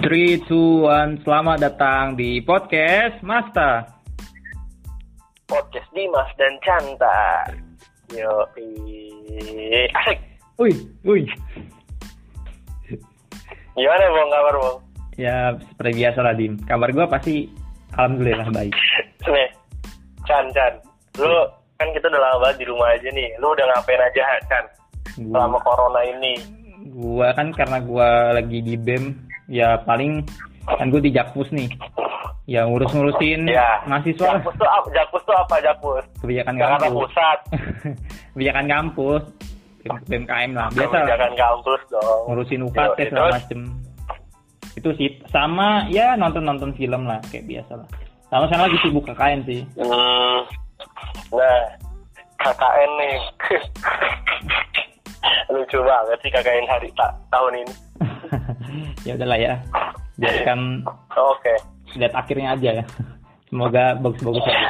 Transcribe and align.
3, 0.00 0.48
2, 0.48 0.88
1, 0.88 1.28
selamat 1.28 1.60
datang 1.60 2.16
di 2.16 2.40
podcast 2.40 3.20
Masta. 3.20 3.84
Podcast 5.44 5.92
Dimas 5.92 6.24
dan 6.40 6.56
Canta. 6.64 7.44
Yo, 8.08 8.48
asik. 9.92 10.18
Wih, 10.56 10.72
wih. 11.04 11.28
Gimana 13.76 14.04
bang 14.08 14.28
kabar 14.32 14.54
bang? 14.56 14.76
Ya, 15.20 15.36
seperti 15.68 15.92
biasa 16.00 16.18
lah, 16.24 16.32
Dim. 16.32 16.56
Kabar 16.64 16.88
gua 16.96 17.04
pasti 17.04 17.52
alhamdulillah 17.92 18.48
baik. 18.56 18.72
Nih, 19.28 19.52
Chan, 20.24 20.48
Chan. 20.56 20.80
Lu 21.20 21.28
kan 21.76 21.92
kita 21.92 22.08
udah 22.08 22.24
lama 22.24 22.48
banget 22.48 22.64
di 22.64 22.66
rumah 22.72 22.88
aja 22.88 23.08
nih. 23.12 23.28
Lu 23.36 23.52
udah 23.52 23.68
ngapain 23.68 24.00
aja, 24.00 24.24
Chan? 24.48 24.64
Selama 25.20 25.60
corona 25.60 26.00
ini. 26.08 26.40
Gua 26.88 27.36
kan 27.36 27.52
karena 27.52 27.84
gua 27.84 28.32
lagi 28.32 28.64
di 28.64 28.80
BEM, 28.80 29.28
ya 29.50 29.82
paling 29.82 30.22
kan 30.64 30.86
gue 30.88 31.02
di 31.02 31.10
Jakpus 31.10 31.50
nih. 31.50 31.66
Ya 32.46 32.66
ngurus-ngurusin 32.66 33.46
Ya. 33.46 33.82
mahasiswa. 33.84 34.38
Jakpus 34.38 34.54
tuh 34.54 34.66
apa? 34.66 34.86
Jakpus 34.90 35.22
tuh 35.22 35.34
apa? 35.34 35.54
Jakpus. 35.60 36.04
Kebijakan 36.18 36.54
Jakarta 36.56 36.84
kampus. 36.84 37.00
Pusat. 37.04 37.38
Kebijakan 38.32 38.66
kampus. 38.66 39.22
BMKM 39.80 40.50
lah, 40.52 40.68
biasa 40.68 40.92
lah. 40.92 41.00
Kebijakan 41.00 41.32
kampus 41.34 41.80
dong. 41.88 42.22
ngurusin 42.28 42.60
UKT 42.62 42.98
segala 43.08 43.30
macem 43.32 43.60
itu 44.70 44.86
sih 44.94 45.10
sama 45.26 45.82
ya 45.88 46.14
nonton 46.14 46.46
nonton 46.46 46.70
film 46.72 47.02
lah 47.02 47.18
kayak 47.26 47.42
biasa 47.42 47.74
lah 47.74 47.88
sama 48.28 48.46
sekarang 48.46 48.70
lagi 48.70 48.78
sibuk 48.80 49.02
KKN 49.02 49.40
sih 49.42 49.60
Hmm. 49.74 50.38
Nah, 51.32 51.62
KKN 52.38 52.90
nih. 52.96 53.16
Lucu 55.48 55.78
banget 55.80 56.18
sih 56.20 56.30
KKN 56.30 56.66
hari 56.66 56.88
ta- 56.92 57.16
tahun 57.28 57.52
ini. 57.60 57.74
ya 59.06 59.12
udahlah 59.14 59.36
ya 59.36 59.54
biarkan 60.16 60.84
Oke. 61.12 61.54
lihat 61.94 62.12
akhirnya 62.12 62.54
aja 62.54 62.70
ya 62.80 62.84
semoga 63.46 63.96
bagus-bagus 63.98 64.44
aja 64.44 64.68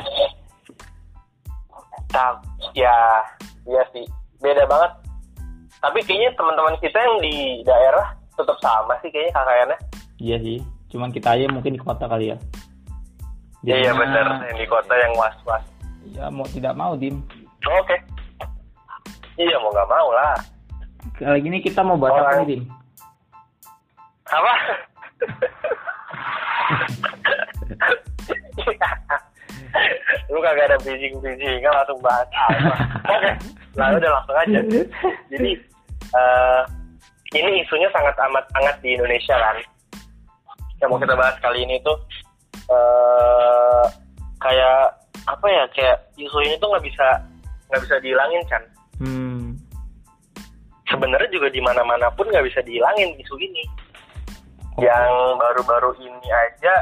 Tak, 2.11 2.43
ya, 2.73 3.23
iya 3.65 3.83
sih. 3.91 4.03
Beda 4.39 4.67
banget. 4.67 4.91
Tapi 5.79 5.99
kayaknya 6.03 6.35
teman-teman 6.35 6.75
kita 6.79 6.99
yang 6.99 7.17
di 7.21 7.35
daerah 7.63 8.07
tetap 8.35 8.57
sama 8.59 8.97
sih 8.99 9.09
kayaknya 9.09 9.33
KKN-nya. 9.33 9.79
iya 10.19 10.37
sih 10.37 10.59
cuman 10.89 11.09
kita 11.09 11.33
aja 11.33 11.47
mungkin 11.47 11.73
di 11.73 11.81
kota 11.81 12.05
kali 12.05 12.29
ya 12.29 12.37
Iya 13.63 13.77
Jadinya, 13.85 13.93
bener, 13.95 14.27
yang 14.43 14.59
di 14.59 14.67
kota 14.67 14.95
yang 14.97 15.13
was-was. 15.15 15.65
ya 16.11 16.25
mau 16.27 16.45
tidak 16.47 16.73
mau 16.73 16.97
dim 16.97 17.21
Oke. 17.63 17.97
Iya 19.39 19.57
mau 19.61 19.71
nggak 19.71 19.91
mau 19.91 20.09
lah. 20.15 20.35
kali 21.17 21.41
ini 21.45 21.59
kita 21.61 21.81
mau 21.85 21.97
bahas 21.97 22.17
apa 22.17 22.23
Orang- 22.25 22.39
nih 22.45 22.49
dim 22.49 22.63
Apa? 24.31 24.53
Lu 30.31 30.39
kagak 30.43 30.71
ada 30.71 30.79
bridging-bridging, 30.83 31.63
kan 31.63 31.73
langsung 31.75 31.99
bahas 32.03 32.27
apa. 32.31 32.75
Oke, 33.11 33.31
lalu 33.75 33.95
udah 34.03 34.11
langsung 34.15 34.37
aja. 34.39 34.61
Jadi, 35.31 35.51
eh, 36.15 36.63
ini 37.35 37.63
isunya 37.63 37.91
sangat 37.91 38.15
amat 38.31 38.45
hangat 38.55 38.77
di 38.83 38.95
Indonesia 38.95 39.35
kan. 39.35 39.57
Yang 40.79 40.89
mau 40.91 40.99
kita 41.03 41.15
bahas 41.19 41.37
kali 41.43 41.67
ini 41.67 41.77
tuh, 41.83 41.99
eh 42.71 43.85
kayak, 44.41 44.95
apa 45.27 45.47
ya, 45.51 45.65
kayak 45.75 45.97
isu 46.17 46.39
ini 46.47 46.55
tuh 46.59 46.71
nggak 46.71 46.87
bisa 46.87 47.07
nggak 47.71 47.83
bisa 47.87 47.95
dihilangin 48.03 48.43
kan. 48.47 48.63
Sebenarnya 50.91 51.31
juga 51.31 51.49
di 51.49 51.63
mana-mana 51.63 52.11
pun 52.13 52.27
nggak 52.27 52.45
bisa 52.51 52.61
dihilangin 52.67 53.15
isu 53.23 53.35
ini. 53.39 53.65
Yang 54.81 55.13
baru-baru 55.39 55.93
ini 56.03 56.29
aja, 56.31 56.75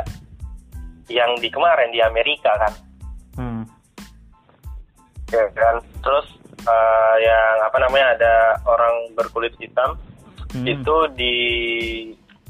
yang 1.13 1.37
di 1.41 1.49
kemarin 1.53 1.93
di 1.93 2.01
Amerika 2.01 2.51
kan. 2.59 2.73
hmm 3.39 3.65
ya 5.29 5.45
kan 5.53 5.77
terus 6.01 6.25
eh, 6.65 7.15
yang 7.21 7.55
apa 7.61 7.77
namanya 7.85 8.17
ada 8.17 8.35
orang 8.65 9.13
berkulit 9.13 9.53
hitam 9.61 9.93
Hmm. 10.49 10.65
itu 10.65 10.97
di 11.13 11.37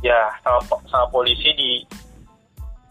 ya 0.06 0.30
sama 0.46 0.62
sama 0.86 1.02
polisi 1.10 1.50
di 1.58 1.82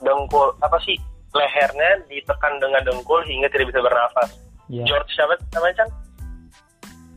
dengkul 0.03 0.51
apa 0.59 0.75
sih 0.83 0.99
lehernya 1.31 2.03
ditekan 2.11 2.59
dengan 2.59 2.83
dengkul 2.83 3.23
hingga 3.23 3.47
tidak 3.47 3.71
bisa 3.71 3.79
bernafas 3.87 4.35
ya 4.67 4.83
George 4.83 5.07
siapa 5.15 5.39
namanya 5.55 5.75
Chan? 5.79 5.89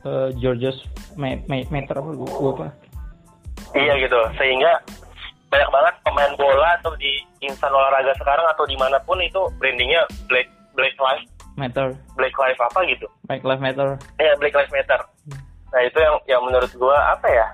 Eh, 0.06 0.28
Georges 0.38 0.78
Me- 1.16 1.43
Me- 1.47 1.69
Meter 1.71 1.94
apa 1.97 2.10
gua 2.12 2.31
apa 2.53 2.66
iya 3.72 3.94
gitu 3.97 4.21
sehingga 4.37 4.78
banyak 5.50 5.71
banget 5.71 5.94
pemain 6.06 6.32
bola 6.38 6.78
atau 6.78 6.94
di 6.94 7.10
insan 7.41 7.71
olahraga 7.71 8.15
sekarang 8.16 8.47
atau 8.48 8.62
di 8.66 8.78
mana 8.78 8.98
pun 9.03 9.19
itu 9.19 9.41
brandingnya 9.59 10.06
black 10.31 10.47
black 10.75 10.94
lives 10.97 11.26
Meter 11.59 11.93
black 12.15 12.34
lives 12.34 12.60
apa 12.62 12.78
gitu 12.87 13.06
Black 13.26 13.43
Lives 13.43 13.62
Matter 13.62 13.88
ya 14.19 14.32
Black 14.38 14.54
Lives 14.54 14.72
Matter. 14.72 15.00
Nah 15.70 15.81
itu 15.82 15.99
yang 15.99 16.16
yang 16.26 16.43
menurut 16.43 16.70
gua 16.75 17.15
apa 17.15 17.26
ya 17.26 17.47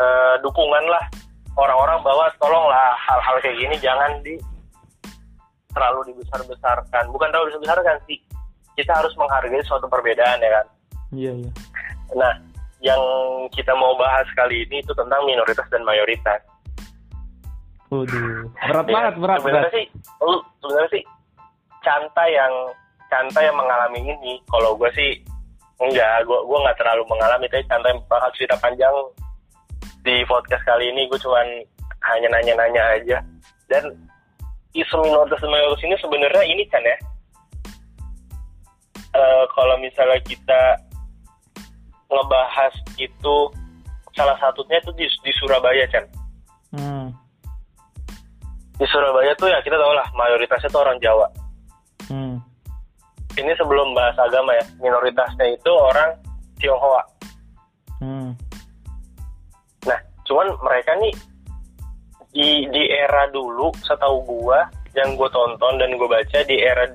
eh, 0.00 0.34
dukungan 0.40 0.84
lah 0.88 1.04
orang-orang 1.56 2.00
bahwa 2.00 2.24
tolonglah 2.40 2.96
hal-hal 2.96 3.36
kayak 3.40 3.56
gini 3.58 3.76
jangan 3.80 4.16
di 4.24 4.40
terlalu 5.70 6.12
dibesar-besarkan. 6.12 7.04
Bukan 7.12 7.28
terlalu 7.30 7.52
dibesar-besarkan 7.52 7.96
sih. 8.08 8.18
Kita 8.74 8.96
harus 8.96 9.12
menghargai 9.14 9.60
suatu 9.62 9.86
perbedaan 9.86 10.40
ya 10.40 10.50
kan. 10.56 10.66
iya 11.10 11.32
iya 11.36 11.50
Nah 12.16 12.32
yang 12.80 13.00
kita 13.52 13.72
mau 13.76 13.92
bahas 13.94 14.24
kali 14.32 14.64
ini 14.64 14.80
itu 14.80 14.92
tentang 14.96 15.20
minoritas 15.24 15.68
dan 15.68 15.84
mayoritas. 15.84 16.40
Waduh, 17.90 18.46
berat 18.54 18.86
Ya, 18.86 18.92
banget, 18.94 19.14
berat, 19.18 19.38
sebenarnya 19.42 19.66
berat. 19.66 19.76
sih, 19.76 19.86
lu 20.22 20.36
sebenarnya 20.62 20.90
sih 20.94 21.04
Canta 21.80 22.24
yang 22.26 22.54
Canta 23.10 23.40
yang 23.42 23.56
mengalami 23.58 24.00
ini. 24.06 24.38
Kalau 24.46 24.78
gue 24.78 24.86
sih 24.94 25.18
enggak, 25.78 26.22
gue 26.22 26.38
gue 26.38 26.58
nggak 26.62 26.78
terlalu 26.78 27.02
mengalami. 27.10 27.50
Tapi 27.50 27.66
Canta 27.66 27.90
yang 27.90 28.00
bakal 28.06 28.30
cerita 28.38 28.54
panjang 28.56 28.94
di 30.00 30.22
podcast 30.24 30.62
kali 30.62 30.88
ini, 30.88 31.10
gue 31.10 31.18
cuman 31.18 31.46
hanya 32.06 32.28
nanya-nanya 32.30 32.82
aja. 32.96 33.18
Dan 33.66 33.90
isu 34.70 34.94
minoritas 35.02 35.42
dan 35.42 35.50
mayoritas 35.50 35.82
ini 35.82 35.96
sebenarnya 35.98 36.44
ini 36.46 36.64
kan 36.70 36.82
ya. 36.86 36.96
eh, 39.10 39.44
kalau 39.50 39.74
misalnya 39.82 40.22
kita 40.22 40.78
ngebahas 42.10 42.74
itu 42.98 43.36
salah 44.12 44.36
satunya 44.42 44.82
itu 44.82 44.90
di, 44.98 45.06
di 45.22 45.32
Surabaya 45.38 45.86
kan 45.88 46.04
Hmm. 46.70 47.10
di 48.78 48.86
Surabaya 48.86 49.34
tuh 49.34 49.50
ya 49.50 49.58
kita 49.66 49.74
tahu 49.74 49.90
lah 49.90 50.06
mayoritasnya 50.14 50.70
tuh 50.70 50.86
orang 50.86 51.02
Jawa. 51.02 51.26
Hmm. 52.06 52.38
Ini 53.34 53.50
sebelum 53.58 53.90
bahas 53.90 54.14
agama 54.18 54.54
ya, 54.54 54.64
minoritasnya 54.78 55.50
itu 55.50 55.70
orang 55.70 56.14
Tionghoa. 56.62 57.02
Hmm. 57.98 58.30
Nah, 59.82 59.98
cuman 60.22 60.46
mereka 60.62 60.94
nih 61.02 61.14
di 62.30 62.70
di 62.70 62.82
era 62.94 63.26
dulu, 63.34 63.74
setahu 63.82 64.22
gua 64.22 64.70
yang 64.94 65.18
gue 65.18 65.28
tonton 65.30 65.74
dan 65.78 65.90
gue 65.94 66.08
baca 66.10 66.38
di 66.46 66.56
era 66.58 66.86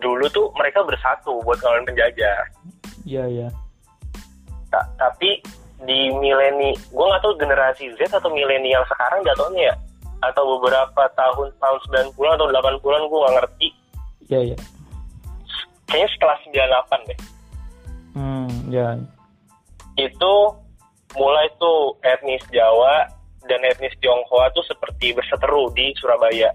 dulu 0.00 0.24
tuh 0.32 0.52
mereka 0.56 0.84
bersatu 0.84 1.40
buat 1.44 1.60
ngelawan 1.60 1.84
penjajah. 1.88 2.48
Iya, 3.04 3.24
iya. 3.28 3.48
Ta- 4.68 4.88
tapi 5.00 5.40
di 5.86 6.10
mileni, 6.10 6.74
gue 6.74 7.04
nggak 7.06 7.22
tahu 7.22 7.34
generasi 7.38 7.94
Z 7.94 8.10
atau 8.10 8.30
milenial 8.34 8.82
sekarang 8.90 9.22
jatuhnya 9.22 9.70
ya, 9.70 9.74
atau 10.26 10.58
beberapa 10.58 11.02
tahun 11.14 11.54
tahun 11.62 11.78
90-an 12.14 12.34
atau 12.34 12.46
80-an 12.50 13.02
gue 13.06 13.18
nggak 13.22 13.36
ngerti. 13.38 13.68
Iya, 14.28 14.40
iya. 14.52 14.58
Kayaknya 15.88 16.08
setelah 16.12 16.36
98 16.44 17.08
deh. 17.08 17.20
Hmm, 18.18 18.50
ya. 18.68 18.98
itu 19.98 20.34
mulai 21.18 21.46
tuh 21.58 21.98
etnis 22.06 22.42
Jawa 22.54 23.06
dan 23.46 23.62
etnis 23.66 23.94
Tionghoa 23.98 24.50
tuh 24.54 24.62
seperti 24.66 25.14
berseteru 25.16 25.70
di 25.74 25.90
Surabaya. 25.98 26.50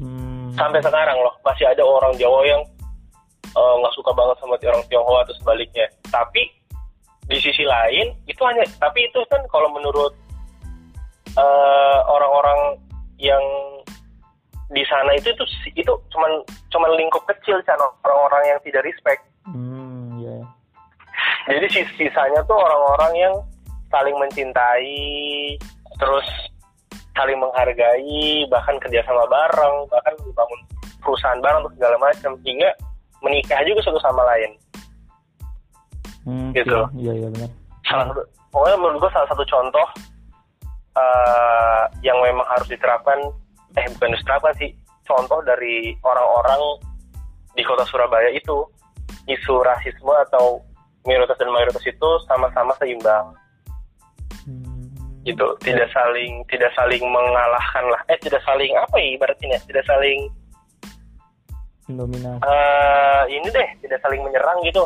Hmm. 0.00 0.52
Sampai 0.56 0.82
sekarang 0.82 1.16
loh 1.22 1.34
masih 1.46 1.68
ada 1.70 1.84
orang 1.86 2.12
Jawa 2.18 2.44
yang 2.44 2.62
eh, 3.54 3.74
nggak 3.80 3.94
suka 3.96 4.10
banget 4.12 4.36
sama 4.40 4.56
orang 4.58 4.84
Tionghoa 4.88 5.24
atau 5.24 5.34
sebaliknya. 5.40 5.86
Tapi 6.08 6.42
di 7.28 7.36
sisi 7.36 7.64
lain 7.64 8.16
itu 8.24 8.40
hanya 8.44 8.64
tapi 8.80 9.04
itu 9.04 9.20
kan 9.28 9.40
kalau 9.52 9.68
menurut 9.72 10.12
eh, 11.36 11.98
orang-orang 12.08 12.80
yang 13.20 13.42
di 14.68 14.84
sana 14.84 15.16
itu 15.16 15.32
itu 15.32 15.44
itu 15.80 15.92
cuman 16.12 16.44
cuman 16.68 16.90
lingkup 17.00 17.24
kecil 17.24 17.56
kan 17.64 17.80
orang-orang 18.04 18.56
yang 18.56 18.58
tidak 18.64 18.84
respect. 18.84 19.22
Hmm, 19.48 20.20
ya. 20.20 20.36
Jadi 21.48 21.66
sis- 21.72 21.94
sisanya 21.96 22.44
tuh 22.44 22.56
orang-orang 22.56 23.12
yang 23.16 23.34
saling 23.88 24.12
mencintai, 24.20 25.56
terus 25.96 26.28
saling 27.16 27.40
menghargai, 27.40 28.44
bahkan 28.52 28.76
kerjasama 28.78 29.24
bareng, 29.26 29.76
bahkan 29.88 30.14
membangun 30.20 30.60
perusahaan 31.00 31.40
bareng 31.40 31.64
untuk 31.64 31.74
segala 31.80 31.96
macam, 31.98 32.32
hingga 32.44 32.70
menikah 33.24 33.60
juga 33.66 33.80
satu 33.84 34.00
sama 34.02 34.22
lain. 34.34 34.50
Hmm, 36.28 36.50
Gitu. 36.52 36.78
Iya, 36.98 37.12
iya 37.24 37.28
benar. 37.32 37.50
Salah 37.88 38.04
satu, 38.12 38.22
pokoknya 38.52 38.76
menurut 38.76 38.98
gue 39.06 39.10
salah 39.16 39.28
satu 39.32 39.44
contoh 39.48 39.86
uh, 40.98 41.82
yang 42.04 42.18
memang 42.20 42.44
harus 42.48 42.68
diterapkan 42.68 43.18
eh 43.76 43.86
bukan 43.96 44.16
diterapkan 44.16 44.54
sih 44.58 44.70
contoh 45.06 45.40
dari 45.44 45.94
orang-orang 46.02 46.60
di 47.54 47.62
kota 47.64 47.84
Surabaya 47.86 48.30
itu 48.34 48.64
isu 49.28 49.60
rasisme 49.62 50.12
atau 50.28 50.60
minoritas 51.04 51.36
dan 51.40 51.52
mayoritas 51.52 51.84
itu 51.84 52.10
sama-sama 52.26 52.72
seimbang 52.80 53.32
hmm. 54.44 54.88
gitu 55.24 55.46
tidak 55.64 55.88
saling 55.92 56.44
tidak 56.48 56.72
saling 56.74 57.00
mengalahkan 57.08 57.84
lah 57.88 58.00
eh 58.08 58.18
tidak 58.20 58.40
saling 58.44 58.72
apa 58.76 58.96
ya 58.98 59.08
ibaratnya 59.16 59.58
tidak 59.68 59.84
saling 59.84 60.28
dominan 61.96 62.36
uh, 62.44 63.22
ini 63.28 63.48
deh 63.48 63.68
tidak 63.84 63.98
saling 64.04 64.20
menyerang 64.20 64.58
gitu. 64.64 64.84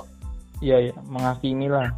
Iya 0.62 0.90
iya 0.90 0.94
menghakimi 1.10 1.66
lah. 1.66 1.90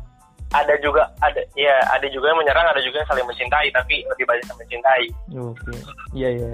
Ada 0.55 0.79
juga 0.81 1.05
ada 1.21 1.43
ya 1.59 1.77
ada 1.93 2.07
juga 2.09 2.33
yang 2.33 2.41
menyerang 2.41 2.65
ada 2.65 2.81
juga 2.81 3.03
yang 3.05 3.11
saling 3.13 3.27
mencintai 3.29 3.69
tapi 3.75 4.01
lebih 4.09 4.25
banyak 4.25 4.47
yang 4.49 4.59
mencintai. 4.61 5.07
Oke. 5.37 5.61
Okay. 5.61 5.81
iya 6.17 6.29
iya. 6.33 6.49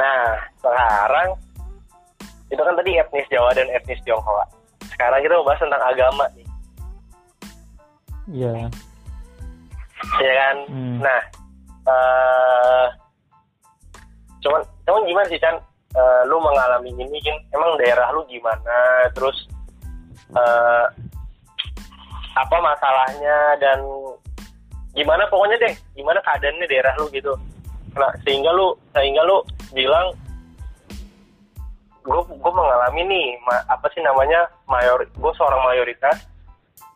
Nah 0.00 0.24
sekarang 0.64 1.28
itu 2.50 2.62
kan 2.64 2.74
tadi 2.74 2.90
etnis 2.96 3.28
Jawa 3.28 3.50
dan 3.52 3.68
etnis 3.68 4.00
Tionghoa. 4.08 4.44
Sekarang 4.88 5.20
kita 5.20 5.36
membahas 5.36 5.60
tentang 5.60 5.82
agama 5.84 6.24
nih. 6.32 6.48
Iya. 8.30 8.52
Iya 10.20 10.32
kan? 10.32 10.56
Hmm. 10.72 10.96
nah 11.04 11.20
uh, 11.84 12.86
cuman 14.40 14.60
cuman 14.88 15.04
gimana 15.04 15.26
sih 15.28 15.36
Chan 15.36 15.56
uh, 15.96 16.22
lu 16.26 16.36
mengalami 16.38 16.90
ini 16.94 17.18
kan 17.22 17.36
emang 17.54 17.74
daerah 17.80 18.08
lu 18.14 18.22
gimana? 18.30 19.08
Terus 19.14 19.36
uh, 20.34 20.86
apa 22.36 22.56
masalahnya? 22.62 23.58
Dan 23.58 23.78
gimana 24.94 25.26
pokoknya 25.30 25.56
deh 25.62 25.74
gimana 25.94 26.18
keadaannya 26.22 26.66
daerah 26.66 26.94
lu 26.98 27.06
gitu. 27.14 27.34
Nah 27.94 28.10
sehingga 28.22 28.50
lu 28.54 28.74
sehingga 28.94 29.22
lu 29.26 29.42
bilang 29.74 30.14
gue 32.00 32.20
gue 32.26 32.52
mengalami 32.56 33.02
nih 33.06 33.26
ma, 33.44 33.60
apa 33.68 33.86
sih 33.92 34.00
namanya 34.00 34.48
mayor 34.66 35.04
gue 35.04 35.32
seorang 35.36 35.60
mayoritas 35.68 36.16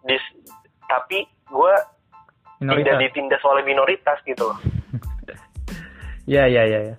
dis, 0.09 0.23
tapi 0.89 1.29
gue 1.53 1.75
tidak 2.65 2.97
ditindas 2.99 3.43
oleh 3.45 3.63
minoritas 3.67 4.19
gitu. 4.27 4.49
Ya 6.25 6.49
ya 6.49 6.65
ya 6.65 6.81
ya. 6.81 6.97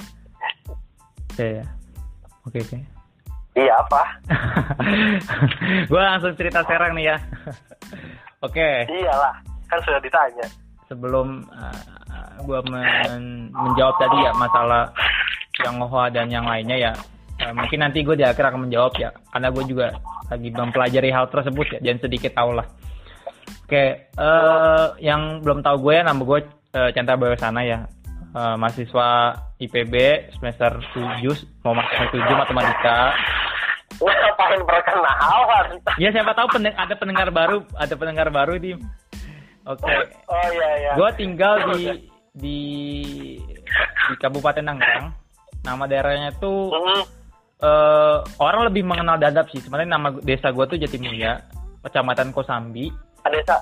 Ya 1.42 1.48
ya 1.58 1.66
Oke 2.46 2.62
oke. 2.62 2.78
Iya 3.56 3.74
apa? 3.80 4.02
gue 5.90 6.02
langsung 6.02 6.36
cerita 6.36 6.60
Serang 6.68 6.94
nih 6.94 7.16
ya. 7.16 7.18
oke. 8.46 8.70
Iyalah, 8.92 9.36
kan 9.72 9.80
sudah 9.88 10.02
ditanya. 10.04 10.46
Sebelum 10.92 11.48
uh, 11.50 12.38
gue 12.44 12.60
men 12.70 13.50
menjawab 13.50 13.96
tadi 13.98 14.18
ya 14.22 14.32
masalah 14.36 14.92
yang 15.64 15.80
Hoa 15.82 16.12
dan 16.12 16.28
yang 16.28 16.44
lainnya 16.44 16.92
ya, 16.92 16.94
uh, 17.48 17.54
mungkin 17.56 17.80
nanti 17.80 18.04
gue 18.04 18.14
di 18.20 18.28
akhir 18.28 18.52
akan 18.52 18.68
menjawab 18.68 18.94
ya, 19.00 19.10
karena 19.32 19.48
gue 19.50 19.64
juga 19.72 19.88
lagi 20.28 20.50
mempelajari 20.52 21.10
hal 21.16 21.26
tersebut 21.32 21.80
ya, 21.80 21.80
dan 21.80 21.98
sedikit 22.04 22.36
tahu 22.36 22.60
lah. 22.60 22.68
Oke, 23.66 24.12
uh, 24.20 24.94
yang 25.00 25.42
belum 25.42 25.64
tahu 25.64 25.90
gue 25.90 25.94
ya, 25.96 26.04
nama 26.04 26.22
gue 26.22 26.40
uh, 26.76 26.90
Chandra 26.92 27.18
Sana 27.40 27.64
ya 27.64 27.88
uh, 28.36 28.56
mahasiswa 28.60 29.40
IPB 29.56 29.94
semester 30.36 30.84
7 30.92 31.64
mau 31.64 31.72
masuk 31.72 32.12
7 32.12 32.42
matematika. 32.42 33.16
Lu 34.04 34.12
ngapain 34.12 34.60
perkenalan? 34.68 35.68
Ya 35.96 36.12
siapa 36.12 36.36
tahu 36.36 36.48
pendeng 36.52 36.76
ada 36.76 36.94
pendengar 37.00 37.32
baru, 37.32 37.64
ada 37.80 37.94
pendengar 37.96 38.28
baru 38.28 38.60
di 38.60 38.76
Oke. 39.66 39.82
Okay. 39.82 39.98
Oh 40.30 40.48
iya 40.54 40.70
iya. 40.78 40.92
Gue 40.94 41.10
tinggal 41.18 41.56
di 41.74 41.84
di 42.38 42.60
di 43.82 44.14
Kabupaten 44.22 44.62
Tangerang. 44.62 45.10
Nama 45.66 45.84
daerahnya 45.90 46.30
tuh 46.38 46.70
mm 46.70 46.82
-hmm. 46.86 47.02
uh, 47.66 48.18
orang 48.38 48.70
lebih 48.70 48.86
mengenal 48.86 49.18
Dadap 49.18 49.50
sih. 49.50 49.64
Sebenarnya 49.64 49.98
nama 49.98 50.14
desa 50.22 50.54
gue 50.54 50.66
tuh 50.70 50.78
Jatimulya, 50.78 51.42
Kecamatan 51.82 52.30
Kosambi. 52.30 52.94
Desa 53.26 53.58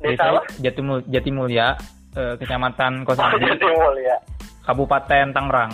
Desa, 0.00 0.24
desa 0.24 0.40
Jatimul 0.56 1.04
Jatimulya 1.04 1.76
uh, 2.16 2.34
Kecamatan 2.40 3.04
Kosambi, 3.04 3.44
ya. 4.08 4.16
Kabupaten 4.66 5.30
Tangerang. 5.30 5.72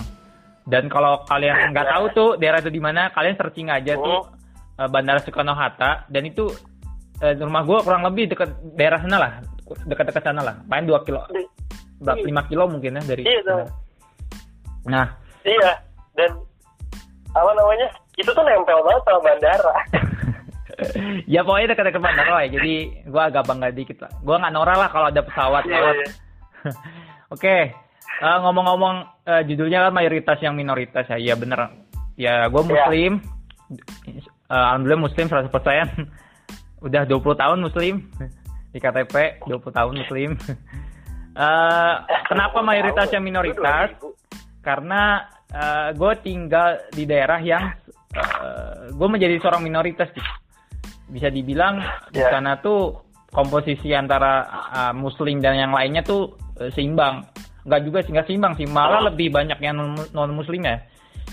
Dan 0.69 0.87
kalau 0.87 1.25
kalian 1.27 1.57
nggak 1.73 1.89
tahu 1.89 2.05
tuh 2.13 2.31
daerah 2.37 2.61
itu 2.63 2.71
di 2.71 2.79
mana, 2.79 3.11
kalian 3.11 3.35
searching 3.35 3.73
aja 3.73 3.97
tuh 3.99 4.29
uh, 4.79 4.89
Bandara 4.93 5.19
Soekarno 5.25 5.57
Hatta 5.57 6.07
dan 6.13 6.23
itu 6.29 6.53
uh, 7.25 7.35
rumah 7.41 7.65
gue 7.67 7.79
kurang 7.83 8.05
lebih 8.07 8.31
dekat 8.31 8.53
daerah 8.77 9.01
sana 9.03 9.17
lah, 9.19 9.33
dekat-dekat 9.89 10.23
sana 10.23 10.41
lah, 10.45 10.55
main 10.71 10.87
dua 10.87 11.03
kilo, 11.03 11.27
berapa 11.99 12.23
lima 12.23 12.43
kilo 12.47 12.71
mungkin 12.71 12.99
ya 12.99 13.03
dari. 13.03 13.23
Iya, 13.27 13.67
nah. 14.87 15.09
Iya, 15.43 15.71
dan 16.15 16.31
apa 17.33 17.51
namanya? 17.57 17.89
Itu 18.15 18.31
tuh 18.31 18.45
nempel 18.45 18.79
banget 18.85 19.03
sama 19.09 19.21
bandara. 19.25 19.75
ya 21.35 21.41
pokoknya 21.43 21.67
dekat-dekat 21.75 22.03
bandara 22.03 22.37
ya. 22.45 22.49
Jadi 22.61 22.75
gue 23.09 23.23
agak 23.23 23.45
bangga 23.49 23.69
dikit 23.73 23.99
lah. 24.05 24.13
Gue 24.21 24.37
nggak 24.37 24.55
norak 24.55 24.77
lah 24.77 24.89
kalau 24.93 25.07
ada 25.09 25.23
pesawat 25.25 25.65
lewat. 25.65 25.97
Yeah. 25.97 26.11
Oke, 27.35 27.49
okay. 27.49 27.63
Uh, 28.21 28.39
ngomong-ngomong 28.45 28.97
uh, 29.25 29.43
judulnya 29.47 29.89
kan 29.89 29.93
mayoritas 29.95 30.39
yang 30.45 30.59
minoritas 30.59 31.09
ya. 31.09 31.17
Iya 31.17 31.35
bener. 31.39 31.73
Ya, 32.19 32.51
gue 32.53 32.63
iya. 32.63 32.69
muslim. 32.69 33.13
Yeah. 34.05 34.29
Uh, 34.53 34.65
Alhamdulillah 34.77 35.03
muslim 35.09 35.27
100%. 35.31 35.49
Udah 36.87 37.03
20 37.09 37.41
tahun 37.41 37.59
muslim. 37.63 37.95
Di 38.73 38.79
KTP 38.81 39.45
20 39.49 39.79
tahun 39.79 39.95
muslim. 40.05 40.31
uh, 41.39 41.95
kenapa 42.31 42.59
mayoritas 42.61 43.09
yang 43.15 43.25
minoritas? 43.25 43.97
Karena 44.61 45.25
uh, 45.53 45.89
gue 45.97 46.13
tinggal 46.21 46.85
di 46.93 47.09
daerah 47.09 47.41
yang 47.41 47.73
uh, 48.17 48.93
gue 48.93 49.09
menjadi 49.09 49.41
seorang 49.41 49.65
minoritas 49.65 50.11
gitu. 50.13 50.31
Bisa 51.13 51.29
dibilang 51.29 51.81
yeah. 51.81 52.09
di 52.13 52.21
iya. 52.25 52.31
sana 52.33 52.57
tuh 52.61 53.13
komposisi 53.33 53.97
antara 53.97 54.45
uh, 54.49 54.93
muslim 54.93 55.41
dan 55.41 55.57
yang 55.57 55.73
lainnya 55.73 56.05
tuh 56.05 56.37
uh, 56.61 56.69
seimbang. 56.73 57.25
Enggak 57.63 57.81
juga 57.87 57.99
sih 58.03 58.11
nggak 58.11 58.27
seimbang 58.27 58.55
sih, 58.59 58.67
malah 58.67 59.01
oh. 59.03 59.07
lebih 59.11 59.31
banyak 59.31 59.59
yang 59.63 59.79
non 59.95 60.31
muslim 60.35 60.67
ya. 60.67 60.83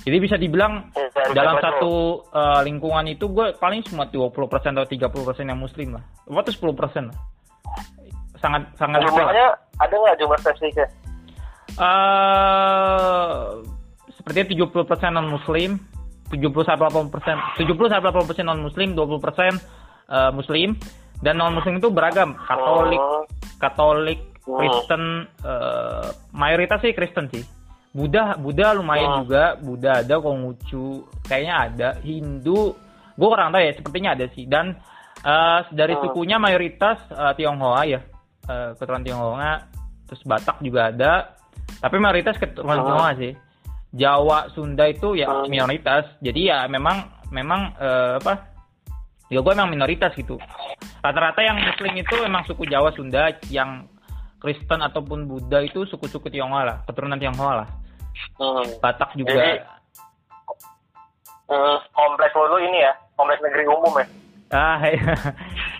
Jadi 0.05 0.17
bisa 0.21 0.35
dibilang 0.39 0.93
ya, 0.95 1.33
dalam 1.35 1.59
satu 1.59 2.23
uh, 2.31 2.61
lingkungan 2.63 3.03
itu 3.09 3.27
gue 3.27 3.51
paling 3.59 3.83
cuma 3.83 4.07
20% 4.07 4.31
atau 4.77 4.87
30% 4.87 5.49
yang 5.49 5.59
muslim 5.59 5.97
lah. 5.97 6.03
Waktu 6.29 6.55
10% 6.55 7.11
lah. 7.11 7.17
Sangat 8.39 8.63
sangat 8.79 9.03
Jumlahnya 9.03 9.47
ada 9.81 9.95
nggak 9.99 10.17
jumlah 10.23 10.39
spesifiknya? 10.39 10.87
Uh, 11.75 13.59
sepertinya 14.15 14.71
70% 14.71 15.15
non 15.15 15.27
muslim, 15.27 15.75
70 16.31 16.47
sampai 16.63 16.85
80 16.87 17.13
persen, 17.13 17.35
70 17.59 17.91
sampai 17.91 18.09
80 18.13 18.29
persen 18.29 18.45
non 18.47 18.61
muslim, 18.63 18.95
20 18.95 19.25
persen 19.25 19.51
uh, 20.07 20.31
muslim, 20.31 20.79
dan 21.19 21.35
non 21.35 21.51
muslim 21.51 21.79
itu 21.83 21.91
beragam 21.91 22.39
Katolik 22.47 22.99
oh. 22.99 23.23
Katolik. 23.59 24.19
Kristen 24.57 25.29
uh, 25.45 26.09
mayoritas 26.33 26.81
sih 26.81 26.93
Kristen 26.97 27.29
sih. 27.29 27.43
Buddha 27.89 28.37
Buddha 28.37 28.73
lumayan 28.73 29.09
oh. 29.09 29.17
juga. 29.25 29.57
Buddha 29.57 30.01
ada 30.01 30.15
Konghucu 30.21 31.05
kayaknya 31.25 31.55
ada. 31.55 31.89
Hindu 32.01 32.73
gue 33.19 33.27
kurang 33.27 33.51
tahu 33.51 33.61
ya 33.61 33.73
sepertinya 33.75 34.09
ada 34.15 34.25
sih. 34.33 34.45
Dan 34.45 34.77
uh, 35.25 35.59
dari 35.73 35.93
oh. 35.97 36.01
sukunya 36.05 36.37
mayoritas 36.37 37.01
uh, 37.13 37.33
Tionghoa 37.33 37.81
ya. 37.85 37.99
Uh, 38.49 38.73
keturunan 38.77 39.05
Tionghoa. 39.05 39.53
Terus 40.09 40.21
Batak 40.25 40.57
juga 40.65 40.89
ada. 40.89 41.37
Tapi 41.81 41.95
mayoritas 42.01 42.37
keturunan 42.37 42.81
oh. 42.81 42.85
Tionghoa 42.85 43.13
sih. 43.17 43.33
Jawa 43.89 44.53
Sunda 44.53 44.85
itu 44.85 45.17
ya 45.17 45.27
oh. 45.29 45.49
minoritas. 45.49 46.05
Jadi 46.21 46.49
ya 46.49 46.69
memang 46.69 47.09
memang 47.33 47.73
uh, 47.77 48.21
apa? 48.21 48.49
Ya 49.29 49.41
gue 49.45 49.53
emang 49.53 49.69
minoritas 49.69 50.13
gitu. 50.17 50.41
Rata-rata 51.05 51.41
yang 51.45 51.61
muslim 51.61 51.93
itu 52.01 52.15
emang 52.25 52.45
suku 52.49 52.65
Jawa 52.65 52.89
Sunda 52.97 53.29
yang 53.53 53.85
Kristen 54.39 54.79
ataupun 54.79 55.27
Buddha 55.27 55.59
itu 55.63 55.83
suku-suku 55.85 56.31
Tionghoa 56.31 56.63
lah 56.63 56.77
keturunan 56.87 57.19
Tionghoa 57.19 57.63
lah. 57.63 57.69
Hmm. 58.39 58.65
Batak 58.79 59.15
juga. 59.19 59.35
Jadi, 59.35 59.51
hmm, 61.51 61.77
kompleks 61.91 62.33
lo 62.35 62.57
ini 62.59 62.79
ya 62.83 62.93
kompleks 63.19 63.43
negeri 63.43 63.63
umum 63.67 63.93
ya? 63.99 64.07
Ah 64.49 64.81
iya. 64.89 65.13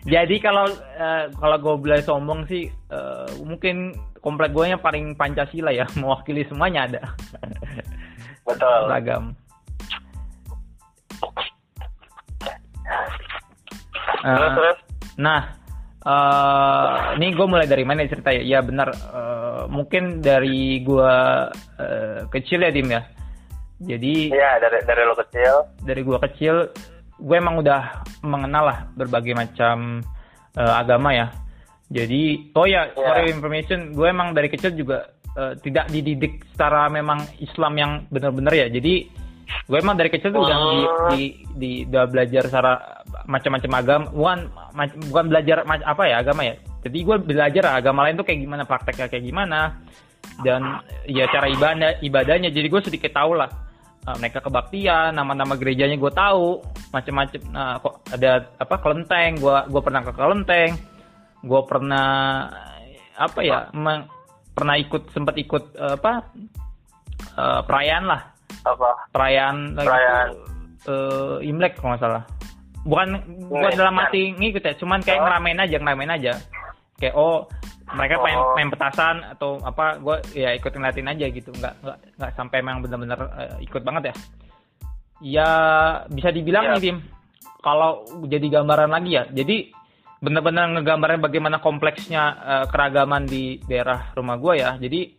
jadi 0.06 0.36
kalau 0.38 0.70
uh, 1.01 1.25
kalau 1.42 1.58
gue 1.58 1.75
boleh 1.89 2.00
sombong 2.06 2.46
sih 2.46 2.70
uh, 2.94 3.25
mungkin 3.42 3.98
komplek 4.22 4.54
gue 4.54 4.70
yang 4.70 4.84
paling 4.84 5.18
Pancasila 5.18 5.74
ya 5.74 5.89
mewakili 6.00 6.46
semuanya 6.46 6.86
ada. 6.86 7.01
Betul. 8.46 8.80
Ragam 8.88 9.34
Uh, 14.20 14.75
Nah, 15.20 15.51
uh, 16.06 17.15
ini 17.18 17.34
gue 17.34 17.48
mulai 17.48 17.68
dari 17.68 17.84
mana 17.88 18.06
cerita 18.06 18.32
ya? 18.32 18.44
Ya 18.44 18.60
benar, 18.60 18.94
uh, 18.94 19.63
mungkin 19.68 20.24
dari 20.24 20.84
gue 20.84 21.15
uh, 21.53 22.20
kecil 22.32 22.63
ya 22.63 22.72
Dim 22.72 22.91
ya. 22.91 23.01
Jadi. 23.79 24.36
Iya 24.36 24.60
dari 24.60 24.77
dari 24.84 25.01
lo 25.08 25.15
kecil. 25.15 25.53
Dari 25.84 26.01
gue 26.03 26.18
kecil, 26.20 26.56
gue 27.20 27.36
emang 27.36 27.60
udah 27.63 28.03
mengenal 28.24 28.63
lah 28.68 28.79
berbagai 28.96 29.34
macam 29.36 30.03
uh, 30.60 30.74
agama 30.75 31.15
ya. 31.15 31.27
Jadi, 31.89 32.53
oh 32.53 32.70
ya, 32.70 32.94
yeah. 32.94 32.94
for 32.94 33.18
information, 33.25 33.98
gue 33.98 34.06
emang 34.06 34.38
dari 34.38 34.46
kecil 34.46 34.77
juga 34.77 35.10
uh, 35.34 35.58
tidak 35.58 35.89
dididik 35.89 36.46
secara 36.53 36.86
memang 36.86 37.25
Islam 37.41 37.74
yang 37.82 37.91
benar-benar 38.13 38.53
ya. 38.53 38.68
Jadi 38.70 39.10
gue 39.70 39.77
emang 39.77 39.98
dari 39.98 40.10
kecil 40.13 40.34
tuh 40.34 40.46
udah 40.46 40.58
di, 40.62 40.77
di, 41.13 41.22
di 41.58 41.72
udah 41.89 42.06
belajar 42.10 42.46
secara 42.50 43.03
macam-macam 43.25 43.72
agama, 43.77 44.06
bukan 44.10 44.39
bukan 45.10 45.25
belajar 45.29 45.58
apa 45.65 46.03
ya 46.06 46.15
agama 46.22 46.41
ya. 46.46 46.56
Jadi 46.86 46.98
gue 47.06 47.15
belajar 47.22 47.63
agama 47.77 48.06
lain 48.08 48.18
tuh 48.18 48.25
kayak 48.25 48.39
gimana 48.46 48.63
prakteknya 48.65 49.08
kayak 49.10 49.25
gimana. 49.25 49.77
Dan 50.39 50.84
ya 51.08 51.27
cara 51.32 51.48
ibadah 51.51 52.00
ibadahnya. 52.00 52.50
Jadi 52.50 52.68
gue 52.70 52.82
sedikit 52.86 53.12
tahu 53.12 53.38
lah 53.38 53.50
uh, 54.08 54.15
mereka 54.18 54.39
kebaktian, 54.41 55.13
nama-nama 55.13 55.58
gerejanya 55.60 55.98
gue 56.00 56.12
tahu 56.13 56.63
macam-macam. 56.94 57.41
Nah 57.51 57.77
kok 57.84 57.96
ada 58.10 58.48
apa 58.58 58.75
kelenteng, 58.79 59.38
gue 59.38 59.58
gue 59.70 59.82
pernah 59.82 60.01
ke 60.01 60.12
kelenteng, 60.15 60.72
gue 61.44 61.62
pernah 61.68 62.08
apa 63.20 63.39
ya, 63.44 63.68
emang 63.75 64.08
pernah 64.56 64.75
ikut 64.79 65.12
sempat 65.12 65.36
ikut 65.36 65.63
uh, 65.75 65.96
apa 66.00 66.13
uh, 67.36 67.62
perayaan 67.63 68.06
lah 68.08 68.22
apa? 68.66 68.89
Perayaan 69.13 69.78
perayaan. 69.78 70.28
uh, 70.88 71.38
Imlek 71.44 71.80
kalau 71.80 71.96
nggak 71.96 72.04
salah. 72.04 72.24
Bukan 72.88 73.08
bukan 73.51 73.72
dalam 73.75 73.96
mati 73.96 74.32
ngikut 74.34 74.63
ya 74.63 74.74
cuman 74.80 75.04
kayak 75.04 75.20
oh. 75.20 75.25
ngeramein 75.28 75.60
aja 75.60 75.78
ngeramein 75.80 76.13
aja. 76.16 76.34
Kayak 77.00 77.16
oh 77.20 77.48
mereka 77.89 78.16
oh. 78.20 78.24
main 78.24 78.39
main 78.56 78.70
petasan 78.72 79.16
atau 79.25 79.60
apa 79.66 80.00
gue 80.00 80.18
ya 80.38 80.56
ikut 80.56 80.72
ngeliatin 80.72 81.12
aja 81.12 81.25
gitu. 81.28 81.50
Nggak 81.56 81.74
nggak 81.84 81.98
nggak 82.20 82.32
sampai 82.36 82.58
memang 82.63 82.82
benar-benar 82.86 83.20
uh, 83.20 83.58
ikut 83.60 83.82
banget 83.84 84.12
ya. 84.12 84.16
Ya 85.20 85.50
bisa 86.08 86.32
dibilang 86.32 86.72
yeah. 86.72 86.74
nih 86.80 86.84
tim 86.84 86.98
kalau 87.60 88.08
jadi 88.32 88.48
gambaran 88.48 88.88
lagi 88.88 89.20
ya 89.20 89.28
jadi 89.28 89.68
benar-benar 90.20 90.80
ngegambarin 90.80 91.20
bagaimana 91.24 91.58
kompleksnya 91.63 92.24
uh, 92.39 92.66
keragaman 92.68 93.24
di 93.28 93.60
daerah 93.68 94.12
rumah 94.16 94.36
gue 94.36 94.54
ya. 94.60 94.75
Jadi 94.75 95.19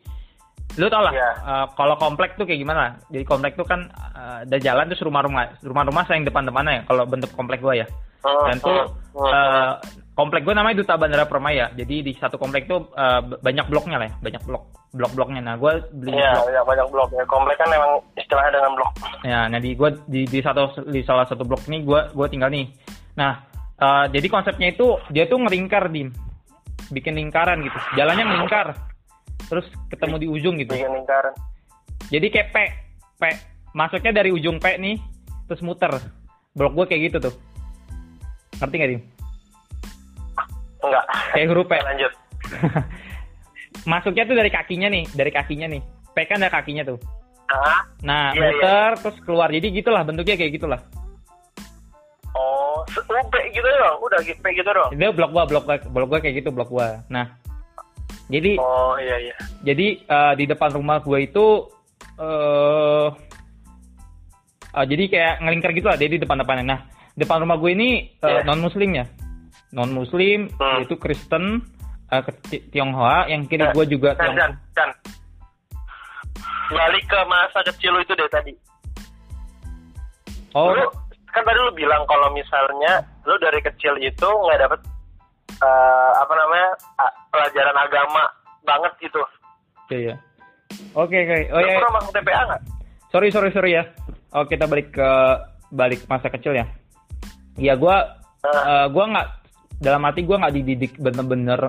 lu 0.78 0.86
tau 0.86 1.02
lah 1.02 1.12
yeah. 1.14 1.34
Iya. 1.42 1.50
uh, 1.50 1.66
kalau 1.74 1.94
komplek 1.98 2.38
tuh 2.38 2.46
kayak 2.46 2.60
gimana? 2.62 2.94
Jadi 3.10 3.24
komplek 3.26 3.58
tuh 3.58 3.66
kan 3.66 3.90
uh, 4.14 4.46
ada 4.46 4.56
jalan 4.62 4.86
terus 4.86 5.02
rumah-rumah 5.02 5.58
rumah-rumah 5.64 6.06
sayang 6.06 6.22
depan-depannya 6.28 6.72
ya 6.72 6.82
kalau 6.86 7.02
bentuk 7.08 7.30
komplek 7.34 7.58
gue 7.58 7.82
ya. 7.82 7.86
Oh, 8.20 8.44
dan 8.44 8.60
tuh 8.60 8.84
oh, 9.16 9.24
uh, 9.24 9.80
komplek 10.12 10.44
gue 10.44 10.52
namanya 10.52 10.84
Duta 10.84 10.94
Bandara 11.00 11.24
Permaya. 11.24 11.72
Jadi 11.72 12.04
di 12.04 12.12
satu 12.14 12.36
komplek 12.36 12.68
tuh 12.68 12.92
uh, 12.94 13.24
banyak 13.40 13.66
bloknya 13.66 13.96
lah 13.96 14.06
ya 14.06 14.14
banyak 14.20 14.42
blok 14.44 14.64
blok-bloknya. 14.94 15.40
Nah 15.42 15.54
gue 15.56 15.72
beli 15.90 16.14
yeah, 16.14 16.36
blok. 16.38 16.52
ya 16.52 16.62
banyak 16.62 16.86
blok 16.92 17.08
ya. 17.16 17.24
Komplek 17.26 17.56
kan 17.58 17.68
memang 17.72 17.90
istilahnya 18.14 18.52
dengan 18.60 18.72
blok. 18.76 18.90
Ya 19.26 19.40
nah 19.48 19.58
di 19.58 19.70
gue 19.74 19.90
di, 20.06 20.20
di 20.28 20.38
satu 20.44 20.86
di 20.86 21.00
salah 21.02 21.26
satu 21.26 21.42
blok 21.42 21.66
ini 21.66 21.82
gue 21.82 22.00
gue 22.14 22.26
tinggal 22.30 22.52
nih. 22.52 22.68
Nah 23.18 23.32
uh, 23.80 24.04
jadi 24.12 24.26
konsepnya 24.28 24.70
itu 24.70 25.00
dia 25.10 25.26
tuh 25.26 25.40
ngeringkar 25.40 25.90
dim 25.90 26.12
bikin 26.92 27.16
lingkaran 27.16 27.64
gitu. 27.64 27.78
Jalannya 27.96 28.24
melingkar 28.28 28.89
terus 29.48 29.66
ketemu 29.88 30.16
di 30.20 30.26
ujung 30.28 30.54
gitu. 30.58 30.72
Bikin 30.74 30.92
lingkaran. 30.92 31.34
Jadi 32.10 32.26
kayak 32.28 32.48
P, 32.50 32.56
P. 33.20 33.22
Masuknya 33.70 34.10
dari 34.10 34.34
ujung 34.34 34.58
P 34.58 34.66
nih, 34.76 34.98
terus 35.46 35.62
muter. 35.62 35.94
Blok 36.58 36.74
gue 36.74 36.86
kayak 36.90 37.02
gitu 37.12 37.30
tuh. 37.30 37.34
Ngerti 38.58 38.76
gak, 38.76 38.90
Dim? 38.90 39.02
Enggak. 40.82 41.04
Kayak 41.32 41.46
huruf 41.54 41.66
P. 41.70 41.72
Lanjut. 41.78 42.12
Masuknya 43.90 44.24
tuh 44.26 44.36
dari 44.36 44.50
kakinya 44.50 44.88
nih, 44.90 45.04
dari 45.14 45.30
kakinya 45.30 45.66
nih. 45.70 45.82
P 46.10 46.16
kan 46.26 46.42
ada 46.42 46.50
kakinya 46.50 46.82
tuh. 46.82 46.98
Ah, 47.50 47.82
nah, 48.06 48.30
iya, 48.30 48.40
muter 48.46 48.90
iya. 48.94 49.00
terus 49.02 49.16
keluar. 49.26 49.48
Jadi 49.50 49.66
gitulah 49.74 50.02
bentuknya 50.06 50.38
kayak 50.38 50.54
gitulah. 50.54 50.80
Oh, 52.30 52.86
P 52.86 53.34
gitu 53.50 53.66
dong. 53.66 53.96
Udah 54.06 54.20
P 54.22 54.44
gitu 54.54 54.70
dong. 54.70 54.90
Itu 54.94 55.10
blok 55.14 55.30
gua, 55.34 55.44
blok 55.46 55.64
gua, 55.66 55.76
blok 55.82 56.08
gua 56.10 56.18
kayak 56.22 56.42
gitu 56.42 56.50
blok 56.54 56.70
gua. 56.70 57.02
Nah, 57.10 57.39
jadi 58.30 58.52
Oh 58.62 58.94
iya 58.96 59.16
iya. 59.18 59.34
Jadi 59.66 60.06
uh, 60.06 60.32
di 60.38 60.44
depan 60.46 60.70
rumah 60.72 61.02
gue 61.02 61.18
itu 61.26 61.66
uh, 62.16 63.08
uh, 64.70 64.86
jadi 64.86 65.04
kayak 65.10 65.34
ngelingkar 65.42 65.70
gitu 65.74 65.86
lah 65.90 65.98
dia 65.98 66.08
di 66.08 66.22
depan-depannya. 66.22 66.64
Nah, 66.64 66.80
depan 67.18 67.42
rumah 67.42 67.58
gue 67.58 67.70
ini 67.74 68.14
uh, 68.22 68.40
yeah. 68.40 68.42
non 68.46 68.62
muslim 68.62 68.90
ya. 68.94 69.04
Non 69.74 69.90
muslim 69.90 70.46
hmm. 70.46 70.86
yaitu 70.86 70.94
Kristen 70.96 71.66
uh, 72.10 72.22
Tionghoa 72.70 73.26
yang 73.26 73.50
kiri 73.50 73.66
yeah. 73.66 73.74
gue 73.74 73.84
juga 73.90 74.14
dan, 74.14 74.38
dan, 74.38 74.50
dan. 74.78 74.90
Balik 76.70 77.04
ke 77.10 77.18
masa 77.26 77.60
kecil 77.66 77.98
lu 77.98 78.00
itu 78.06 78.14
deh 78.14 78.30
tadi. 78.30 78.54
Oh. 80.54 80.70
Lu, 80.74 80.86
kan 81.30 81.42
tadi 81.46 81.58
lu 81.62 81.74
bilang 81.74 82.02
kalau 82.06 82.30
misalnya 82.34 83.02
lu 83.26 83.34
dari 83.38 83.58
kecil 83.62 83.98
itu 83.98 84.26
nggak 84.26 84.58
dapet 84.66 84.80
uh, 85.60 86.12
apa 86.20 86.32
namanya 86.34 86.70
pelajaran 87.30 87.76
agama 87.76 88.22
banget 88.64 88.92
gitu. 89.04 89.20
Iya. 89.90 89.98
iya. 89.98 90.14
Oke 90.94 91.16
oke. 91.26 91.36
Oh 91.54 91.60
ya. 91.60 91.76
Pernah 91.78 91.94
masuk 92.00 92.12
TPA 92.14 92.40
nggak? 92.46 92.62
Sorry 93.10 93.28
sorry 93.32 93.50
sorry 93.52 93.70
ya. 93.76 93.84
Oh 94.34 94.44
kita 94.46 94.64
balik 94.66 94.94
ke 94.94 95.10
balik 95.70 96.00
masa 96.06 96.30
kecil 96.30 96.56
ya. 96.56 96.66
Iya 97.58 97.74
gue 97.76 97.96
uh. 98.46 98.48
uh, 98.48 98.86
gue 98.88 99.04
nggak 99.04 99.28
dalam 99.80 100.02
hati 100.04 100.20
gue 100.24 100.36
nggak 100.36 100.54
dididik 100.60 100.92
bener-bener 101.00 101.60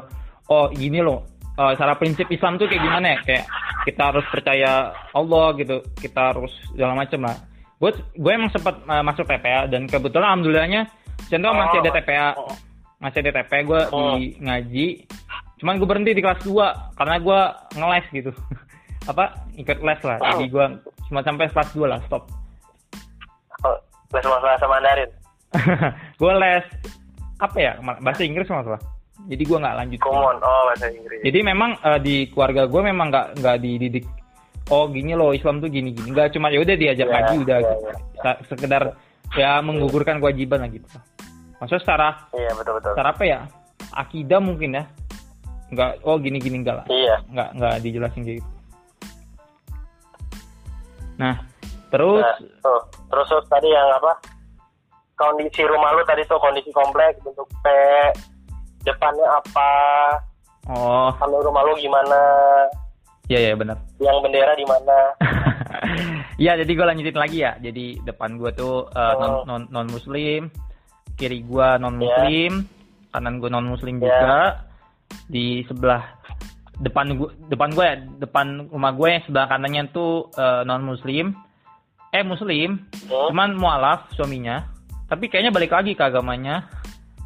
oh 0.51 0.67
gini 0.67 0.99
loh 0.99 1.23
uh, 1.55 1.71
cara 1.79 1.95
prinsip 1.95 2.27
Islam 2.27 2.59
tuh 2.59 2.67
kayak 2.67 2.83
gimana 2.83 3.07
ya 3.15 3.19
kayak 3.23 3.45
kita 3.87 4.01
harus 4.11 4.25
percaya 4.27 4.91
Allah 5.15 5.55
gitu 5.55 5.79
kita 5.95 6.35
harus 6.35 6.51
segala 6.75 6.91
macam 6.91 7.23
lah 7.23 7.39
gue 7.79 7.91
gue 8.19 8.31
emang 8.35 8.51
sempat 8.51 8.83
uh, 8.83 8.99
masuk 8.99 9.23
TPA 9.23 9.71
dan 9.71 9.87
kebetulan 9.87 10.27
alhamdulillahnya 10.27 10.91
contoh 11.31 11.49
oh. 11.49 11.55
masih 11.55 11.77
ada 11.79 11.91
TPA 11.95 12.29
oh 12.35 12.51
masih 13.01 13.25
ada 13.25 13.41
TP 13.41 13.51
gue 13.65 13.81
oh. 13.89 14.15
di 14.15 14.37
ngaji 14.37 14.87
cuman 15.57 15.77
gue 15.81 15.87
berhenti 15.89 16.11
di 16.13 16.21
kelas 16.21 16.41
2 16.45 16.97
karena 16.97 17.15
gue 17.17 17.39
ngeles 17.77 18.07
gitu 18.13 18.31
apa 19.11 19.33
ikut 19.57 19.77
les 19.81 20.01
lah 20.05 20.17
oh. 20.21 20.29
jadi 20.37 20.45
gue 20.47 20.65
cuma 21.09 21.19
sampai 21.25 21.49
kelas 21.49 21.69
2 21.73 21.91
lah 21.91 21.99
stop 22.05 22.29
oh, 23.65 23.77
les 24.13 24.25
bahasa 24.25 24.65
Mandarin 24.69 25.09
gue 26.21 26.33
les 26.37 26.65
apa 27.41 27.57
ya 27.57 27.73
bahasa 27.81 28.21
Inggris 28.21 28.45
masalah 28.47 28.81
jadi 29.25 29.43
gue 29.45 29.57
nggak 29.57 29.75
lanjut 29.81 29.99
Common. 30.01 30.37
oh 30.41 30.61
bahasa 30.69 30.87
Inggris 30.93 31.19
jadi 31.25 31.39
memang 31.41 31.71
uh, 31.81 31.97
di 31.97 32.29
keluarga 32.29 32.69
gue 32.69 32.81
memang 32.85 33.09
nggak 33.09 33.27
nggak 33.41 33.57
dididik 33.65 34.05
oh 34.69 34.85
gini 34.93 35.17
loh 35.17 35.33
Islam 35.33 35.57
tuh 35.57 35.73
gini 35.73 35.89
gini 35.89 36.13
nggak 36.13 36.37
cuma 36.37 36.53
ya 36.53 36.61
udah 36.61 36.75
diajak 36.77 37.09
yeah, 37.09 37.13
ngaji 37.17 37.35
udah 37.41 37.57
yeah, 37.57 37.69
gitu. 37.69 37.85
yeah. 38.21 38.35
sekedar 38.45 38.83
ya 39.33 39.57
menggugurkan 39.63 40.21
kewajiban 40.21 40.61
lah 40.61 40.69
gitu 40.69 40.87
Maksudnya 41.61 41.81
secara 41.85 42.09
Iya, 42.33 42.51
betul 42.57 42.73
betul. 42.81 42.91
Secara 42.97 43.09
apa 43.13 43.23
ya? 43.23 43.39
Akidah 43.93 44.41
mungkin 44.41 44.81
ya. 44.81 44.83
Enggak 45.69 46.01
oh 46.01 46.17
gini 46.17 46.41
gini 46.41 46.65
enggak 46.65 46.81
lah. 46.81 46.85
Iya. 46.89 47.15
Enggak 47.29 47.49
enggak 47.53 47.73
dijelasin 47.85 48.21
gitu. 48.25 48.49
Nah, 51.21 51.37
terus 51.93 52.25
nah, 52.25 52.37
tuh, 52.65 52.81
terus, 53.13 53.27
terus 53.29 53.45
tadi 53.45 53.69
yang 53.69 53.85
apa? 53.93 54.17
Kondisi 55.13 55.61
rumah 55.69 55.93
lu 55.93 56.01
tadi 56.09 56.25
tuh 56.25 56.41
kondisi 56.41 56.73
kompleks 56.73 57.21
bentuk 57.21 57.45
P, 57.61 57.65
depannya 58.81 59.27
apa? 59.37 59.71
Oh. 60.65 61.13
Kalau 61.13 61.45
rumah 61.45 61.61
lu 61.61 61.77
gimana? 61.77 62.17
Iya, 63.29 63.53
iya 63.53 63.53
benar. 63.53 63.77
Yang 64.01 64.17
bendera 64.25 64.53
di 64.57 64.65
mana? 64.65 64.97
Iya, 66.41 66.57
jadi 66.65 66.71
gue 66.73 66.85
lanjutin 66.89 67.21
lagi 67.21 67.37
ya. 67.45 67.53
Jadi 67.61 68.01
depan 68.01 68.33
gue 68.41 68.49
tuh 68.57 68.89
uh, 68.97 69.13
non, 69.21 69.45
non 69.45 69.61
non 69.69 69.87
muslim, 69.93 70.49
kiri 71.15 71.43
gua 71.45 71.79
non 71.81 71.97
muslim 71.99 72.65
yeah. 72.65 73.09
kanan 73.15 73.39
gua 73.41 73.49
non 73.51 73.67
muslim 73.67 73.99
yeah. 73.99 74.05
juga 74.05 74.37
di 75.27 75.63
sebelah 75.67 76.03
depan 76.81 77.13
gua 77.15 77.29
depan 77.51 77.69
gua 77.75 77.85
ya 77.93 77.95
depan 78.23 78.71
rumah 78.71 78.91
gue 78.95 79.07
yang 79.07 79.23
sebelah 79.27 79.47
kanannya 79.51 79.83
tuh 79.93 80.31
uh, 80.35 80.63
non 80.65 80.83
muslim 80.83 81.35
eh 82.11 82.23
muslim 82.25 82.79
oh. 83.07 83.31
cuman 83.31 83.55
mualaf 83.55 84.11
suaminya 84.15 84.65
tapi 85.07 85.27
kayaknya 85.27 85.51
balik 85.51 85.71
lagi 85.71 85.95
ke 85.95 86.03
agamanya 86.03 86.67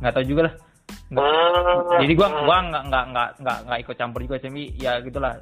nggak 0.01 0.13
tahu 0.13 0.25
juga 0.25 0.41
lah 0.49 0.55
nggak, 1.05 1.21
hmm. 1.21 2.01
jadi 2.01 2.13
gua 2.17 2.27
gua 2.43 2.57
nggak 2.65 2.83
nggak 2.89 3.05
nggak 3.13 3.29
nggak 3.41 3.57
nggak 3.69 3.79
ikut 3.85 3.95
campur 3.95 4.19
juga 4.25 4.37
tapi 4.41 4.63
ya 4.77 4.99
gitulah 5.01 5.33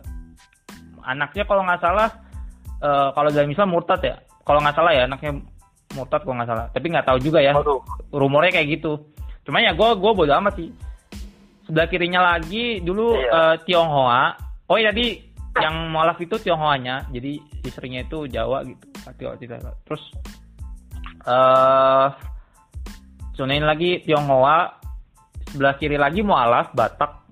anaknya 1.04 1.44
kalau 1.48 1.64
nggak 1.64 1.82
salah 1.84 2.10
uh, 2.84 3.10
kalau 3.16 3.30
dalam 3.32 3.52
Islam 3.52 3.72
murtad 3.72 4.02
ya 4.04 4.16
kalau 4.44 4.60
nggak 4.60 4.76
salah 4.76 4.92
ya 4.92 5.04
anaknya 5.08 5.40
murtad 5.94 6.22
kok 6.26 6.34
nggak 6.34 6.50
salah. 6.50 6.66
Tapi 6.74 6.86
nggak 6.90 7.08
tahu 7.08 7.18
juga 7.22 7.40
ya. 7.40 7.54
Aduh. 7.56 7.82
rumornya 8.14 8.54
kayak 8.54 8.82
gitu. 8.82 9.00
Cuma 9.44 9.60
ya 9.60 9.76
gue 9.76 9.90
gue 9.98 10.12
bodo 10.12 10.34
amat 10.40 10.54
sih. 10.58 10.70
Sebelah 11.64 11.88
kirinya 11.88 12.22
lagi 12.36 12.84
dulu 12.84 13.16
iya. 13.16 13.30
uh, 13.32 13.56
Tionghoa. 13.64 14.24
Oh 14.68 14.78
iya 14.80 14.92
tadi 14.92 15.22
yang 15.60 15.94
mualaf 15.94 16.20
itu 16.20 16.36
Tionghoanya. 16.40 17.08
Jadi 17.12 17.40
istrinya 17.64 18.04
itu 18.04 18.28
Jawa 18.28 18.66
gitu. 18.68 18.86
Tidak 19.04 19.60
terus 19.88 20.04
uh, 21.28 22.08
Sunain 23.34 23.64
lagi 23.64 24.04
Tionghoa. 24.04 24.82
Sebelah 25.54 25.76
kiri 25.78 25.98
lagi 26.00 26.26
mualaf 26.26 26.72
Batak. 26.74 27.24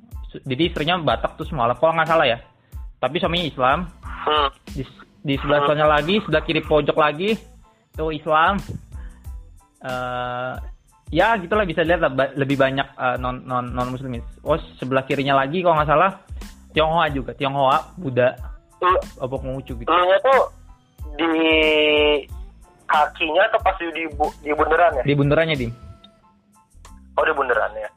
Jadi 0.46 0.64
istrinya 0.70 1.00
Batak 1.00 1.40
terus 1.40 1.52
mualaf. 1.52 1.80
Kalau 1.80 1.96
nggak 1.96 2.10
salah 2.10 2.28
ya. 2.28 2.38
Tapi 3.02 3.18
suaminya 3.18 3.48
Islam. 3.48 3.80
Hmm. 4.22 4.54
di, 4.70 4.86
di 5.26 5.34
sebelah 5.42 5.66
sana 5.66 5.90
lagi 5.90 6.22
sebelah 6.22 6.46
kiri 6.46 6.62
pojok 6.62 6.94
lagi 6.94 7.34
itu 8.02 8.26
Islam 8.26 8.58
uh, 9.86 10.58
ya 11.14 11.38
gitulah 11.38 11.70
bisa 11.70 11.86
lihat 11.86 12.02
lebih 12.34 12.58
banyak 12.58 12.88
uh, 12.98 13.22
non 13.22 13.46
non 13.46 13.70
non 13.70 13.94
muslim 13.94 14.18
oh 14.42 14.58
sebelah 14.82 15.06
kirinya 15.06 15.38
lagi 15.38 15.62
kalau 15.62 15.78
nggak 15.78 15.90
salah 15.94 16.12
Tionghoa 16.72 17.12
juga, 17.12 17.36
Tionghoa, 17.36 18.00
Buddha, 18.00 18.32
apa 19.20 19.36
Konghucu 19.36 19.76
gitu. 19.76 19.92
lu 19.92 20.16
tuh 20.24 20.42
di 21.20 21.32
kakinya 22.88 23.44
atau 23.52 23.60
pas 23.60 23.76
di 23.76 24.08
bu- 24.16 24.36
di 24.40 24.56
bundaran 24.56 24.92
ya? 25.00 25.04
Di 25.04 25.14
bundarannya, 25.16 25.56
Dim. 25.60 25.72
Oh 27.20 27.24
di 27.28 27.34
bundaran 27.36 27.72
ya. 27.76 27.90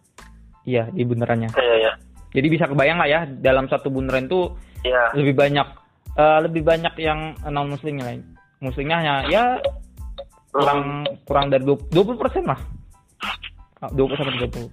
Iya, 0.66 0.84
di 0.90 1.02
bundarannya. 1.06 1.54
Iya 1.54 1.74
iya. 1.86 1.92
Jadi 2.34 2.46
bisa 2.50 2.66
kebayang 2.66 2.98
lah 2.98 3.06
ya, 3.06 3.20
dalam 3.30 3.70
satu 3.70 3.94
bundaran 3.94 4.26
tuh 4.26 4.58
Iya. 4.82 5.14
lebih 5.14 5.38
banyak 5.38 5.68
eh, 6.18 6.38
lebih 6.50 6.66
banyak 6.66 6.94
yang 6.98 7.38
non 7.46 7.70
muslimnya 7.70 8.10
lain. 8.10 8.22
Muslimnya 8.58 8.96
hanya 8.98 9.14
ya 9.30 9.44
kurang 10.54 11.02
kurang 11.26 11.46
dari 11.50 11.66
20 11.66 12.14
persen 12.14 12.46
lah. 12.46 12.60
Ah, 13.82 13.90
20 13.90 14.14
sampai 14.14 14.46
30. 14.46 14.70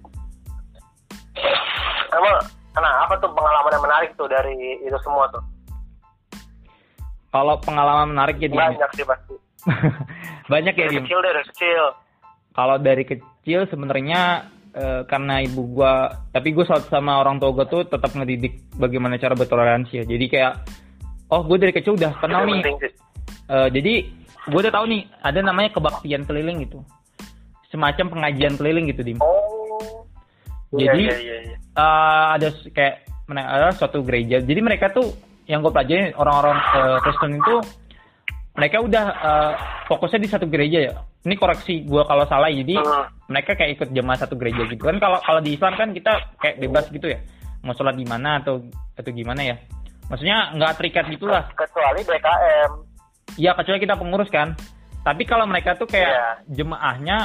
Emang 2.13 2.35
nah 2.71 3.03
apa 3.03 3.13
tuh 3.19 3.29
pengalaman 3.35 3.71
yang 3.73 3.83
menarik 3.83 4.09
tuh 4.15 4.29
dari 4.29 4.55
itu 4.85 4.97
semua 5.01 5.25
tuh? 5.33 5.43
Kalau 7.33 7.55
pengalaman 7.63 8.13
menarik 8.13 8.37
ya. 8.37 8.47
Banyak 8.51 8.91
sih 8.93 9.05
pasti. 9.07 9.35
banyak 10.53 10.73
ya 10.77 10.85
Dari 10.85 10.95
Dim. 10.99 11.03
kecil 11.07 11.19
dari 11.25 11.41
kecil. 11.49 11.83
Kalau 12.51 12.75
dari 12.77 13.03
kecil 13.07 13.59
sebenarnya 13.71 14.51
eh, 14.75 15.01
karena 15.07 15.39
ibu 15.39 15.61
gua, 15.71 16.11
tapi 16.35 16.51
gue 16.51 16.67
sama 16.91 17.23
orang 17.23 17.39
tua 17.39 17.55
gue 17.55 17.65
tuh 17.71 17.81
tetap 17.87 18.11
ngedidik 18.11 18.75
bagaimana 18.75 19.15
cara 19.15 19.33
bertoleransi 19.33 20.03
ya. 20.03 20.05
Jadi 20.05 20.25
kayak, 20.27 20.53
oh 21.31 21.41
gue 21.47 21.57
dari 21.57 21.73
kecil 21.73 21.95
udah 21.95 22.11
kenal 22.19 22.43
nih. 22.43 22.63
Eh, 23.51 23.69
jadi 23.71 23.93
gue 24.47 24.59
udah 24.59 24.73
tahu 24.73 24.85
nih 24.87 25.01
ada 25.21 25.39
namanya 25.41 25.69
kebaktian 25.71 26.25
keliling 26.25 26.65
gitu, 26.65 26.81
semacam 27.69 28.05
pengajian 28.09 28.55
keliling 28.55 28.89
gitu 28.89 29.01
dim. 29.03 29.17
Oh. 29.21 30.05
Jadi- 30.71 31.07
iya, 31.07 31.17
iya, 31.19 31.37
iya. 31.45 31.57
Eh, 31.71 32.25
ada 32.35 32.47
kayak 32.71 32.95
ada 33.31 33.71
suatu 33.71 34.03
gereja. 34.03 34.39
Jadi 34.39 34.59
mereka 34.59 34.89
tuh 34.89 35.07
yang 35.45 35.59
gue 35.59 35.71
pelajari 35.71 36.11
orang-orang 36.15 36.57
eh, 36.57 36.97
Kristen 36.99 37.35
itu 37.35 37.55
mereka 38.51 38.77
udah 38.79 39.05
eh, 39.07 39.53
fokusnya 39.85 40.19
di 40.19 40.29
satu 40.29 40.45
gereja 40.47 40.79
ya. 40.83 40.93
Ini 41.21 41.35
koreksi 41.35 41.85
gue 41.85 42.03
kalau 42.03 42.25
salah. 42.25 42.49
Jadi 42.49 42.75
Hmm. 42.75 43.07
mereka 43.27 43.55
kayak 43.55 43.77
ikut 43.77 43.89
jemaah 43.91 44.19
satu 44.19 44.35
gereja 44.35 44.67
gitu 44.67 44.83
kan 44.83 44.99
kalau 44.99 45.19
kalau 45.21 45.39
di 45.39 45.55
Islam 45.55 45.75
kan 45.75 45.95
kita 45.95 46.11
kayak 46.39 46.59
bebas 46.59 46.91
gitu 46.91 47.07
ya 47.07 47.19
mau 47.61 47.71
sholat 47.71 47.95
di 47.95 48.03
mana 48.03 48.41
atau 48.43 48.59
atau 48.97 49.11
gimana 49.13 49.39
ya 49.39 49.55
maksudnya 50.09 50.51
nggak 50.51 50.75
terikat 50.75 51.05
gitulah 51.07 51.47
Kecuali 51.55 52.03
BKM. 52.03 52.71
Ya 53.35 53.51
kecuali 53.53 53.79
kita 53.79 53.95
pengurus 53.95 54.27
kan 54.27 54.55
tapi 55.01 55.23
kalau 55.23 55.45
mereka 55.45 55.73
tuh 55.73 55.85
kayak 55.85 56.09
Iya. 56.09 56.27
jemaahnya 56.53 57.17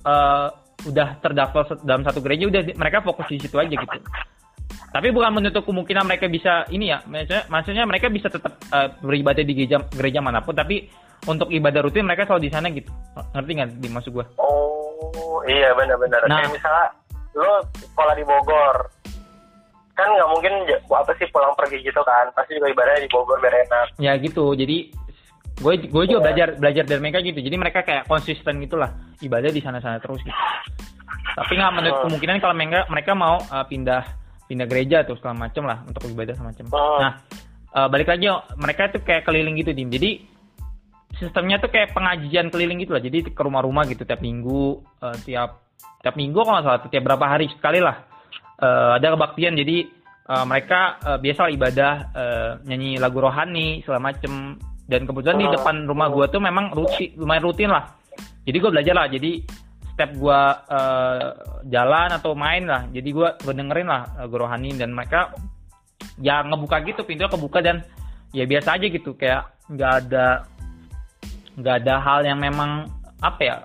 eh, 0.00 0.48
udah 0.80 1.08
terdaftar 1.18 1.76
dalam 1.80 2.00
satu 2.00 2.18
gereja 2.18 2.46
udah 2.46 2.62
mereka 2.74 3.00
fokus 3.00 3.28
di 3.28 3.38
situ 3.38 3.54
aja 3.54 3.68
gitu 3.68 3.98
tapi 4.90 5.10
bukan 5.10 5.30
menutup 5.32 5.62
kemungkinan 5.62 6.02
mereka 6.02 6.26
bisa 6.26 6.66
ini 6.68 6.88
ya 6.88 6.98
maksudnya, 7.04 7.42
maksudnya 7.46 7.84
mereka 7.84 8.06
bisa 8.08 8.26
tetap 8.26 8.56
eh, 8.66 8.88
beribadah 8.98 9.42
di 9.42 9.52
gereja 9.54 9.84
gereja 9.88 10.18
mana 10.18 10.40
pun 10.40 10.52
tapi 10.52 10.88
untuk 11.22 11.48
ibadah 11.48 11.84
rutin 11.84 12.02
mereka 12.02 12.24
selalu 12.24 12.48
di 12.48 12.50
sana 12.50 12.66
gitu 12.68 12.88
ngerti 13.30 13.50
nggak 13.52 13.70
di 13.76 13.88
maksud 13.88 14.10
gua 14.10 14.26
Oh, 15.00 15.40
iya 15.42 15.72
benar-benar. 15.72 16.20
Nah. 16.24 16.38
Kayak 16.38 16.52
misalnya 16.52 16.86
lo 17.32 17.52
sekolah 17.74 18.12
di 18.12 18.22
Bogor, 18.22 18.76
kan 19.92 20.06
nggak 20.06 20.28
mungkin 20.28 20.52
apa 20.86 21.12
sih 21.16 21.26
pulang 21.28 21.52
pergi 21.54 21.80
gitu 21.80 22.00
kan? 22.00 22.28
Pasti 22.30 22.54
juga 22.54 22.68
ibadahnya 22.68 23.04
di 23.04 23.10
Bogor 23.10 23.36
biar 23.38 23.56
enak. 23.58 23.86
ya 23.96 24.12
gitu 24.16 24.52
jadi 24.52 24.92
gue 25.60 25.74
gue 25.92 26.04
juga 26.08 26.20
belajar 26.24 26.56
belajar 26.56 26.84
dari 26.88 27.00
mereka 27.00 27.20
gitu. 27.20 27.38
Jadi 27.38 27.56
mereka 27.60 27.84
kayak 27.84 28.08
konsisten 28.08 28.58
gitulah. 28.64 28.90
Ibadah 29.20 29.52
di 29.52 29.60
sana-sana 29.60 30.00
terus 30.00 30.24
gitu. 30.24 30.40
Tapi 31.36 31.52
nggak 31.54 31.72
menutup 31.76 31.96
Hmm. 32.00 32.04
kemungkinan 32.08 32.36
kalau 32.40 32.54
mereka 32.56 32.80
mereka 32.88 33.12
mau 33.12 33.36
uh, 33.38 33.64
pindah 33.68 34.02
pindah 34.48 34.66
gereja 34.66 35.06
atau 35.06 35.14
segala 35.14 35.46
macam 35.46 35.62
lah 35.68 35.78
untuk 35.86 36.10
ibadah 36.10 36.34
semacam 36.34 36.64
Hmm. 36.74 36.98
nah 36.98 37.12
uh, 37.76 37.86
balik 37.86 38.10
lagi 38.10 38.26
oh, 38.26 38.42
mereka 38.58 38.90
tuh 38.90 39.04
kayak 39.04 39.22
keliling 39.28 39.54
gitu 39.60 39.70
dim. 39.70 39.92
Jadi 39.92 40.26
sistemnya 41.20 41.60
tuh 41.60 41.70
kayak 41.70 41.92
pengajian 41.92 42.48
keliling 42.48 42.80
gitu 42.82 42.96
lah. 42.96 43.02
Jadi 43.04 43.30
ke 43.30 43.42
rumah-rumah 43.42 43.84
gitu 43.86 44.02
tiap 44.08 44.24
minggu 44.24 44.80
uh, 45.04 45.16
tiap 45.22 45.68
tiap 46.00 46.16
minggu 46.16 46.40
kalau 46.40 46.56
nggak 46.58 46.66
salah 46.66 46.80
tiap 46.88 47.04
berapa 47.04 47.26
hari 47.28 47.46
sekali 47.52 47.78
lah 47.78 48.00
uh, 48.58 48.96
ada 48.96 49.12
kebaktian. 49.14 49.54
Jadi 49.54 49.86
uh, 50.26 50.44
mereka 50.48 50.96
uh, 51.04 51.18
biasa 51.20 51.52
ibadah 51.52 51.92
uh, 52.16 52.50
nyanyi 52.64 52.96
lagu 52.96 53.20
rohani 53.20 53.84
segala 53.84 54.10
macem 54.10 54.56
dan 54.90 55.06
kebetulan 55.06 55.38
di 55.38 55.46
Hmm. 55.46 55.54
depan 55.54 55.74
rumah 55.86 56.10
gua 56.10 56.26
tuh 56.26 56.42
memang 56.42 56.74
rutin 56.74 57.14
lumayan 57.14 57.46
rutin 57.46 57.70
lah. 57.70 57.94
Jadi 58.42 58.56
gue 58.58 58.70
belajar 58.74 58.94
lah 58.98 59.06
jadi 59.06 59.30
step 59.94 60.10
gua 60.18 60.58
uh, 60.66 61.30
jalan 61.70 62.10
atau 62.10 62.34
main 62.34 62.66
lah. 62.66 62.90
Jadi 62.90 63.08
gua 63.14 63.38
gua 63.38 63.54
dengerin 63.54 63.86
lah 63.86 64.02
lagu 64.18 64.34
rohani. 64.34 64.74
Dan 64.74 64.90
mereka 64.90 65.30
ya 66.18 66.42
ngebuka 66.42 66.82
gitu 66.82 67.06
pintunya 67.06 67.30
kebuka 67.30 67.62
dan 67.62 67.86
ya 68.34 68.42
biasa 68.50 68.74
aja 68.74 68.86
gitu. 68.90 69.14
Kayak 69.14 69.54
nggak 69.70 69.92
ada 70.02 70.26
nggak 71.54 71.74
ada 71.86 71.94
hal 72.02 72.20
yang 72.26 72.38
memang 72.42 72.90
apa 73.20 73.40
ya 73.44 73.56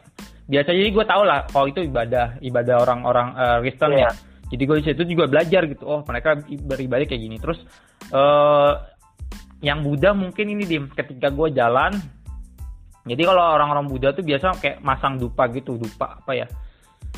biasa 0.46 0.78
jadi 0.78 0.90
gue 0.94 1.06
tau 1.10 1.24
lah 1.26 1.48
kalau 1.50 1.66
itu 1.66 1.82
ibadah 1.82 2.38
ibadah 2.44 2.86
orang-orang 2.86 3.28
eh, 3.34 3.58
Kristen 3.66 3.92
ya. 3.98 3.98
Iya. 3.98 4.10
jadi 4.54 4.62
gue 4.68 4.76
di 4.78 4.86
situ 4.86 5.02
juga 5.10 5.26
belajar 5.26 5.66
gitu. 5.66 5.90
Oh 5.90 6.06
mereka 6.06 6.38
beribadah 6.46 7.06
kayak 7.10 7.18
gini. 7.18 7.38
Terus 7.42 7.66
eh 8.14 8.72
yang 9.66 9.82
Buddha 9.82 10.14
mungkin 10.14 10.46
ini 10.54 10.64
dim 10.70 10.86
ketika 10.94 11.34
gue 11.34 11.50
jalan. 11.58 11.98
Jadi 13.06 13.22
kalau 13.26 13.58
orang-orang 13.58 13.90
Buddha 13.90 14.14
tuh 14.14 14.22
biasa 14.22 14.62
kayak 14.62 14.78
masang 14.86 15.18
dupa 15.18 15.50
gitu 15.50 15.78
dupa 15.82 16.22
apa 16.22 16.32
ya? 16.38 16.46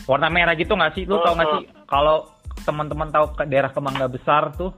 Warna 0.07 0.31
merah 0.31 0.55
gitu 0.55 0.71
nggak 0.71 0.95
sih? 0.95 1.03
Lu 1.03 1.19
tau 1.19 1.36
nggak 1.36 1.47
sih? 1.60 1.63
Kalau 1.83 2.23
teman-teman 2.63 3.12
tahu 3.12 3.36
ke 3.36 3.43
daerah 3.51 3.71
Kemangga 3.75 4.07
Besar 4.07 4.55
tuh 4.55 4.71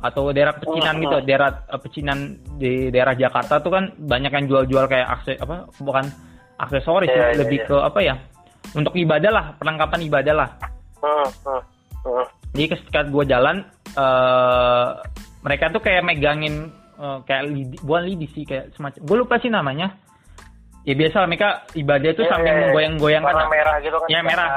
atau 0.00 0.32
daerah 0.32 0.56
pecinan 0.56 0.96
Hmm, 0.96 1.02
gitu 1.04 1.16
hmm. 1.20 1.26
daerah 1.28 1.50
eh, 1.68 1.80
pecinan 1.80 2.18
di 2.56 2.88
daerah 2.88 3.12
Jakarta 3.12 3.60
tuh 3.60 3.68
kan 3.68 3.84
banyak 4.00 4.32
yang 4.32 4.46
jual-jual 4.48 4.88
kayak 4.88 5.08
akses 5.20 5.36
apa 5.36 5.68
bukan 5.76 6.08
aksesoris 6.56 7.12
Iya, 7.12 7.12
sih, 7.12 7.20
iya, 7.20 7.36
lebih 7.36 7.58
iya. 7.60 7.68
ke 7.68 7.76
apa 7.76 8.00
ya? 8.00 8.14
Untuk 8.72 8.96
ibadah 8.96 9.30
lah 9.32 9.44
perlengkapan 9.60 10.00
ibadah 10.08 10.34
lah. 10.36 10.48
Hmm, 11.00 11.28
hmm, 11.44 11.60
hmm. 12.08 12.24
jadi 12.56 12.66
ketika 12.76 13.00
gue 13.08 13.24
jalan 13.28 13.56
eh 13.96 14.88
mereka 15.40 15.68
tuh 15.68 15.80
kayak 15.80 16.02
megangin 16.02 16.68
eh, 16.94 17.18
kayak 17.24 17.42
lidi, 17.46 17.76
bukan 17.80 18.02
lidi 18.04 18.26
sih 18.30 18.44
kayak 18.44 18.72
semacam 18.74 19.00
gue 19.00 19.16
lupa 19.18 19.34
sih 19.38 19.48
namanya 19.48 19.96
ya 20.82 20.94
biasa 20.94 21.24
mereka 21.24 21.48
ibadah 21.74 22.10
itu 22.10 22.22
Iya, 22.22 22.30
sambil 22.30 22.46
iya, 22.46 22.56
iya. 22.56 22.62
menggoyang-goyangkan 22.66 23.34
Warna 23.36 23.48
merah 23.48 23.76
gitu 23.78 23.96
kan? 23.96 24.08
Iya, 24.08 24.20
merah. 24.22 24.48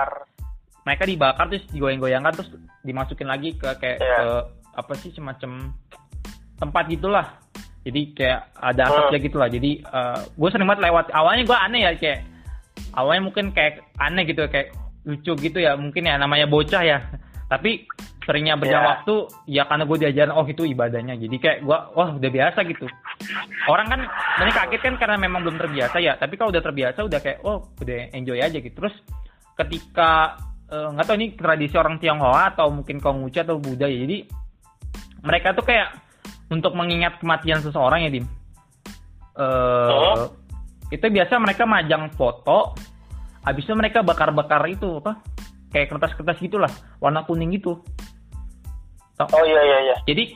mereka 0.83 1.03
dibakar 1.03 1.45
terus 1.47 1.63
digoyang-goyangkan 1.69 2.31
terus 2.33 2.49
dimasukin 2.81 3.27
lagi 3.27 3.49
ke 3.53 3.67
kayak 3.77 3.97
Iya. 3.99 4.17
ke 4.19 4.27
apa 4.73 4.93
sih 4.97 5.11
semacam 5.11 5.71
tempat 6.55 6.83
gitulah 6.87 7.27
jadi 7.83 8.01
kayak 8.11 8.39
ada 8.55 8.83
Hmm. 8.83 8.91
asapnya 8.97 9.19
gitulah 9.21 9.47
jadi 9.47 9.71
gue 10.33 10.49
sering 10.49 10.65
banget 10.65 10.83
lewat 10.83 11.05
awalnya 11.11 11.43
gue 11.43 11.57
aneh 11.57 11.81
ya 11.81 11.91
kayak 11.93 12.19
awalnya 12.91 13.21
mungkin 13.21 13.45
kayak 13.51 13.73
aneh 13.97 14.23
gitu 14.23 14.43
kayak 14.47 14.71
lucu 15.03 15.31
gitu 15.37 15.59
ya 15.59 15.75
mungkin 15.75 16.03
ya 16.03 16.15
namanya 16.15 16.47
bocah 16.47 16.79
ya 16.79 16.99
tapi 17.47 17.83
seringnya 18.23 18.55
berjalan 18.55 18.83
Iya. 18.83 18.91
waktu 18.95 19.15
ya 19.51 19.63
karena 19.67 19.83
gue 19.83 19.97
diajarin 19.99 20.33
oh 20.33 20.45
itu 20.47 20.63
ibadahnya. 20.63 21.15
Jadi 21.19 21.35
kayak 21.37 21.57
gue 21.67 21.77
wah 21.93 22.09
udah 22.15 22.31
biasa 22.31 22.59
gitu. 22.65 22.87
Orang 23.67 23.87
kan 23.91 24.01
banyak 24.39 24.55
kaget 24.55 24.81
kan 24.81 24.95
karena 24.95 25.17
memang 25.19 25.43
belum 25.43 25.59
terbiasa 25.59 25.97
ya. 25.99 26.15
Tapi 26.15 26.39
kalau 26.39 26.51
udah 26.51 26.63
terbiasa 26.63 26.99
udah 27.03 27.19
kayak 27.19 27.39
oh 27.43 27.67
udah 27.77 28.11
enjoy 28.15 28.39
aja 28.39 28.57
gitu. 28.57 28.71
Terus 28.73 28.95
ketika 29.53 30.39
eh, 30.67 30.87
nggak 30.89 31.05
tahu 31.05 31.15
ini 31.19 31.27
tradisi 31.35 31.75
orang 31.75 31.99
Tionghoa 31.99 32.55
atau 32.55 32.71
mungkin 32.71 32.97
Konghucu 32.97 33.39
atau 33.43 33.59
Buddha 33.59 33.85
ya 33.85 33.99
jadi 34.03 34.25
mereka 35.23 35.51
tuh 35.53 35.63
kayak 35.63 35.93
untuk 36.47 36.75
mengingat 36.75 37.19
kematian 37.19 37.59
seseorang 37.59 38.07
ya 38.07 38.11
dim. 38.11 38.25
Eh 39.33 39.89
Oh. 39.89 40.29
itu 40.87 41.01
biasa 41.01 41.41
mereka 41.41 41.65
majang 41.65 42.05
foto 42.13 42.77
habis 43.41 43.65
itu 43.65 43.73
mereka 43.73 44.05
bakar-bakar 44.05 44.61
itu 44.69 45.01
apa 45.01 45.17
kayak 45.73 45.89
kertas-kertas 45.89 46.37
gitulah 46.37 46.69
warna 47.01 47.25
kuning 47.25 47.49
gitu 47.57 47.81
Oh 49.21 49.45
iya 49.45 49.61
iya 49.61 49.77
iya. 49.91 49.95
jadi 50.09 50.33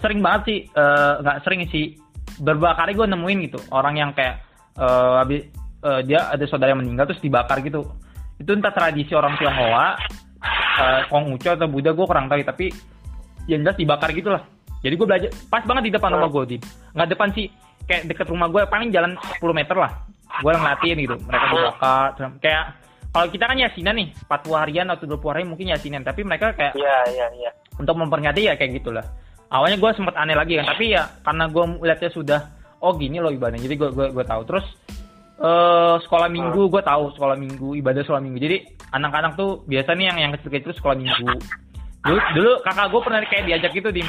sering 0.00 0.20
banget 0.20 0.42
sih 0.46 0.58
eh, 0.68 1.12
nggak 1.20 1.38
sering 1.44 1.64
sih. 1.72 1.96
Beberapa 2.40 2.72
kali 2.84 2.96
gue 2.96 3.04
nemuin 3.04 3.38
gitu 3.52 3.60
orang 3.72 3.94
yang 3.96 4.10
kayak 4.12 4.40
eh, 4.76 5.14
habis 5.20 5.48
eh, 5.84 6.00
dia 6.04 6.28
ada 6.28 6.44
saudara 6.48 6.72
yang 6.72 6.80
meninggal 6.84 7.08
terus 7.10 7.24
dibakar 7.24 7.60
gitu. 7.64 7.84
Itu 8.40 8.56
entah 8.56 8.72
tradisi 8.72 9.12
orang 9.12 9.36
Tionghoa 9.36 9.86
eh, 10.80 11.00
Konghucu 11.08 11.48
atau 11.48 11.68
Buddha 11.68 11.92
gue 11.92 12.06
kurang 12.08 12.28
tahu 12.28 12.40
tapi 12.44 12.72
yang 13.48 13.64
jelas 13.64 13.76
dibakar 13.76 14.12
gitu 14.12 14.30
lah 14.30 14.44
jadi 14.80 14.94
gue 14.96 15.06
belajar 15.06 15.30
pas 15.52 15.62
banget 15.64 15.82
di 15.88 15.92
depan 15.92 16.10
rumah 16.16 16.30
gue 16.32 16.44
di 16.48 16.58
nggak 16.96 17.08
depan 17.12 17.28
sih 17.36 17.46
kayak 17.84 18.08
deket 18.08 18.26
rumah 18.32 18.48
gue 18.48 18.64
paling 18.68 18.88
jalan 18.88 19.12
10 19.40 19.44
meter 19.52 19.76
lah. 19.76 19.92
Gue 20.40 20.52
ngeliatin 20.56 20.96
gitu 21.04 21.16
mereka 21.26 21.46
dibakar 21.52 22.08
kayak 22.40 22.64
kalau 23.10 23.26
kita 23.28 23.44
kan 23.50 23.58
yasinan 23.58 23.94
nih 23.98 24.08
40 24.24 24.62
harian 24.62 24.86
atau 24.88 25.04
20 25.04 25.32
hari 25.34 25.44
mungkin 25.44 25.66
yasinan 25.74 26.00
tapi 26.06 26.24
mereka 26.24 26.54
kayak 26.56 26.72
Iya 26.78 26.96
iya 27.12 27.26
iya. 27.36 27.50
Untuk 27.80 27.96
memperingati 27.96 28.46
ya 28.46 28.54
kayak 28.54 28.80
gitulah. 28.80 29.06
Awalnya 29.50 29.80
gue 29.80 29.90
sempat 29.96 30.14
aneh 30.20 30.36
lagi 30.36 30.60
kan 30.60 30.70
tapi 30.70 30.94
ya 30.94 31.08
karena 31.26 31.50
gue 31.50 31.64
lihatnya 31.82 32.10
sudah 32.12 32.40
oh 32.84 32.92
gini 32.94 33.18
loh 33.18 33.32
ibadahnya. 33.32 33.64
Jadi 33.64 33.74
gue 33.80 33.88
gue 33.90 34.06
gue 34.12 34.24
tahu. 34.24 34.42
Terus 34.46 34.66
eh 35.40 35.96
sekolah 36.04 36.28
minggu 36.28 36.68
gue 36.68 36.82
tahu 36.84 37.04
sekolah 37.16 37.36
minggu 37.40 37.68
ibadah 37.80 38.02
sekolah 38.04 38.22
minggu. 38.22 38.38
Jadi 38.38 38.56
anak-anak 38.92 39.32
tuh 39.34 39.64
biasa 39.64 39.96
nih 39.96 40.06
yang 40.12 40.18
yang 40.28 40.32
kecil-kecil 40.36 40.76
sekolah 40.76 40.96
minggu. 41.00 41.26
Dulu, 42.00 42.20
dulu 42.36 42.52
kakak 42.64 42.86
gue 42.92 43.00
pernah 43.04 43.20
kayak 43.28 43.44
diajak 43.44 43.72
gitu 43.76 43.92
dim 43.92 44.08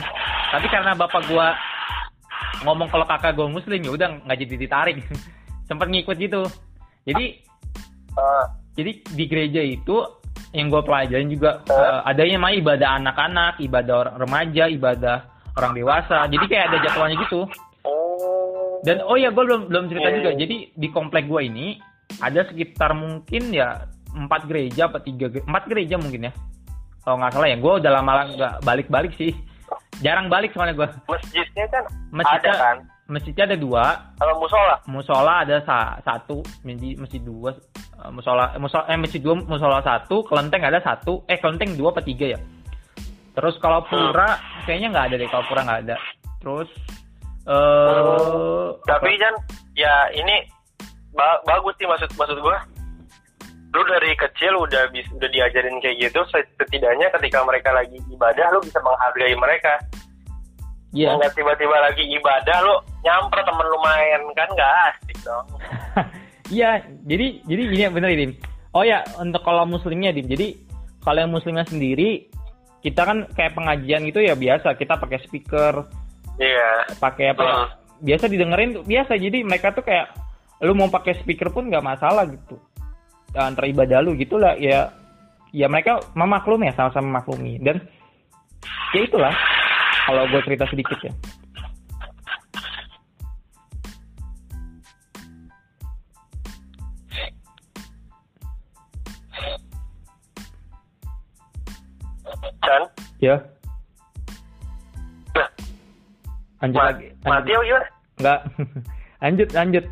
tapi 0.52 0.68
karena 0.72 0.96
bapak 0.96 1.28
gue 1.28 1.48
ngomong 2.64 2.88
kalau 2.88 3.04
kakak 3.04 3.36
gue 3.36 3.48
muslim 3.52 3.80
ya 3.84 3.92
udah 3.96 4.08
nggak 4.28 4.38
jadi 4.44 4.56
ditarik. 4.60 4.96
Sempet 5.68 5.88
ngikut 5.88 6.20
gitu. 6.20 6.44
Jadi 7.08 7.52
Ah, 8.20 8.46
jadi 8.76 9.00
di 9.16 9.24
gereja 9.28 9.62
itu 9.64 10.04
yang 10.52 10.68
gue 10.68 10.82
pelajarin 10.82 11.28
juga 11.28 11.64
eh, 11.64 12.00
adanya 12.06 12.38
mah 12.38 12.52
ibadah 12.52 12.90
anak-anak 12.98 13.54
ibadah 13.60 13.96
orang 13.98 14.16
remaja 14.18 14.64
ibadah 14.68 15.18
orang 15.54 15.72
dewasa 15.74 16.28
jadi 16.28 16.46
kayak 16.46 16.66
ada 16.68 16.78
jadwalnya 16.82 17.18
gitu 17.22 17.42
oh. 17.84 18.80
dan 18.82 19.00
oh 19.02 19.16
ya 19.16 19.30
gue 19.30 19.42
belum 19.42 19.68
belum 19.68 19.86
cerita 19.88 20.08
Iya, 20.08 20.16
juga 20.18 20.30
iya. 20.30 20.38
jadi 20.38 20.56
di 20.72 20.88
komplek 20.90 21.26
gue 21.26 21.42
ini 21.42 21.68
ada 22.20 22.44
sekitar 22.44 22.92
mungkin 22.92 23.52
ya 23.52 23.88
empat 24.12 24.44
gereja 24.44 24.88
apa 24.88 25.00
tiga 25.00 25.32
empat 25.32 25.64
gereja 25.66 25.96
mungkin 25.96 26.28
ya 26.28 26.34
kalau 27.02 27.16
nggak 27.18 27.32
salah 27.32 27.48
ya 27.48 27.58
gue 27.58 27.74
udah 27.80 27.92
lama 27.92 28.12
nggak 28.30 28.54
balik-balik 28.62 29.14
sih 29.16 29.32
jarang 30.00 30.28
balik 30.28 30.52
soalnya 30.52 30.76
gue 30.76 30.88
Masjidnya 31.08 31.66
kan 31.68 31.84
Masjidnya- 32.12 32.52
ada 32.52 32.52
kan? 32.60 32.78
masjidnya 33.08 33.44
ada 33.46 33.58
dua 33.58 33.84
Kalau 34.16 34.36
musola? 34.40 34.76
musola 34.86 35.34
ada 35.44 35.60
sa- 35.62 36.00
satu 36.02 36.40
masjid 36.62 36.96
masjid 36.96 37.20
dua 37.20 37.56
musola 38.10 38.58
musola 38.58 38.90
eh 38.90 38.98
masjid 38.98 39.22
dua 39.22 39.38
musola 39.38 39.78
satu 39.86 40.26
kelenteng 40.26 40.66
ada 40.66 40.82
satu 40.82 41.22
eh 41.30 41.38
kelenteng 41.38 41.78
dua 41.78 41.94
apa 41.94 42.02
tiga 42.02 42.34
ya 42.34 42.40
terus 43.38 43.56
kalau 43.62 43.86
pura 43.86 44.42
kayaknya 44.66 44.90
nggak 44.90 45.06
ada 45.12 45.16
deh 45.22 45.30
kalau 45.30 45.46
pura 45.46 45.62
nggak 45.62 45.82
ada 45.86 45.96
terus 46.42 46.70
eh 47.46 48.68
Tapi 48.86 49.12
kan 49.18 49.34
ya 49.74 50.10
ini 50.14 50.46
ba- 51.14 51.42
bagus 51.46 51.74
sih 51.82 51.90
maksud 51.90 52.10
maksud 52.18 52.38
gua. 52.42 52.58
Lu 53.72 53.82
dari 53.88 54.12
kecil 54.20 54.52
udah 54.60 54.92
bis, 54.92 55.08
udah 55.16 55.32
diajarin 55.32 55.80
kayak 55.80 55.96
gitu 56.12 56.20
setidaknya 56.60 57.08
ketika 57.18 57.40
mereka 57.48 57.72
lagi 57.72 57.96
ibadah 58.12 58.52
lu 58.52 58.60
bisa 58.62 58.84
menghargai 58.84 59.32
mereka. 59.40 59.74
iya 60.92 61.16
Nggak 61.16 61.34
tiba-tiba 61.40 61.78
lagi 61.80 62.04
ibadah 62.04 62.58
lu 62.68 62.76
nyamper 63.02 63.40
temen 63.48 63.68
lu 63.72 63.80
main 63.80 64.22
kan 64.36 64.48
nggak 64.52 64.72
asik 64.92 65.18
dong. 65.24 65.48
Iya, 66.52 66.84
jadi 67.08 67.42
jadi 67.48 67.62
gini 67.72 67.84
bener 67.88 68.10
Dim. 68.12 68.32
Oh 68.76 68.84
ya, 68.84 69.00
untuk 69.18 69.40
kalau 69.42 69.64
muslimnya 69.64 70.12
Dim. 70.12 70.28
Jadi 70.28 70.60
kalau 71.00 71.24
yang 71.24 71.32
muslimnya 71.32 71.64
sendiri 71.64 72.28
kita 72.84 73.08
kan 73.08 73.30
kayak 73.38 73.56
pengajian 73.56 74.04
gitu 74.10 74.20
ya 74.20 74.34
biasa 74.36 74.74
kita 74.76 74.98
pakai 75.00 75.22
speaker, 75.24 75.86
Iya. 76.42 76.98
pakai 77.00 77.32
apa 77.32 77.42
ya? 77.42 77.54
Hmm. 77.56 77.70
Biasa 78.02 78.26
didengerin 78.28 78.70
tuh 78.76 78.84
biasa. 78.84 79.14
Jadi 79.16 79.46
mereka 79.48 79.72
tuh 79.72 79.86
kayak 79.86 80.12
lu 80.62 80.76
mau 80.76 80.92
pakai 80.92 81.18
speaker 81.24 81.50
pun 81.50 81.72
nggak 81.72 81.86
masalah 81.86 82.28
gitu. 82.28 82.60
Antara 83.32 83.66
ibadah 83.72 84.04
lu 84.04 84.14
gitu 84.20 84.36
lah 84.36 84.60
ya 84.60 84.92
ya 85.56 85.68
mereka 85.72 86.00
memaklumi 86.16 86.68
ya 86.68 86.74
sama-sama 86.76 87.20
maklumi 87.20 87.60
dan 87.60 87.80
ya 88.96 89.04
itulah 89.04 89.36
kalau 90.08 90.28
gue 90.28 90.42
cerita 90.44 90.68
sedikit 90.68 91.00
ya. 91.00 91.14
Kan? 102.62 102.84
Ya, 103.20 103.36
Nah, 105.32 105.48
lanjut 106.62 106.78
ma- 106.78 106.88
lagi. 106.88 107.08
mati 107.20 107.26
Lanjut. 107.26 107.56
apa 107.56 107.64
gimana? 107.66 107.88
Enggak. 108.18 108.40
lanjut, 109.24 109.50
lanjut. 109.52 109.86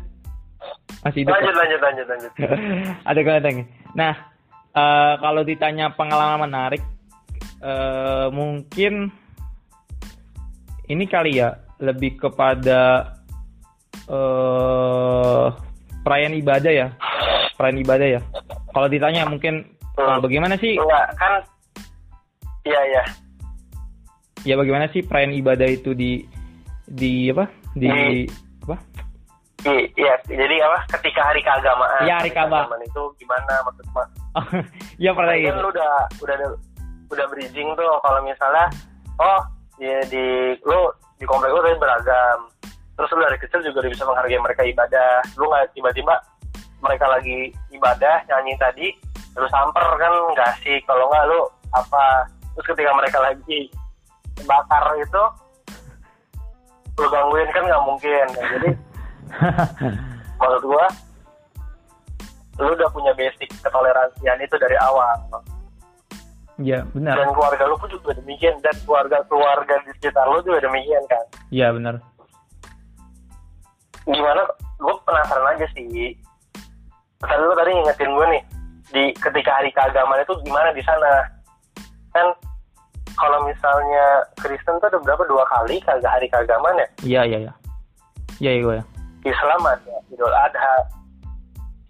Masih 1.00 1.18
hidup. 1.24 1.32
Lanjut, 1.32 1.48
kok. 1.48 1.58
lanjut, 1.58 1.80
lanjut, 1.80 2.06
lanjut. 2.06 2.32
Ada 3.08 3.20
kelihatan. 3.20 3.54
Nah, 3.92 4.12
eh, 4.70 5.14
kalau 5.16 5.42
ditanya 5.42 5.86
pengalaman 5.90 6.44
menarik, 6.44 6.82
eh, 7.58 8.28
mungkin 8.30 9.08
ini 10.86 11.04
kali 11.06 11.38
ya 11.38 11.54
lebih 11.78 12.18
kepada 12.18 13.14
eh 14.06 15.46
perayaan 16.00 16.34
ibadah 16.34 16.72
ya, 16.72 16.88
perayaan 17.54 17.78
ibadah 17.80 18.08
ya. 18.08 18.20
Kalau 18.70 18.86
ditanya 18.86 19.26
mungkin 19.26 19.66
Hmm. 19.90 20.16
bagaimana 20.18 20.56
sih? 20.56 20.76
Enggak, 20.76 21.12
kan 21.14 21.32
Iya, 22.64 22.80
iya. 22.86 23.02
Ya 24.42 24.54
bagaimana 24.56 24.88
sih 24.88 25.04
perayaan 25.04 25.36
ibadah 25.36 25.68
itu 25.68 25.92
di 25.92 26.24
di 26.88 27.28
apa? 27.28 27.44
Di 27.76 27.88
Hmm. 27.88 28.64
apa? 28.64 28.76
Iya, 29.68 30.14
jadi 30.24 30.56
apa? 30.64 30.78
Ketika 30.96 31.20
hari 31.20 31.44
keagamaan. 31.44 32.08
Iya, 32.08 32.14
hari 32.24 32.30
keagamaan. 32.32 32.80
itu 32.80 33.02
gimana 33.20 33.60
maksudnya? 33.60 34.04
Oh, 34.32 34.44
ya 35.04 35.10
pernah 35.12 35.36
Kan 35.36 35.44
gitu. 35.44 35.60
lu 35.60 35.68
udah 35.68 35.92
udah 36.24 36.36
udah 37.12 37.26
bridging 37.28 37.68
tuh 37.76 37.92
kalau 38.00 38.20
misalnya 38.24 38.64
oh 39.20 39.40
di, 39.76 39.90
di 40.08 40.24
lu 40.64 40.88
di 41.20 41.24
komplek 41.28 41.52
lu 41.52 41.60
tadi 41.60 41.76
beragam. 41.76 42.38
Terus 42.96 43.12
lu 43.12 43.20
dari 43.20 43.38
kecil 43.40 43.60
juga 43.68 43.84
udah 43.84 43.92
bisa 43.92 44.04
menghargai 44.08 44.40
mereka 44.40 44.62
ibadah. 44.64 45.12
Lu 45.36 45.44
nggak 45.52 45.76
tiba-tiba 45.76 46.14
mereka 46.80 47.04
lagi 47.12 47.52
ibadah 47.70 48.24
nyanyi 48.24 48.56
tadi 48.56 48.88
terus 49.36 49.52
samper 49.52 49.84
kan 50.00 50.10
nggak 50.32 50.52
sih 50.64 50.80
kalau 50.88 51.04
nggak 51.12 51.28
lu 51.28 51.40
apa 51.70 52.24
terus 52.60 52.76
ketika 52.76 52.92
mereka 52.92 53.18
lagi 53.24 53.72
bakar 54.44 54.84
itu 55.00 55.22
lu 57.00 57.08
gangguin 57.08 57.48
kan 57.56 57.64
nggak 57.64 57.84
mungkin. 57.88 58.26
Nah, 58.36 58.44
jadi 58.52 58.70
maksud 60.44 60.62
gua 60.68 60.84
lu 62.60 62.76
udah 62.76 62.92
punya 62.92 63.16
basic 63.16 63.48
ketoleransian 63.64 64.44
itu 64.44 64.60
dari 64.60 64.76
awal. 64.76 65.16
Ya 66.60 66.84
benar. 66.92 67.16
dan 67.16 67.32
keluarga 67.32 67.64
lu 67.64 67.80
pun 67.80 67.88
juga 67.88 68.12
demikian 68.20 68.52
dan 68.60 68.76
keluarga 68.84 69.24
keluarga 69.24 69.80
di 69.88 69.96
sekitar 69.96 70.28
lu 70.28 70.44
juga 70.44 70.68
demikian 70.68 71.00
kan? 71.08 71.24
Iya 71.48 71.72
benar. 71.72 71.96
gimana 74.04 74.44
gue 74.76 74.94
penasaran 75.08 75.56
aja 75.56 75.64
sih. 75.72 76.12
Tadi 77.24 77.40
lu 77.40 77.56
tadi 77.56 77.72
ngingetin 77.72 78.12
gue 78.12 78.26
nih 78.36 78.42
di 78.92 79.04
ketika 79.16 79.48
hari 79.56 79.72
keagamaan 79.72 80.20
itu 80.20 80.36
gimana 80.44 80.68
di 80.76 80.84
sana? 80.84 81.24
Kan 82.12 82.49
kalau 83.20 83.44
misalnya 83.44 84.06
Kristen 84.36 84.74
tuh 84.76 84.88
ada 84.88 84.98
berapa 84.98 85.22
dua 85.24 85.44
kali 85.46 85.76
kagak 85.80 86.08
hari 86.10 86.26
keagamaan 86.26 86.74
ya 86.74 86.88
Iya 87.02 87.20
iya 87.26 87.38
iya. 87.40 87.52
Iya 88.38 88.50
iya 88.50 88.62
gue 88.62 88.74
ya. 88.74 88.84
Islam 89.22 89.60
ada 89.62 89.94
Idul 90.08 90.32
Adha 90.32 90.72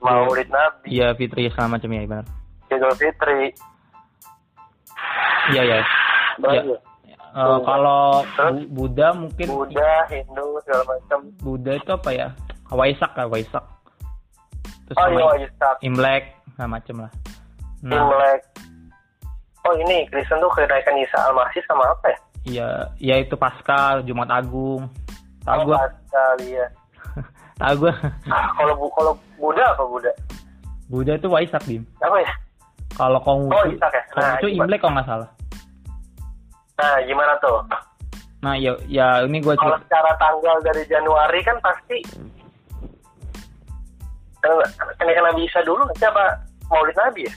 Maulid 0.00 0.48
Nabi 0.48 0.86
Iya 0.90 1.14
Fitri 1.14 1.46
segala 1.48 1.78
macam 1.78 1.88
ya 1.88 2.02
benar. 2.04 2.26
Idul 2.68 2.94
Fitri 2.94 3.42
Iya 5.50 5.62
iya. 5.64 5.78
banyak 6.36 6.64
Eh, 7.30 7.58
kalau 7.62 8.26
Terus? 8.34 8.50
Bu- 8.50 8.90
Buddha 8.90 9.14
mungkin 9.14 9.46
Buddha 9.46 10.02
Hindu 10.10 10.58
segala 10.60 10.82
macam 10.84 11.18
Buddha 11.38 11.72
itu 11.72 11.86
apa 11.88 12.10
ya? 12.10 12.28
Waisak 12.68 13.14
lah 13.14 13.30
Waisak. 13.30 13.62
Terus 14.84 14.98
oh 14.98 15.06
iya 15.06 15.24
Waisak 15.24 15.74
Imlek 15.80 16.34
segala 16.50 16.68
macam 16.74 16.96
lah. 17.06 17.12
Nah 17.80 17.94
Imlek 17.96 18.40
oh 19.64 19.74
ini 19.76 20.08
Kristen 20.08 20.40
tuh 20.40 20.50
kenaikan 20.52 20.96
Isa 20.96 21.18
Al-Masih 21.28 21.62
sama 21.68 21.84
apa 21.88 22.06
ya 22.08 22.18
iya 22.48 22.68
ya 22.96 23.14
itu 23.20 23.36
Paskal 23.36 24.00
Jumat 24.04 24.28
Agung. 24.32 24.88
Tahu 25.40 25.56
Oh, 25.56 25.64
gue. 25.72 25.76
Pascal, 25.76 26.32
iya. 26.44 26.66
Tahu 27.60 27.74
gue. 27.84 27.92
Ah, 28.28 28.48
kalau 28.52 28.76
bu 28.76 28.86
kalau 28.92 29.12
Buddha 29.40 29.64
apa 29.72 29.84
Buddha? 29.88 30.12
Buddha 30.88 31.12
itu 31.16 31.28
Waisak 31.32 31.64
dim. 31.64 31.80
Apa 32.00 32.16
ya? 32.20 32.32
Kalau 32.92 33.16
Oh, 33.16 33.24
Konghucu, 33.24 33.72
Isak 33.72 33.88
ya. 33.92 34.02
Nah, 34.16 34.36
Konghucu? 34.36 34.46
Imlek 34.52 34.80
kalau 34.84 34.92
nggak 35.00 35.08
salah. 35.08 35.28
Nah, 36.76 36.96
gimana 37.04 37.32
tuh? 37.40 37.56
Nah 38.40 38.56
ya 38.56 38.72
ya 38.88 39.20
ini 39.24 39.36
gue 39.40 39.52
Kalau 39.52 39.76
secara 39.84 40.12
tanggal 40.16 40.56
dari 40.64 40.80
Januari 40.88 41.40
kan 41.44 41.56
pasti 41.60 42.00
kenaikan 44.96 45.24
Nabi 45.28 45.44
Isa 45.44 45.60
dulu 45.64 45.84
siapa 46.00 46.40
Maulid 46.72 46.96
Nabi 46.96 47.28
ya? 47.28 47.32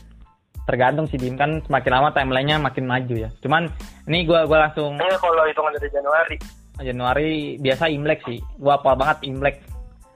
Tergantung 0.63 1.05
sih 1.11 1.19
dim 1.19 1.35
kan 1.35 1.59
semakin 1.67 1.91
lama 1.91 2.09
timelinenya 2.15 2.57
makin 2.59 2.87
maju 2.87 3.15
ya. 3.15 3.29
Cuman 3.43 3.67
ini 4.07 4.23
gue 4.23 4.39
gua 4.47 4.67
langsung 4.69 4.95
Enggak 4.95 5.19
kalau 5.19 5.43
hitungan 5.47 5.71
dari 5.75 5.89
Januari. 5.91 6.35
Januari 6.81 7.29
biasa 7.59 7.85
Imlek 7.91 8.19
sih. 8.25 8.39
Gua 8.57 8.79
apal 8.79 8.95
banget 8.95 9.17
Imlek. 9.27 9.55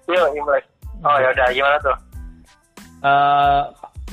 Iya, 0.07 0.23
Imlek. 0.33 0.63
Oh, 1.03 1.17
ya 1.19 1.29
udah 1.35 1.47
gimana 1.53 1.77
tuh? 1.83 1.97
eh 2.97 3.61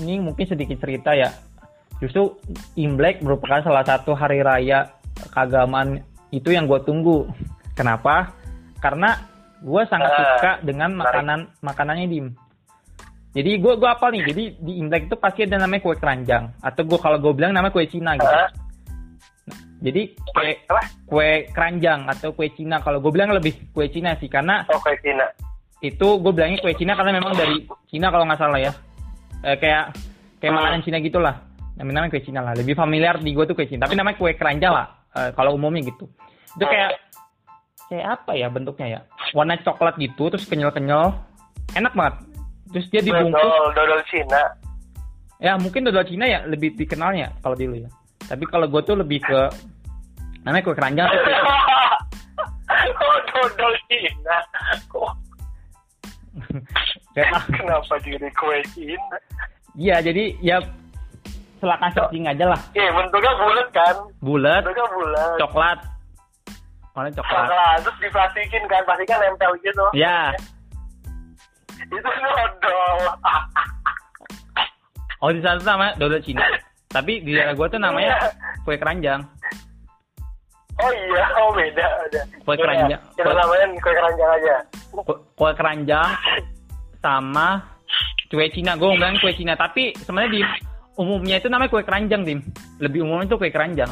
ini 0.05 0.21
mungkin 0.21 0.45
sedikit 0.45 0.77
cerita 0.83 1.15
ya. 1.17 1.31
Justru 2.03 2.37
Imlek 2.77 3.23
merupakan 3.23 3.63
salah 3.63 3.87
satu 3.87 4.13
hari 4.13 4.43
raya 4.43 4.91
keagamaan 5.33 6.03
itu 6.35 6.51
yang 6.51 6.67
gue 6.67 6.83
tunggu. 6.83 7.31
Kenapa? 7.79 8.35
Karena 8.83 9.15
gue 9.65 9.83
sangat 9.89 10.11
Ah, 10.13 10.19
suka 10.19 10.51
dengan 10.67 10.93
makanan 10.99 11.49
makanannya 11.65 12.07
dim. 12.11 12.27
Jadi 13.35 13.51
gue 13.59 13.73
gua 13.75 13.99
apal 13.99 14.15
nih. 14.15 14.23
Jadi 14.31 14.45
di 14.57 14.73
Imlek 14.79 15.11
itu 15.11 15.17
pasti 15.19 15.43
ada 15.43 15.59
namanya 15.59 15.83
kue 15.83 15.95
keranjang 15.95 16.55
atau 16.59 16.83
gue 16.83 16.99
kalau 16.99 17.19
gue 17.19 17.33
bilang 17.35 17.51
namanya 17.51 17.75
kue 17.75 17.83
Cina 17.85 18.15
gitu. 18.15 18.25
Hah? 18.25 18.47
Jadi 19.83 20.03
kue 20.17 20.49
Apa? 20.65 20.83
kue 21.05 21.31
keranjang 21.51 22.07
atau 22.09 22.31
kue 22.33 22.49
Cina. 22.51 22.79
Kalau 22.79 23.03
gue 23.03 23.11
bilang 23.11 23.35
lebih 23.35 23.53
kue 23.71 23.91
Cina 23.91 24.15
sih 24.17 24.31
karena 24.31 24.63
Oh, 24.71 24.79
kayak 24.79 25.03
Cina. 25.03 25.27
itu 25.81 26.07
gue 26.17 26.33
bilangnya 26.33 26.59
kue 26.59 26.73
Cina 26.73 26.95
karena 26.95 27.13
memang 27.13 27.35
dari 27.35 27.61
Cina 27.87 28.09
kalau 28.09 28.25
nggak 28.25 28.39
salah 28.39 28.57
ya. 28.57 28.73
Eh, 29.43 29.59
kayak 29.59 29.93
kayak 30.39 30.49
Hmm. 30.49 30.59
makanan 30.59 30.81
Cina 30.83 30.99
gitulah. 30.99 31.37
namanya 31.75 32.07
kue 32.07 32.23
Cina 32.23 32.39
lah 32.39 32.55
lebih 32.55 32.79
familiar 32.79 33.19
di 33.19 33.35
gue 33.35 33.43
tuh 33.45 33.53
kue 33.53 33.67
Cina 33.67 33.83
tapi 33.83 33.99
namanya 33.99 34.15
kue 34.15 34.31
keranjang 34.33 34.71
lah 34.71 34.87
eh, 35.11 35.35
kalau 35.35 35.59
umumnya 35.59 35.83
gitu 35.83 36.07
itu 36.55 36.63
kayak 36.63 37.03
kayak 37.91 38.07
apa 38.15 38.31
ya 38.33 38.47
bentuknya 38.47 38.87
ya 38.87 39.01
warna 39.35 39.59
coklat 39.59 39.99
gitu 39.99 40.31
terus 40.31 40.47
kenyal-kenyal 40.47 41.19
enak 41.75 41.91
banget 41.91 42.15
terus 42.75 42.87
dia 42.89 43.01
dibungkus 43.01 43.39
Dodol, 43.39 43.71
dodol 43.73 44.03
Cina. 44.05 44.43
ya 45.39 45.55
mungkin 45.55 45.85
dodol 45.85 46.03
Cina 46.03 46.25
ya 46.25 46.43
lebih 46.45 46.75
dikenalnya 46.75 47.31
kalau 47.39 47.55
dulu 47.55 47.79
ya 47.79 47.89
tapi 48.21 48.45
kalau 48.45 48.67
gue 48.67 48.83
tuh 48.83 48.97
lebih 48.97 49.21
ke 49.21 49.41
namanya 50.43 50.63
kue 50.63 50.75
keranjang 50.75 51.07
tuh 51.07 51.21
oh, 52.99 53.19
dodol 53.31 53.73
Cina. 53.87 54.37
Kok 54.89 55.11
kayak- 57.15 57.47
kenapa 57.49 57.95
jadi 58.01 58.29
kue 58.33 58.59
Cina? 58.69 59.17
iya 59.75 59.97
jadi 59.99 60.35
ya 60.41 60.59
silakan 61.57 61.91
searching 61.91 62.27
aja 62.27 62.45
lah 62.47 62.61
Iya, 62.73 62.91
bentuknya 62.91 63.33
bulat 63.37 63.69
kan? 63.71 63.95
bulat 64.19 64.61
Bentuknya 64.61 64.87
bulat. 64.91 65.35
coklat 65.39 65.79
warna 66.93 67.11
coklat 67.11 67.43
Coklat, 67.43 67.77
terus 67.81 67.97
diplastikin 68.01 68.63
kan, 68.67 68.83
pasti 68.85 69.05
kan 69.05 69.19
nempel 69.19 69.51
gitu. 69.61 69.85
ya 69.93 70.31
Itu 71.85 71.99
dodol. 72.01 72.99
oh 75.23 75.31
di 75.31 75.41
sana 75.41 75.59
namanya 75.59 75.93
dodol 75.97 76.21
Cina 76.21 76.45
tapi 76.87 77.19
di 77.19 77.33
daerah 77.33 77.53
gue 77.53 77.67
tuh 77.67 77.79
namanya 77.79 78.15
kue 78.63 78.77
keranjang 78.77 79.23
Oh 80.75 80.91
iya, 80.91 81.23
oh 81.39 81.55
beda. 81.55 81.87
beda. 82.03 82.21
Kue 82.43 82.51
Iya, 82.53 82.63
keranjang. 82.67 83.01
Kita 83.15 83.31
namain 83.31 83.71
kue 83.79 83.95
keranjang 83.95 84.31
aja. 84.33 84.55
Kue- 84.91 85.23
kue 85.33 85.51
keranjang 85.55 86.09
sama 86.99 87.63
kue 88.27 88.47
Cina 88.51 88.75
gue 88.75 88.89
bilang 88.91 89.15
kue 89.17 89.31
Cina 89.33 89.55
tapi 89.55 89.95
sebenarnya 89.97 90.31
di 90.33 90.43
umumnya 90.95 91.39
itu 91.39 91.47
namanya 91.47 91.71
kue 91.71 91.83
keranjang 91.83 92.23
dim 92.23 92.41
lebih 92.79 93.03
umumnya 93.03 93.27
itu 93.29 93.37
kue 93.37 93.51
keranjang 93.51 93.91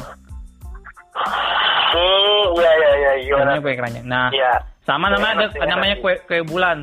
Hmm, 1.93 2.45
iya 2.57 2.71
iya 2.73 2.89
iya, 2.97 3.11
gimana? 3.21 3.41
namanya 3.47 3.61
kue 3.61 3.73
keranjang 3.77 4.05
nah 4.05 4.27
Iya. 4.27 4.53
sama 4.81 5.05
Kue 5.05 5.13
namanya 5.13 5.35
ada 5.47 5.65
namanya 5.65 5.95
kue 6.01 6.13
kue 6.25 6.39
bulan 6.41 6.77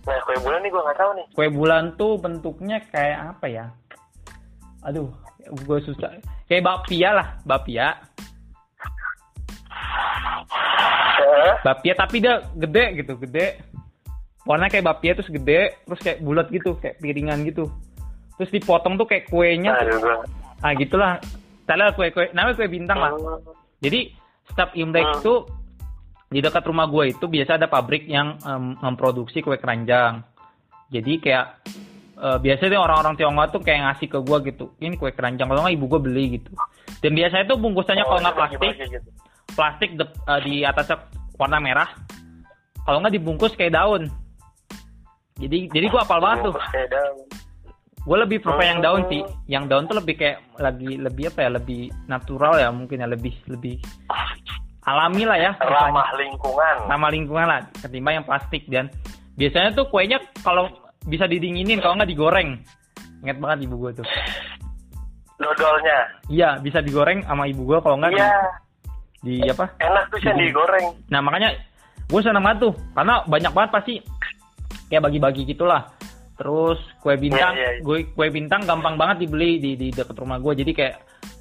Nah, 0.00 0.16
kue 0.24 0.36
bulan 0.40 0.58
nih 0.64 0.70
gue 0.72 0.82
nggak 0.82 0.98
tahu 0.98 1.10
nih. 1.12 1.26
kue 1.36 1.48
bulan 1.52 1.84
tuh 2.00 2.12
bentuknya 2.16 2.76
kayak 2.88 3.36
apa 3.36 3.46
ya? 3.46 3.66
Aduh 4.88 5.12
gue 5.50 5.78
susah. 5.84 6.16
Kayak 6.48 6.64
bapia 6.64 7.10
lah 7.12 7.28
bapia. 7.44 7.86
Heeh. 11.20 11.52
bapia 11.62 11.92
tapi 11.94 12.16
dia 12.24 12.40
gede 12.56 12.84
gitu 13.04 13.12
gede. 13.20 13.60
Warna 14.48 14.72
kayak 14.72 14.88
bapia 14.88 15.12
terus 15.12 15.28
gede 15.28 15.76
terus 15.84 16.00
kayak 16.00 16.18
bulat 16.24 16.48
gitu 16.48 16.80
kayak 16.80 16.96
piringan 16.98 17.44
gitu. 17.44 17.68
Terus 18.40 18.50
dipotong 18.56 18.96
tuh 18.96 19.04
kayak 19.04 19.28
kuenya 19.28 19.76
Aduh, 19.76 20.24
ah 20.64 20.72
gitulah. 20.72 21.20
Salah 21.68 21.92
kue 21.92 22.08
kue 22.08 22.32
namanya 22.32 22.56
kue 22.56 22.72
bintang 22.72 22.98
lah. 22.98 23.12
Jadi 23.84 24.16
setiap 24.48 24.72
imlek 24.74 25.06
Hmm. 25.20 25.59
Di 26.30 26.38
dekat 26.38 26.62
rumah 26.62 26.86
gue 26.86 27.10
itu 27.10 27.26
biasa 27.26 27.58
ada 27.58 27.66
pabrik 27.66 28.06
yang 28.06 28.38
em, 28.40 28.78
memproduksi 28.78 29.42
kue 29.42 29.58
keranjang. 29.58 30.22
Jadi 30.86 31.18
kayak 31.18 31.66
eh, 32.16 32.38
biasanya 32.38 32.78
orang-orang 32.78 33.18
Tionghoa 33.18 33.50
tuh 33.50 33.58
kayak 33.58 33.82
ngasih 33.84 34.06
ke 34.06 34.18
gue 34.22 34.38
gitu 34.46 34.64
ini 34.78 34.94
kue 34.94 35.10
keranjang 35.10 35.50
kalau 35.50 35.66
nggak 35.66 35.74
ibu 35.74 35.86
gue 35.90 36.00
beli 36.00 36.24
gitu. 36.38 36.54
Dan 37.02 37.18
biasanya 37.18 37.44
tuh 37.44 37.58
bungkusannya 37.58 38.04
kalau 38.04 38.20
nggak 38.22 38.30
Oh, 38.30 38.38
plastik. 38.38 38.58
bagi-bagi 38.62 38.94
gitu. 38.94 39.10
plastik 39.50 39.90
de- 39.98 40.06
eh, 40.24 40.40
di 40.40 40.54
atasnya 40.62 40.96
warna 41.34 41.58
merah. 41.58 41.90
Kalau 42.80 43.02
nggak 43.02 43.14
dibungkus 43.18 43.58
kayak 43.58 43.74
daun. 43.74 44.06
Jadi 45.34 45.66
jadi 45.66 45.86
gue 45.88 45.98
apal 45.98 46.22
banget 46.22 46.46
tuh. 46.46 46.54
Gue 48.00 48.16
lebih 48.16 48.38
prefer 48.38 48.70
yang 48.70 48.80
Oh. 48.80 48.84
daun 48.86 49.02
sih. 49.10 49.22
Yang 49.46 49.64
daun 49.66 49.84
tuh 49.84 49.98
lebih 49.98 50.14
kayak 50.14 50.38
lagi 50.56 50.94
lebih 50.94 51.26
apa 51.26 51.40
ya 51.42 51.50
lebih 51.50 51.80
natural 52.06 52.54
ya 52.54 52.70
mungkin 52.70 53.02
ya 53.02 53.10
lebih 53.10 53.34
lebih 53.50 53.82
alami 54.90 55.22
lah 55.24 55.38
ya 55.38 55.52
Ramah 55.58 56.10
lingkungan. 56.18 56.76
sama 56.90 57.06
lingkungan 57.08 57.46
lah 57.46 57.60
ketimbang 57.78 58.14
yang 58.20 58.26
plastik 58.26 58.62
dan 58.66 58.90
biasanya 59.38 59.70
tuh 59.72 59.86
kuenya 59.88 60.18
kalau 60.42 60.66
bisa 61.06 61.24
didinginin 61.24 61.80
kalau 61.80 61.96
nggak 61.96 62.10
digoreng 62.10 62.60
ingat 63.22 63.36
banget 63.38 63.58
ibu 63.68 63.76
gue 63.86 64.02
tuh 64.02 64.06
Dodolnya. 65.40 65.98
iya 66.28 66.60
bisa 66.60 66.84
digoreng 66.84 67.24
sama 67.24 67.48
ibu 67.48 67.64
gue 67.64 67.78
kalau 67.80 67.96
nggak 67.96 68.12
Iya, 68.12 68.28
di, 69.24 69.34
di 69.40 69.48
apa 69.48 69.68
enak 69.80 70.04
tuh 70.12 70.18
sih 70.20 70.32
digoreng. 70.32 70.86
Nah 71.12 71.20
makanya 71.24 71.52
gue 72.08 72.20
seneng 72.20 72.44
banget 72.44 72.68
tuh 72.68 72.72
karena 72.92 73.14
banyak 73.24 73.52
banget 73.52 73.70
pasti 73.72 73.94
kayak 74.88 75.04
bagi-bagi 75.08 75.44
gitulah. 75.48 75.88
Terus 76.40 76.80
kue 77.04 77.20
bintang, 77.20 77.52
Iya, 77.52 77.60
iya, 77.60 77.70
iya. 77.76 77.80
gue 77.84 77.98
kue 78.16 78.28
bintang 78.32 78.64
gampang 78.64 78.96
banget 78.96 79.28
dibeli 79.28 79.60
di 79.60 79.76
di 79.76 79.88
dekat 79.92 80.16
rumah 80.16 80.40
gue. 80.40 80.64
Jadi 80.64 80.72
kayak 80.72 80.94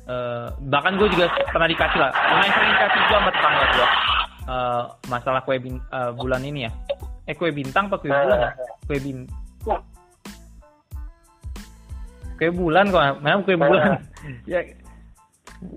eh, 0.09 0.47
bahkan 0.67 0.97
gue 0.97 1.07
juga 1.13 1.29
pernah 1.53 1.69
dikasih 1.69 1.99
lah. 2.01 2.11
Lumayan 2.11 2.51
sering 2.57 2.71
dikasih 2.73 2.99
juga 2.99 3.15
sama 3.15 3.31
tetangga 3.31 3.63
gue. 3.69 3.87
Eh, 4.49 4.83
masalah 5.05 5.41
kue 5.45 5.57
bin- 5.61 5.85
eh, 5.93 6.11
bulan 6.17 6.41
ini 6.41 6.65
ya. 6.65 6.71
Eh 7.29 7.37
kue 7.37 7.53
bintang 7.53 7.85
apa 7.93 8.01
kue 8.01 8.09
bulan 8.09 8.37
ya? 8.49 8.51
Kue 8.89 8.97
bin 8.97 9.29
Kue 12.39 12.49
bulan 12.55 12.87
kok, 12.87 13.19
memang 13.19 13.43
kue 13.43 13.59
bulan. 13.59 13.99
ya, 14.51 14.63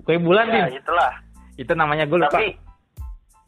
kue 0.06 0.14
bulan 0.14 0.46
Ya, 0.46 0.70
itulah. 0.70 1.10
Itu 1.58 1.74
namanya 1.74 2.06
gue 2.06 2.22
lupa. 2.22 2.38
Tapi 2.38 2.54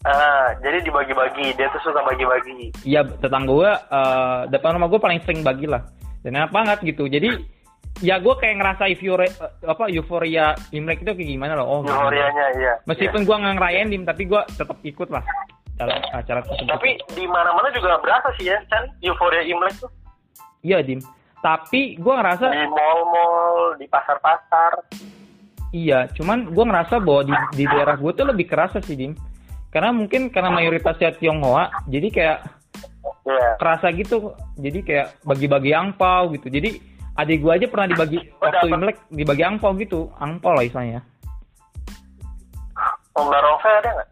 ah, 0.03 0.51
jadi 0.59 0.83
dibagi-bagi, 0.83 1.55
dia 1.55 1.71
tuh 1.71 1.81
suka 1.87 2.03
bagi-bagi. 2.03 2.75
Iya 2.83 3.07
tetangga 3.23 3.55
gue 3.55 3.71
eh, 3.71 4.41
depan 4.51 4.75
rumah 4.77 4.91
gue 4.91 5.01
paling 5.01 5.23
sering 5.23 5.47
bagi 5.47 5.71
lah 5.71 5.87
dan 6.25 6.41
enak 6.41 6.51
banget 6.51 6.79
gitu 6.83 7.05
jadi 7.07 7.37
ya 8.01 8.19
gue 8.19 8.35
kayak 8.35 8.57
ngerasa 8.59 8.91
euforia 8.91 9.31
apa 9.63 9.85
euforia 9.89 10.47
imlek 10.71 11.03
itu 11.03 11.13
kayak 11.13 11.31
gimana 11.31 11.53
loh 11.55 11.67
oh 11.69 11.79
gimana. 11.81 12.11
Euforianya 12.11 12.47
iya. 12.57 12.73
meskipun 12.85 13.23
gue 13.23 13.37
nggak 13.37 13.55
ngerayain 13.55 13.89
dim 13.89 14.03
tapi 14.03 14.23
gue 14.25 14.41
tetap 14.51 14.79
ikut 14.81 15.09
lah 15.09 15.23
dalam 15.75 15.99
acara 16.11 16.41
tersebut 16.41 16.71
Tapi 16.71 16.91
di 17.15 17.25
mana-mana 17.27 17.67
juga 17.71 17.99
berasa 17.99 18.31
sih 18.39 18.47
ya, 18.47 18.59
Chan, 18.67 18.95
euforia 19.01 19.43
Imlek 19.43 19.75
tuh. 19.79 19.91
iya 20.61 20.83
dim 20.83 20.99
tapi 21.39 21.95
gue 21.95 22.15
ngerasa 22.15 22.47
Di 22.49 22.67
mall-mall, 22.67 23.77
di 23.77 23.87
pasar-pasar. 23.87 24.73
iya 25.71 26.11
cuman 26.11 26.51
gue 26.51 26.65
ngerasa 26.65 26.99
bahwa 26.99 27.23
di, 27.23 27.35
di 27.53 27.65
daerah 27.65 27.95
gue 27.95 28.11
tuh 28.11 28.27
lebih 28.27 28.47
kerasa 28.49 28.79
sih 28.81 28.95
dim 28.95 29.13
karena 29.71 29.91
mungkin 29.91 30.31
karena 30.31 30.51
mayoritasnya 30.51 31.15
Tionghoa 31.15 31.71
jadi 31.87 32.09
kayak 32.11 32.39
Iya. 33.25 33.57
kerasa 33.57 33.89
gitu 33.93 34.37
jadi 34.55 34.79
kayak 34.85 35.07
bagi-bagi 35.25 35.73
angpau 35.73 36.29
gitu 36.37 36.53
jadi 36.53 36.77
adik 37.15 37.39
gua 37.43 37.55
aja 37.57 37.67
pernah 37.71 37.87
dibagi 37.91 38.19
waktu 38.43 38.67
imlek 38.71 38.97
dibagi 39.11 39.43
angpau 39.47 39.73
gitu 39.79 40.11
angpau 40.19 40.55
lah 40.55 40.65
istilahnya 40.67 41.01
Om 43.15 43.31
Barongsai 43.31 43.75
ada 43.79 43.91
nggak? 43.95 44.09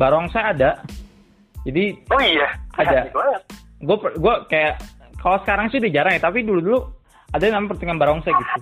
barongsai 0.00 0.44
ada 0.56 0.70
jadi 1.64 1.96
Oh 2.12 2.20
iya. 2.20 2.48
Ada. 2.76 3.08
Banget. 3.08 3.42
gue 3.80 3.96
gua 4.20 4.34
kayak 4.48 4.80
kalau 5.20 5.40
sekarang 5.44 5.72
sih 5.72 5.80
udah 5.80 5.92
jarang 5.92 6.12
ya 6.16 6.20
tapi 6.20 6.44
dulu 6.44 6.60
dulu 6.60 6.78
ada 7.32 7.42
yang 7.44 7.56
namanya 7.60 7.70
pertengahan 7.76 8.00
barongsai 8.00 8.32
gitu 8.32 8.60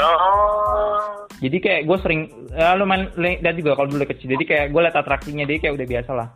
Oh. 0.00 1.28
jadi 1.44 1.56
kayak 1.60 1.82
gue 1.84 1.98
sering 2.00 2.20
ya 2.48 2.72
lumayan 2.80 3.12
lihat 3.20 3.52
juga 3.60 3.76
kalau 3.76 3.92
dulu 3.92 4.08
kecil 4.08 4.32
jadi 4.40 4.44
kayak 4.48 4.66
gue 4.72 4.80
liat 4.88 4.96
atraksinya 4.96 5.44
dia 5.44 5.60
kayak 5.60 5.76
udah 5.76 5.86
biasa 5.86 6.10
lah 6.16 6.28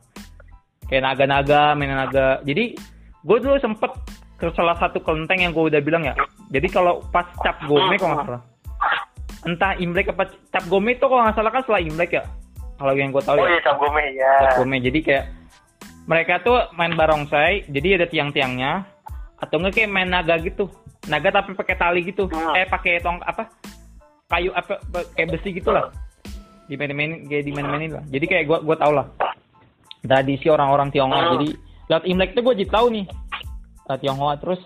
kayak 0.93 1.03
naga-naga 1.09 1.73
main 1.73 1.89
naga 1.97 2.45
jadi 2.45 2.77
gue 3.25 3.39
dulu 3.41 3.57
sempet 3.57 3.97
ke 4.37 4.53
salah 4.53 4.77
satu 4.77 5.01
kelenteng 5.01 5.41
yang 5.41 5.53
gue 5.57 5.65
udah 5.73 5.81
bilang 5.81 6.05
ya. 6.05 6.15
Jadi 6.53 6.69
kalau 6.69 7.01
pas 7.09 7.25
cap 7.41 7.57
gome 7.65 7.97
kalau 7.97 8.21
nggak 8.21 8.29
salah. 8.29 8.43
Entah 9.47 9.73
imlek 9.81 10.13
apa 10.13 10.29
cap 10.53 10.65
gome 10.69 10.93
itu 10.93 11.05
kalau 11.09 11.23
nggak 11.25 11.37
salah 11.37 11.51
kan 11.53 11.63
setelah 11.65 11.83
imlek 11.83 12.11
ya? 12.21 12.25
Kalau 12.77 12.93
yang 12.93 13.09
gue 13.09 13.23
tahu 13.25 13.41
Oh 13.41 13.49
ya 13.49 13.57
iya, 13.57 13.61
Cap 13.65 13.77
Gome 13.81 14.05
ya. 14.13 14.33
cap 14.45 14.53
gome. 14.61 14.77
Jadi 14.85 14.99
kayak 15.01 15.25
mereka 16.05 16.35
tuh 16.45 16.61
main 16.77 16.93
barongsai 16.93 17.65
jadi 17.73 17.97
ada 17.97 18.07
tiang-tiangnya. 18.13 18.85
Atau 19.41 19.61
enggak 19.61 19.81
kayak 19.81 19.91
main 19.93 20.09
naga 20.09 20.37
gitu. 20.41 20.69
Naga 21.09 21.33
tapi 21.41 21.57
pakai 21.57 21.77
tali 21.77 22.01
gitu. 22.05 22.29
Hmm. 22.29 22.53
eh 22.53 22.69
pakai 22.69 23.01
tong 23.01 23.17
apa? 23.25 23.49
Kayu 24.29 24.53
apa 24.53 24.81
kayak 25.17 25.41
besi 25.41 25.57
gitu 25.57 25.73
lah. 25.73 25.89
Dimain-mainin 26.69 27.25
kayak 27.25 27.45
dimain-mainin 27.49 27.91
lah. 27.97 28.05
Jadi 28.13 28.25
kayak 28.29 28.45
gua 28.45 28.59
gua 28.61 28.77
tau 28.77 28.93
lah. 28.93 29.07
Tradisi 30.05 30.53
orang-orang 30.53 30.93
Tionghoa. 30.93 31.17
Hmm. 31.17 31.33
jadi 31.41 31.49
lewat 31.87 32.05
Imlek 32.05 32.31
tuh 32.35 32.43
gue 32.43 32.55
jadi 32.63 32.71
tahu 32.71 32.87
nih 32.91 33.05
eh, 33.87 33.99
Tionghoa 33.99 34.35
terus 34.39 34.61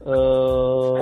eh 0.00 0.98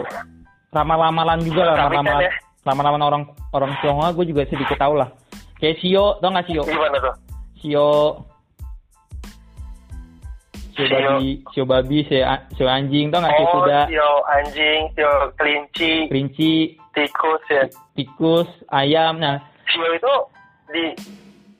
ramal-ramalan 0.68 1.40
juga 1.42 1.62
lah 1.64 1.88
Kami 1.88 2.04
kan 2.04 2.20
ya. 2.20 2.32
ramalan 2.66 3.00
orang 3.00 3.22
orang 3.52 3.72
Tionghoa 3.80 4.12
gue 4.12 4.26
juga 4.28 4.42
sedikit 4.46 4.76
tahu 4.76 4.98
lah 5.00 5.08
kayak 5.56 5.78
Sio 5.80 6.18
tau 6.18 6.28
nggak 6.28 6.46
Sio 6.46 6.62
Gimana 6.62 6.98
tuh? 6.98 7.14
Sio 7.58 7.88
Sio 10.78 10.86
Sio. 10.86 10.94
babi, 10.94 11.30
Sio 11.50 11.64
babi, 11.66 11.98
Sio, 12.06 12.66
anjing, 12.70 13.10
tau 13.10 13.18
nggak 13.18 13.34
Sio 13.34 13.42
Oh, 13.42 13.52
kuda, 13.58 13.80
sio 13.90 14.10
anjing, 14.30 14.80
sio 14.94 15.10
kelinci, 15.34 15.92
kelinci, 16.06 16.52
tikus 16.94 17.42
ya. 17.50 17.66
tikus, 17.98 18.46
ayam. 18.70 19.18
Nah, 19.18 19.42
Sio 19.66 19.82
itu 19.90 20.14
di 20.70 20.84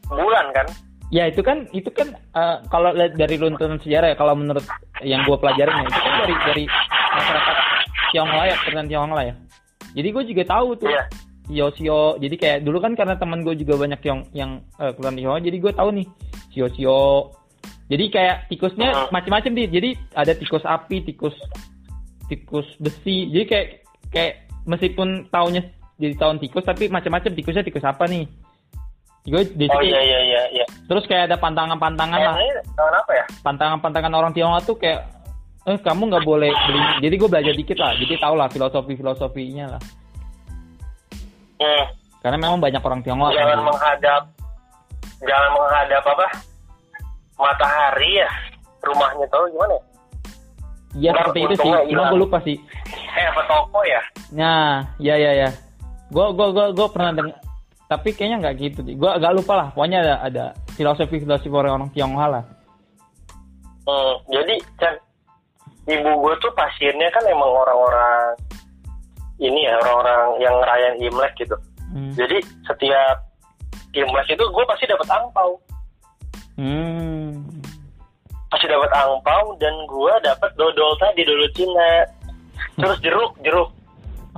bulan 0.07 0.54
kan? 0.54 0.66
Ya 1.09 1.25
itu 1.25 1.40
kan 1.40 1.64
itu 1.73 1.88
kan 1.88 2.12
eh, 2.12 2.57
kalau 2.68 2.92
lihat 2.92 3.16
dari 3.16 3.40
runtutan 3.40 3.81
sejarah 3.81 4.12
ya 4.12 4.16
kalau 4.16 4.37
menurut 4.37 4.64
yang 5.01 5.25
gue 5.25 5.37
pelajarin 5.37 5.81
ya 5.81 5.87
itu 5.87 6.01
kan 6.01 6.14
dari 6.21 6.35
dari 6.44 6.64
masyarakat 7.16 7.57
Tionghoa 8.09 8.44
ya 8.44 8.55
keturunan 8.57 8.87
Tionghoa 8.88 9.23
ya. 9.25 9.35
Jadi 9.92 10.09
gue 10.12 10.25
juga 10.29 10.42
tahu 10.47 10.68
tuh 10.77 10.88
Iya. 10.88 11.05
Sio 11.49 11.66
Sio 11.73 12.01
jadi 12.21 12.37
kayak 12.37 12.59
dulu 12.61 12.77
kan 12.77 12.92
karena 12.92 13.16
teman 13.16 13.40
gue 13.40 13.57
juga 13.57 13.81
banyak 13.81 14.01
yang 14.05 14.21
yang 14.33 14.51
eh, 14.77 14.92
keturunan 14.92 15.16
Tionghoa 15.16 15.40
jadi 15.40 15.57
gue 15.57 15.73
tahu 15.73 15.88
nih 15.97 16.07
Sio 16.53 16.66
Sio 16.73 17.01
jadi 17.88 18.05
kayak 18.12 18.37
tikusnya 18.53 18.88
Hmm. 18.92 19.09
macam-macam 19.09 19.53
nih 19.57 19.66
jadi 19.73 19.88
ada 20.12 20.33
tikus 20.37 20.61
api 20.61 21.09
tikus 21.09 21.33
tikus 22.29 22.68
besi. 22.77 23.33
Jadi 23.33 23.44
kayak 23.49 23.66
kayak 24.12 24.33
meskipun 24.68 25.25
tahunnya 25.33 25.73
jadi 25.97 26.14
tahun 26.21 26.37
tikus 26.38 26.64
tapi 26.64 26.92
macam-macam 26.92 27.33
tikusnya 27.33 27.64
tikus 27.64 27.81
apa 27.83 28.05
nih 28.05 28.29
gue 29.26 29.42
di 29.57 29.66
Oh 29.68 29.83
iya 29.83 30.00
iya 30.00 30.18
iya 30.22 30.42
iya. 30.54 30.66
terus 30.87 31.04
kayak 31.04 31.28
ada 31.33 31.37
pantangan-pantangan 31.37 32.18
lah 32.18 32.35
tahun 32.76 32.94
apa 32.96 33.12
ya? 33.12 33.24
pantangan-pantangan 33.42 34.12
orang 34.14 34.33
Tionghoa 34.33 34.62
tuh 34.62 34.78
kayak 34.78 35.04
eh 35.66 35.76
kamu 35.83 36.09
nggak 36.09 36.24
boleh 36.24 36.48
beli 36.48 36.78
ini." 36.78 36.92
jadi 37.04 37.14
gue 37.18 37.28
belajar 37.28 37.54
dikit 37.54 37.76
lah 37.76 37.92
jadi 37.98 38.14
tau 38.16 38.35
lah 38.38 38.48
filosofi 38.48 38.92
filosofinya 38.94 39.76
lah 39.76 39.83
Hmm. 41.59 41.85
karena 42.22 42.38
memang 42.38 42.62
banyak 42.62 42.78
orang 42.78 43.02
Tionghoa 43.02 43.35
jangan 43.35 43.59
kan. 43.59 43.66
menghadap 43.66 44.22
jangan 45.26 45.50
menghadap 45.50 46.02
apa 46.07 46.26
matahari 47.35 48.22
ya 48.22 48.31
rumahnya 48.87 49.26
tahu 49.26 49.44
gimana 49.50 49.74
ya? 49.74 49.83
iya 50.96 51.11
seperti 51.18 51.40
itu 51.44 51.54
sih 51.59 51.70
cuma 51.90 52.02
gue 52.09 52.18
lupa 52.22 52.38
sih 52.46 52.57
eh 53.18 53.26
apa 53.26 53.42
toko 53.44 53.83
ya 53.83 54.00
nah 54.31 54.87
ya 55.02 55.18
ya 55.18 55.33
ya 55.35 55.48
gue 56.09 56.26
gue 56.33 56.46
gue 56.54 56.66
gue 56.78 56.88
pernah 56.94 57.11
dengar 57.12 57.37
tapi 57.88 58.12
kayaknya 58.12 58.37
nggak 58.44 58.57
gitu 58.61 58.81
sih. 58.85 58.94
Gue 59.01 59.09
agak 59.09 59.33
lupa 59.33 59.57
lah. 59.57 59.68
Pokoknya 59.72 60.05
ada 60.05 60.14
ada 60.20 60.44
filosofi 60.77 61.24
filosofi 61.24 61.48
orang 61.48 61.72
orang 61.81 61.90
Tionghoa 61.96 62.27
lah. 62.29 62.44
Hmm, 63.88 64.14
jadi 64.29 64.61
kan 64.77 64.94
ibu 65.88 66.11
gue 66.20 66.35
tuh 66.44 66.53
pasiennya 66.53 67.09
kan 67.09 67.24
emang 67.24 67.48
orang-orang 67.48 68.37
ini 69.40 69.64
ya 69.64 69.81
orang-orang 69.81 70.44
yang 70.44 70.55
ngerayain 70.61 70.96
imlek 71.01 71.33
gitu. 71.40 71.57
Hmm. 71.88 72.12
jadi 72.12 72.37
setiap 72.68 73.16
imlek 73.96 74.29
itu 74.29 74.44
gue 74.44 74.64
pasti 74.68 74.85
dapat 74.85 75.09
angpau. 75.09 75.57
Hmm. 76.61 77.33
pasti 78.53 78.68
dapat 78.68 78.92
angpau 78.92 79.57
dan 79.57 79.72
gue 79.88 80.14
dapat 80.20 80.51
dodol 80.61 80.92
tadi 81.01 81.24
dodol 81.24 81.48
Cina. 81.57 82.05
Terus 82.77 82.98
jeruk 83.01 83.33
jeruk 83.40 83.72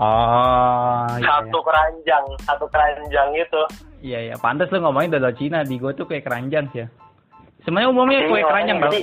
oh 0.00 1.06
iya 1.20 1.44
satu 1.44 1.58
keranjang 1.60 2.24
satu 2.48 2.64
keranjang 2.72 3.28
gitu 3.36 3.62
iya 4.00 4.32
iya. 4.32 4.34
Pantas 4.40 4.72
lu 4.72 4.80
ngomongin 4.80 5.12
dodol 5.12 5.36
Cina 5.36 5.60
di 5.60 5.76
gue 5.76 5.92
tuh 5.92 6.08
kue 6.08 6.24
keranjang 6.24 6.66
sih 6.72 6.84
ya. 6.84 6.88
Sebenarnya 7.60 7.92
umumnya 7.92 8.24
kue 8.24 8.40
Iya, 8.40 8.48
keranjang 8.48 8.76
tau 8.80 8.88
jadi 8.88 9.00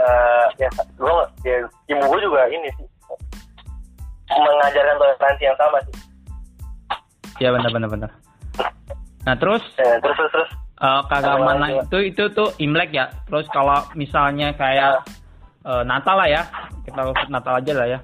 eh, 0.00 0.46
ya 0.58 0.70
gue 0.98 1.14
ya, 1.46 1.56
ibu 1.94 2.04
gue 2.10 2.20
juga 2.26 2.42
ini 2.50 2.68
sih. 2.74 2.86
Mengajarkan 4.30 4.94
toleransi 4.98 5.42
yang 5.46 5.58
sama 5.58 5.78
sih. 5.86 5.94
Iya 7.40 7.48
benar 7.54 7.70
benar 7.70 7.88
benar. 7.88 8.10
Nah 9.24 9.34
terus? 9.38 9.62
Eh, 9.78 9.96
terus 10.02 10.16
terus 10.18 10.32
terus. 10.34 10.50
Eh, 10.80 11.00
keagamaan 11.12 11.84
itu 11.84 11.98
itu 12.10 12.24
tuh 12.32 12.48
Imlek 12.58 12.90
ya. 12.90 13.12
Terus 13.28 13.46
kalau 13.52 13.84
misalnya 13.94 14.50
kayak 14.56 15.04
eh, 15.62 15.82
Natal 15.86 16.16
lah 16.18 16.28
ya, 16.28 16.42
kita 16.88 17.00
Natal 17.28 17.54
aja 17.60 17.72
lah 17.76 17.86
ya. 17.86 17.98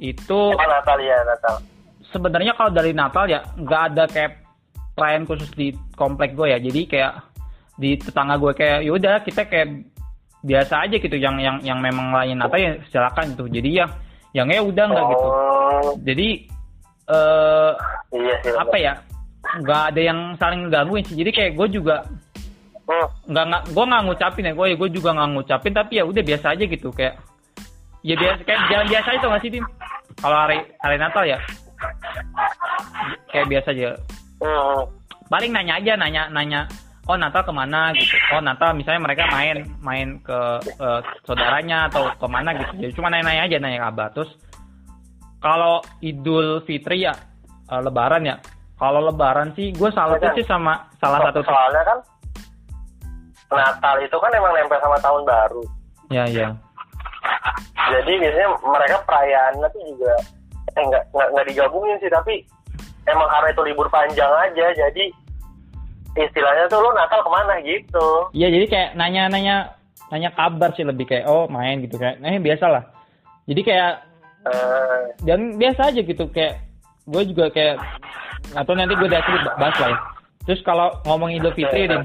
Itu 0.00 0.56
Natal 0.56 0.98
ya 1.04 1.20
Natal 1.28 1.60
sebenarnya 2.10 2.52
kalau 2.58 2.70
dari 2.74 2.92
Natal 2.92 3.30
ya 3.30 3.40
nggak 3.54 3.82
ada 3.94 4.04
kayak 4.10 4.42
perayaan 4.98 5.24
khusus 5.24 5.50
di 5.54 5.72
komplek 5.94 6.34
gue 6.34 6.50
ya. 6.50 6.58
Jadi 6.58 6.80
kayak 6.90 7.12
di 7.80 7.96
tetangga 7.96 8.36
gue 8.36 8.52
kayak 8.52 8.84
yaudah 8.84 9.22
kita 9.24 9.46
kayak 9.48 9.86
biasa 10.40 10.88
aja 10.88 10.96
gitu 10.96 11.16
yang 11.16 11.36
yang 11.40 11.56
yang 11.62 11.78
memang 11.78 12.12
lain 12.12 12.36
Natal 12.36 12.58
ya 12.58 12.72
silakan 12.90 13.32
gitu. 13.32 13.44
Jadi 13.48 13.70
ya 13.80 13.86
yang 14.36 14.50
ya 14.50 14.60
udah 14.62 14.84
nggak 14.90 15.06
gitu. 15.14 15.26
Oh, 15.26 15.92
Jadi 16.02 16.28
eh 17.10 17.72
iya 18.14 18.34
sih 18.42 18.54
apa 18.54 18.76
ya 18.78 18.94
nggak 19.50 19.82
ada 19.90 20.00
yang 20.00 20.18
saling 20.38 20.68
ngegangguin 20.68 21.02
sih 21.10 21.18
jadi 21.18 21.30
kayak 21.34 21.52
gue 21.58 21.68
juga 21.80 22.06
Hmm, 22.90 23.06
nggak 23.30 23.44
nggak 23.46 23.62
gue 23.70 23.84
nggak 23.86 24.02
ngucapin 24.02 24.48
ya 24.50 24.52
gue 24.58 24.66
gue 24.74 24.88
juga 24.90 25.14
nggak 25.14 25.30
ngucapin 25.30 25.72
tapi 25.78 26.02
ya 26.02 26.04
udah 26.10 26.22
biasa 26.26 26.58
aja 26.58 26.64
gitu 26.66 26.90
kayak 26.90 27.22
ya 28.00 28.14
biasa 28.16 28.40
kayak 28.48 28.60
jalan 28.72 28.86
biasa 28.88 29.08
tuh 29.20 29.28
nggak 29.28 29.42
sih 29.44 29.52
tim? 29.52 29.64
Kalau 30.20 30.36
hari 30.36 30.58
hari 30.80 30.96
Natal 30.96 31.24
ya? 31.24 31.38
Kayak 33.32 33.46
biasa 33.48 33.68
aja. 33.72 33.90
Hmm, 34.40 34.80
paling 35.28 35.50
nanya 35.52 35.76
aja 35.76 35.92
nanya 36.00 36.22
nanya 36.32 36.60
oh 37.08 37.16
Natal 37.16 37.44
ke 37.44 37.52
mana? 37.52 37.92
gitu. 37.92 38.16
Oh 38.32 38.40
Natal 38.40 38.72
misalnya 38.72 39.04
mereka 39.04 39.28
main 39.28 39.64
main 39.84 40.08
ke 40.24 40.40
eh, 40.64 41.00
saudaranya 41.28 41.92
atau 41.92 42.08
ke 42.16 42.26
mana 42.28 42.56
gitu 42.56 42.72
jadi 42.80 42.92
cuma 42.96 43.12
nanya-nanya 43.12 43.42
aja 43.48 43.56
nanya 43.60 43.80
kabar. 43.90 44.08
Terus 44.16 44.30
kalau 45.40 45.84
Idul 46.00 46.64
Fitri 46.64 47.04
ya 47.04 47.12
eh, 47.68 47.80
Lebaran 47.80 48.24
ya 48.24 48.36
kalau 48.80 49.04
Lebaran 49.04 49.52
sih 49.52 49.76
gue 49.76 49.90
salutnya 49.92 50.32
sih 50.32 50.44
sama 50.48 50.88
salah 50.96 51.20
satu 51.28 51.44
soalnya 51.44 51.84
kan 51.84 51.98
Natal 53.50 53.96
itu 53.98 54.14
kan 54.14 54.30
emang 54.30 54.54
nempel 54.54 54.78
sama 54.78 54.94
tahun 55.02 55.26
baru. 55.26 55.62
Ya 56.10 56.24
ya 56.30 56.54
jadi 57.90 58.12
biasanya 58.22 58.48
mereka 58.62 58.96
perayaannya 59.08 59.68
tuh 59.72 59.82
juga 59.88 60.14
eh, 60.78 60.84
nggak 61.12 61.46
digabungin 61.50 61.96
sih 61.98 62.10
tapi 62.12 62.44
emang 63.08 63.28
karena 63.28 63.48
itu 63.50 63.62
libur 63.66 63.86
panjang 63.90 64.32
aja 64.38 64.66
jadi 64.74 65.04
istilahnya 66.18 66.66
tuh 66.66 66.82
lu 66.82 66.90
Natal 66.90 67.22
ke 67.22 67.30
mana 67.30 67.54
gitu. 67.62 68.06
Iya 68.34 68.50
jadi 68.50 68.66
kayak 68.66 68.90
nanya-nanya 68.98 69.78
nanya 70.10 70.30
kabar 70.34 70.74
sih 70.74 70.82
lebih 70.82 71.06
kayak 71.06 71.30
oh 71.30 71.46
main 71.46 71.78
gitu 71.86 71.94
kayak. 71.98 72.18
Nah 72.18 72.34
biasa 72.34 72.66
lah. 72.66 72.84
Jadi 73.46 73.62
kayak 73.62 74.10
Eh, 74.40 75.00
dan 75.28 75.60
biasa 75.60 75.92
aja 75.92 76.00
gitu 76.00 76.24
kayak 76.32 76.64
gue 77.04 77.22
juga 77.28 77.52
kayak 77.52 77.76
atau 78.56 78.72
nanti 78.72 78.96
gue 78.96 79.08
dari 79.12 79.32
bahas 79.60 79.76
lah 79.76 79.90
ya. 79.92 79.98
Terus 80.48 80.60
kalau 80.64 80.88
ngomong 81.04 81.36
Idul 81.36 81.52
Fitri 81.52 81.84
Iya. 81.84 82.00
deh, 82.00 82.02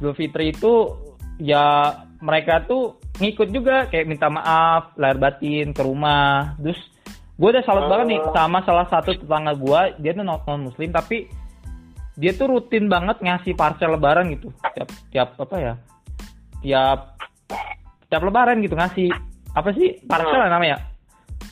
Idul 0.00 0.14
Fitri 0.16 0.56
itu 0.56 0.72
ya 1.36 1.92
mereka 2.18 2.66
tuh 2.66 2.98
ngikut 3.18 3.48
juga 3.50 3.86
kayak 3.86 4.06
minta 4.06 4.26
maaf, 4.26 4.94
lahir 4.98 5.18
batin 5.18 5.70
ke 5.70 5.82
rumah. 5.82 6.58
Terus 6.58 6.80
gue 7.38 7.48
udah 7.54 7.62
salut 7.62 7.86
Oh. 7.86 7.90
banget 7.90 8.06
nih 8.16 8.20
sama 8.34 8.58
salah 8.66 8.86
satu 8.90 9.14
tetangga 9.14 9.54
gue, 9.54 9.80
dia 10.02 10.10
tuh 10.14 10.24
non 10.26 10.60
muslim 10.62 10.90
tapi 10.90 11.30
dia 12.18 12.34
tuh 12.34 12.50
rutin 12.50 12.90
banget 12.90 13.22
ngasih 13.22 13.54
parcel 13.54 13.94
lebaran 13.94 14.26
gitu. 14.34 14.50
Tiap 14.74 14.88
tiap 15.14 15.28
apa 15.38 15.56
ya? 15.62 15.74
Tiap 16.62 16.98
tiap 18.10 18.22
lebaran 18.26 18.58
gitu 18.58 18.74
ngasih. 18.74 19.14
Apa 19.54 19.70
sih? 19.74 20.02
Parcel 20.10 20.42
Hmm. 20.42 20.50
namanya. 20.50 20.82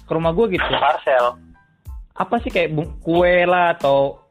Ke 0.07 0.13
rumah 0.15 0.35
gue 0.35 0.59
gitu. 0.59 0.67
Parcel. 0.67 1.39
Apa 2.17 2.43
sih 2.43 2.51
kayak 2.51 2.75
kue 3.05 3.47
lah 3.47 3.79
atau 3.79 4.26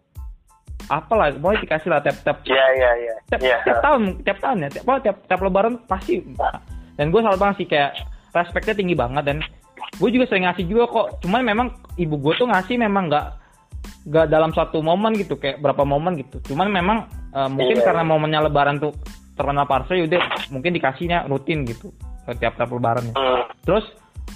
apalah 0.92 1.34
mau 1.42 1.56
dikasih 1.56 1.90
lah 1.90 2.00
tiap 2.04 2.18
tiap 2.22 2.38
iya 2.46 2.66
iya 2.78 2.92
iya. 3.00 3.16
tiap, 3.32 3.42
iya. 3.42 3.58
tiap 3.66 3.80
tahun 3.82 4.02
tiap 4.22 4.38
tahun 4.38 4.58
ya 4.66 4.70
tiap, 4.70 4.86
tiap 5.02 5.18
tiap 5.26 5.42
lebaran 5.42 5.82
pasti 5.90 6.22
dan 6.96 7.12
gue 7.12 7.20
selalu 7.20 7.40
banget 7.40 7.56
sih 7.64 7.68
kayak 7.68 7.92
respeknya 8.32 8.76
tinggi 8.76 8.96
banget 8.96 9.24
dan 9.24 9.38
gue 9.96 10.10
juga 10.12 10.26
sering 10.28 10.48
ngasih 10.48 10.66
juga 10.68 10.84
kok. 10.92 11.08
Cuman 11.24 11.42
memang 11.44 11.68
ibu 11.96 12.16
gue 12.20 12.34
tuh 12.36 12.48
ngasih 12.48 12.76
memang 12.80 13.08
nggak 13.12 13.28
nggak 14.06 14.28
dalam 14.30 14.52
satu 14.54 14.82
momen 14.82 15.16
gitu 15.18 15.40
kayak 15.40 15.60
berapa 15.64 15.84
momen 15.84 16.20
gitu. 16.20 16.40
Cuman 16.52 16.72
memang 16.72 17.08
eh, 17.32 17.50
mungkin 17.52 17.80
Iya, 17.80 17.86
karena 17.86 18.04
momennya 18.04 18.40
lebaran 18.48 18.80
tuh 18.80 18.96
terkenal 19.36 19.68
parcel 19.68 20.00
yaudah 20.04 20.24
mungkin 20.52 20.72
dikasihnya 20.72 21.28
rutin 21.28 21.68
gitu 21.68 21.92
tiap 22.40 22.56
tiap 22.56 22.72
lebaran 22.72 23.12
ya. 23.12 23.16
Hmm. 23.16 23.44
Terus 23.68 23.86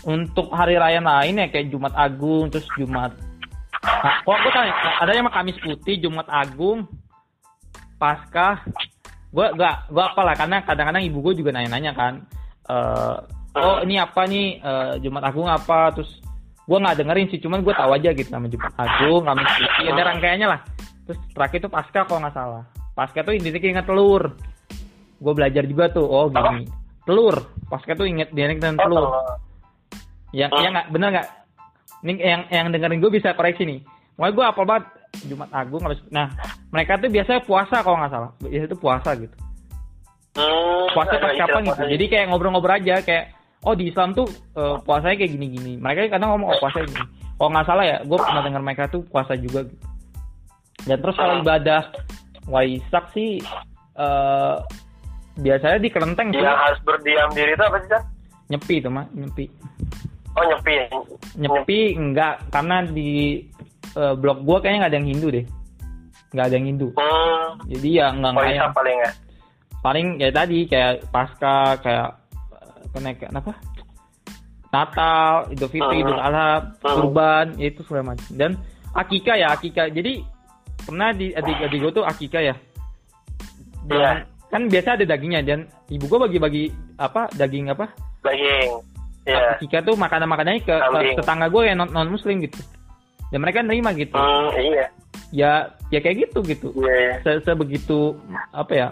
untuk 0.03 0.51
hari 0.51 0.75
raya 0.79 0.99
lain 0.99 1.39
ya 1.39 1.47
kayak 1.51 1.71
Jumat 1.71 1.95
Agung, 1.95 2.51
terus 2.51 2.67
Jumat 2.75 3.15
Nah, 3.79 4.15
kok 4.27 4.35
aku 4.35 4.49
tanya, 4.51 4.73
ada 4.99 5.11
yang 5.15 5.31
Kamis 5.31 5.57
Putih, 5.63 5.95
Jumat 6.03 6.27
Agung, 6.27 6.83
Paskah. 7.95 8.63
Gue 9.29 9.45
gak, 9.55 9.87
gue 9.87 10.03
apalah 10.03 10.33
karena 10.35 10.59
kadang-kadang 10.65 11.03
ibu 11.05 11.21
gue 11.21 11.39
juga 11.39 11.53
nanya-nanya 11.55 11.91
kan. 11.95 12.13
eh 12.69 13.17
oh 13.57 13.81
ini 13.81 13.97
apa 13.97 14.29
nih 14.29 14.61
eh, 14.61 14.93
Jumat 15.01 15.23
Agung 15.25 15.47
apa? 15.47 15.93
Terus 15.95 16.21
gue 16.69 16.77
nggak 16.77 16.97
dengerin 17.01 17.27
sih, 17.33 17.39
cuman 17.41 17.65
gue 17.65 17.73
tahu 17.73 17.91
aja 17.97 18.09
gitu 18.13 18.29
nama 18.29 18.45
Jumat 18.45 18.73
Agung, 18.77 19.21
Kamis 19.25 19.47
Putih, 19.57 19.85
ada 19.89 20.03
rangkaiannya 20.11 20.47
lah. 20.47 20.59
Terus 21.07 21.19
terakhir 21.33 21.57
itu 21.65 21.69
Paskah 21.71 22.03
kalau 22.05 22.19
nggak 22.21 22.35
salah. 22.35 22.63
Paskah 22.93 23.21
tuh 23.25 23.33
intinya 23.33 23.79
ingat 23.79 23.85
telur. 23.87 24.23
Gue 25.19 25.33
belajar 25.33 25.63
juga 25.65 25.89
tuh, 25.89 26.05
oh 26.05 26.27
gini. 26.29 26.67
Telur. 27.07 27.35
Paskah 27.71 27.95
tuh 27.97 28.05
inget 28.05 28.29
dia 28.35 28.45
dengan 28.49 28.77
Oh, 28.77 28.85
telur. 28.85 29.03
telur. 29.07 29.37
Yang 30.29 30.49
yang 30.61 30.71
nggak 30.77 30.87
bener 30.93 31.07
nggak? 31.15 31.27
Ini 32.03 32.13
yang 32.19 32.41
yang 32.49 32.65
dengerin 32.71 32.99
gue 33.03 33.11
bisa 33.11 33.35
koreksi 33.35 33.67
nih. 33.67 33.79
Pokoknya 34.15 34.33
gue 34.35 34.45
apa 34.45 34.61
banget 34.67 34.85
Jumat 35.27 35.49
Agung 35.51 35.83
habis. 35.83 35.99
Nah 36.11 36.31
mereka 36.71 36.99
tuh 36.99 37.11
biasanya 37.11 37.41
puasa 37.43 37.83
kalau 37.83 37.97
nggak 37.99 38.11
salah. 38.11 38.31
Biasanya 38.39 38.69
tuh 38.71 38.79
puasa 38.79 39.09
gitu. 39.19 39.35
Hmm, 40.37 40.85
Puasa 40.93 41.13
pas 41.17 41.33
kapan 41.35 41.61
gitu. 41.67 41.83
Jadi 41.97 42.05
kayak 42.07 42.25
ngobrol-ngobrol 42.29 42.77
aja 42.77 43.01
kayak 43.03 43.35
oh 43.65 43.73
di 43.75 43.91
Islam 43.91 44.15
tuh 44.15 44.27
eh, 44.55 44.75
puasanya 44.85 45.15
kayak 45.19 45.31
gini-gini. 45.35 45.73
Mereka 45.81 46.13
kadang 46.15 46.37
ngomong 46.37 46.55
oh 46.55 46.59
puasa 46.61 46.85
gini. 46.85 47.03
Kalau 47.39 47.49
nggak 47.55 47.67
salah 47.71 47.85
ya, 47.87 47.97
gue 48.03 48.17
pernah 48.19 48.43
dengar 48.43 48.61
mereka 48.63 48.83
tuh 48.91 49.01
puasa 49.07 49.33
juga 49.39 49.63
gitu. 49.63 49.85
Dan 50.87 50.97
terus 51.03 51.15
kalau 51.19 51.43
ibadah 51.43 51.91
Waisak 52.49 53.11
sih 53.13 53.43
eh 53.99 54.55
biasanya 55.39 55.79
di 55.79 55.89
kelenteng 55.91 56.35
sih 56.35 56.43
yang 56.43 56.59
harus 56.59 56.79
berdiam 56.83 57.29
diri 57.31 57.55
itu 57.55 57.63
apa 57.63 57.77
sih 57.83 57.89
nyepi 58.49 58.75
tuh 58.81 58.91
mah 58.91 59.05
nyepi. 59.13 59.45
Oh 60.39 60.45
nyepi. 60.47 60.73
Nyepi 61.35 61.79
enggak 61.93 62.47
karena 62.47 62.77
di 62.81 63.43
uh, 63.93 64.15
blog 64.15 64.41
gua 64.41 64.63
kayaknya 64.63 64.79
nggak 64.79 64.91
ada 64.91 64.97
yang 64.97 65.09
Hindu 65.11 65.27
deh. 65.29 65.45
Nggak 66.31 66.45
ada 66.47 66.55
yang 66.55 66.67
Hindu. 66.71 66.87
Hmm. 66.95 67.47
Jadi 67.67 67.89
ya 67.91 68.07
nggak 68.09 68.31
Oh 68.31 68.35
nggak 68.39 68.47
iya 68.47 68.61
yang 68.63 68.73
paling 68.73 68.97
ya. 68.97 69.11
paling 69.79 70.07
kayak 70.15 70.35
tadi 70.35 70.59
kayak 70.65 70.91
pasca 71.07 71.55
kayak 71.79 72.09
eh, 72.55 72.81
kenaikan 72.91 73.35
apa? 73.35 73.51
Natal, 74.69 75.49
Idul 75.49 75.65
Fitri, 75.67 75.97
Hmm. 75.97 76.03
Idul 76.05 76.21
Adha, 76.21 76.49
Hmm. 76.61 76.93
Kurban, 76.93 77.45
ya 77.57 77.67
itu 77.67 77.81
segala 77.81 78.13
macam. 78.13 78.27
Dan 78.29 78.51
akika 78.93 79.33
ya, 79.33 79.47
akika. 79.49 79.89
Jadi 79.89 80.21
pernah 80.79 81.09
di 81.09 81.33
adik-adik 81.33 81.79
gue 81.81 81.91
tuh 81.91 82.05
akika 82.05 82.37
ya. 82.37 82.53
Dan 83.83 83.97
Iya. 83.97 84.11
kan 84.47 84.61
biasa 84.69 84.89
ada 84.93 85.05
dagingnya 85.05 85.41
dan 85.41 85.59
ibu 85.89 86.05
gue 86.05 86.19
bagi-bagi 86.21 86.63
apa 86.95 87.25
daging 87.33 87.69
apa 87.69 87.89
Daging. 88.21 88.69
Iya. 89.29 89.55
akika 89.55 89.79
tuh 89.81 89.95
makanan-makanannya 89.95 90.61
ke, 90.61 90.69
ke 90.69 90.77
Kambing. 90.81 91.15
tetangga 91.15 91.47
gue 91.47 91.63
yang 91.63 91.77
non, 91.77 91.89
non 91.89 92.09
muslim 92.09 92.41
gitu 92.41 92.59
dan 93.29 93.39
mereka 93.39 93.61
nerima 93.61 93.93
gitu 93.93 94.13
Hmm, 94.13 94.49
iya. 94.55 94.85
ya 95.29 95.51
ya 95.87 95.99
kayak 95.99 96.27
gitu 96.27 96.39
gitu 96.43 96.73
Iya. 96.75 96.93
iya. 96.95 97.13
Se- 97.21 97.41
sebegitu 97.43 98.17
apa 98.49 98.73
ya 98.73 98.87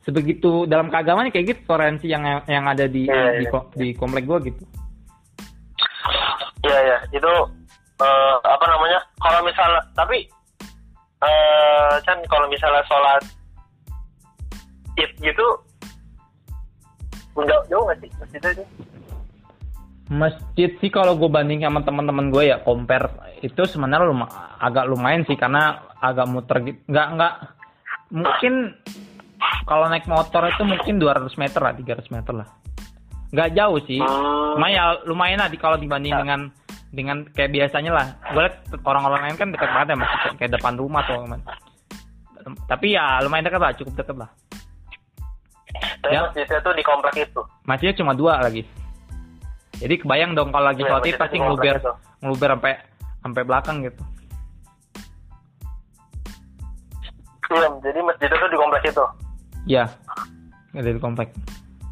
sebegitu 0.00 0.64
dalam 0.64 0.88
keagamaan 0.88 1.28
kayak 1.28 1.46
gitu 1.50 1.60
toleransi 1.66 2.06
yang 2.06 2.22
yang 2.44 2.64
ada 2.64 2.86
di 2.86 3.04
Iya, 3.04 3.36
di, 3.36 3.46
ko- 3.46 3.68
di 3.72 3.92
komplek 3.92 4.24
gue 4.24 4.38
gitu 4.48 4.62
Iya 6.60 6.76
ya, 6.76 6.98
itu 7.10 7.32
eh, 7.98 8.34
apa 8.38 8.64
namanya? 8.66 9.00
Kalau 9.16 9.40
misalnya, 9.40 9.80
tapi 9.92 10.28
eh 11.20 11.92
kan 12.02 12.20
kalau 12.28 12.44
misalnya 12.46 12.84
sholat 12.84 13.24
id 14.94 15.08
gitu, 15.18 15.46
udah 17.32 17.56
jauh 17.66 17.80
nggak 17.80 17.98
sih 17.98 18.10
masjidnya? 18.14 18.64
Masjid 20.10 20.74
sih 20.82 20.90
kalau 20.90 21.14
gue 21.14 21.30
banding 21.30 21.62
sama 21.62 21.86
teman-teman 21.86 22.34
gue 22.34 22.50
ya 22.50 22.58
compare 22.66 23.38
itu 23.46 23.62
sebenarnya 23.62 24.10
luma, 24.10 24.26
agak 24.58 24.90
lumayan 24.90 25.22
sih 25.22 25.38
karena 25.38 25.86
agak 26.02 26.26
muter 26.26 26.58
gitu 26.66 26.82
nggak 26.90 27.06
nggak 27.14 27.34
mungkin 28.10 28.74
kalau 29.64 29.86
naik 29.86 30.10
motor 30.10 30.50
itu 30.50 30.66
mungkin 30.66 30.98
200 30.98 31.30
meter 31.38 31.60
lah 31.62 31.72
300 31.78 32.10
meter 32.10 32.34
lah. 32.34 32.48
Nggak 33.30 33.50
jauh 33.54 33.78
sih. 33.86 34.02
Cuma 34.02 34.66
ya 34.66 34.98
lumayan 35.06 35.38
lah 35.38 35.46
di 35.46 35.54
kalau 35.56 35.78
dibanding 35.78 36.10
Ya. 36.10 36.20
dengan 36.20 36.40
dengan 36.90 37.22
kayak 37.30 37.54
biasanya 37.54 37.92
lah. 37.94 38.06
Gue 38.34 38.50
liat 38.50 38.54
orang-orang 38.82 39.30
lain 39.30 39.36
kan 39.38 39.48
dekat 39.54 39.70
banget 39.70 39.88
ya 39.94 39.96
masih 40.02 40.18
kayak- 40.42 40.52
depan 40.58 40.74
rumah 40.74 41.06
tuh 41.06 41.22
tapi 42.66 42.96
ya 42.98 43.22
lumayan 43.22 43.46
dekat 43.46 43.60
lah 43.62 43.72
cukup 43.78 43.94
dekat 43.94 44.16
lah. 44.18 44.30
Tapi 46.02 46.14
Ya. 46.18 46.26
masjidnya 46.26 46.58
tuh 46.66 46.74
di 46.74 46.82
komplek 46.82 47.14
itu. 47.30 47.40
masjidnya 47.62 47.94
cuma 48.02 48.12
dua 48.18 48.42
lagi 48.42 48.66
jadi 49.80 49.94
kebayang 49.96 50.32
dong 50.32 50.50
kalau 50.50 50.68
lagi 50.68 50.80
Iya, 50.80 50.90
sholat 50.94 51.16
pasti 51.16 51.36
ngeluber 51.36 51.74
itu. 51.74 51.92
ngeluber 52.20 52.48
sampai 52.52 52.72
sampai 53.20 53.42
belakang 53.42 53.76
gitu 53.82 54.02
Iya, 57.50 57.66
jadi 57.82 57.98
masjidnya 58.00 58.36
tuh 58.36 58.48
di 58.48 58.58
komplek 58.58 58.82
itu. 58.86 59.04
ya 59.66 59.84
ada 60.72 60.88
di 60.88 61.00
komplek 61.00 61.28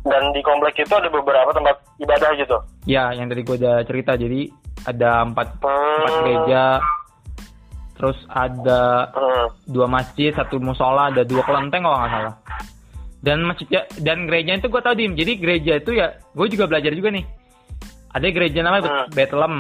Dan 0.01 0.25
di 0.31 0.41
komplek 0.41 0.79
itu 0.79 0.89
ada 0.91 1.05
beberapa 1.07 1.51
tempat 1.51 1.77
ibadah 1.99 2.31
gitu. 2.35 2.57
ya 2.87 3.11
yang 3.11 3.27
tadi 3.27 3.43
gue 3.43 3.57
udah 3.57 3.77
cerita 3.83 4.15
jadi 4.15 4.47
ada 4.87 5.27
empat 5.27 5.59
empat 5.59 5.67
Hmm. 6.07 6.23
gereja 6.23 6.63
terus 7.93 8.17
ada 8.29 9.11
Hmm. 9.11 9.47
dua 9.67 9.85
masjid 9.87 10.31
satu 10.31 10.57
musola 10.57 11.11
ada 11.11 11.27
dua 11.27 11.43
kelenteng 11.43 11.83
kalau 11.83 11.99
nggak 11.99 12.13
salah 12.15 12.35
dan 13.19 13.43
masjidnya 13.43 13.83
dan 13.99 14.19
gereja 14.25 14.55
itu 14.55 14.67
gue 14.67 14.81
tau 14.81 14.95
dim 14.95 15.13
jadi 15.13 15.33
gereja 15.35 15.73
itu 15.77 15.91
ya 15.93 16.07
gue 16.15 16.47
juga 16.47 16.65
belajar 16.65 16.95
juga 16.95 17.11
nih 17.11 17.25
ada 18.09 18.27
gereja 18.29 18.61
namanya 18.63 18.83
Hmm. 18.89 19.09
Bethlehem 19.13 19.57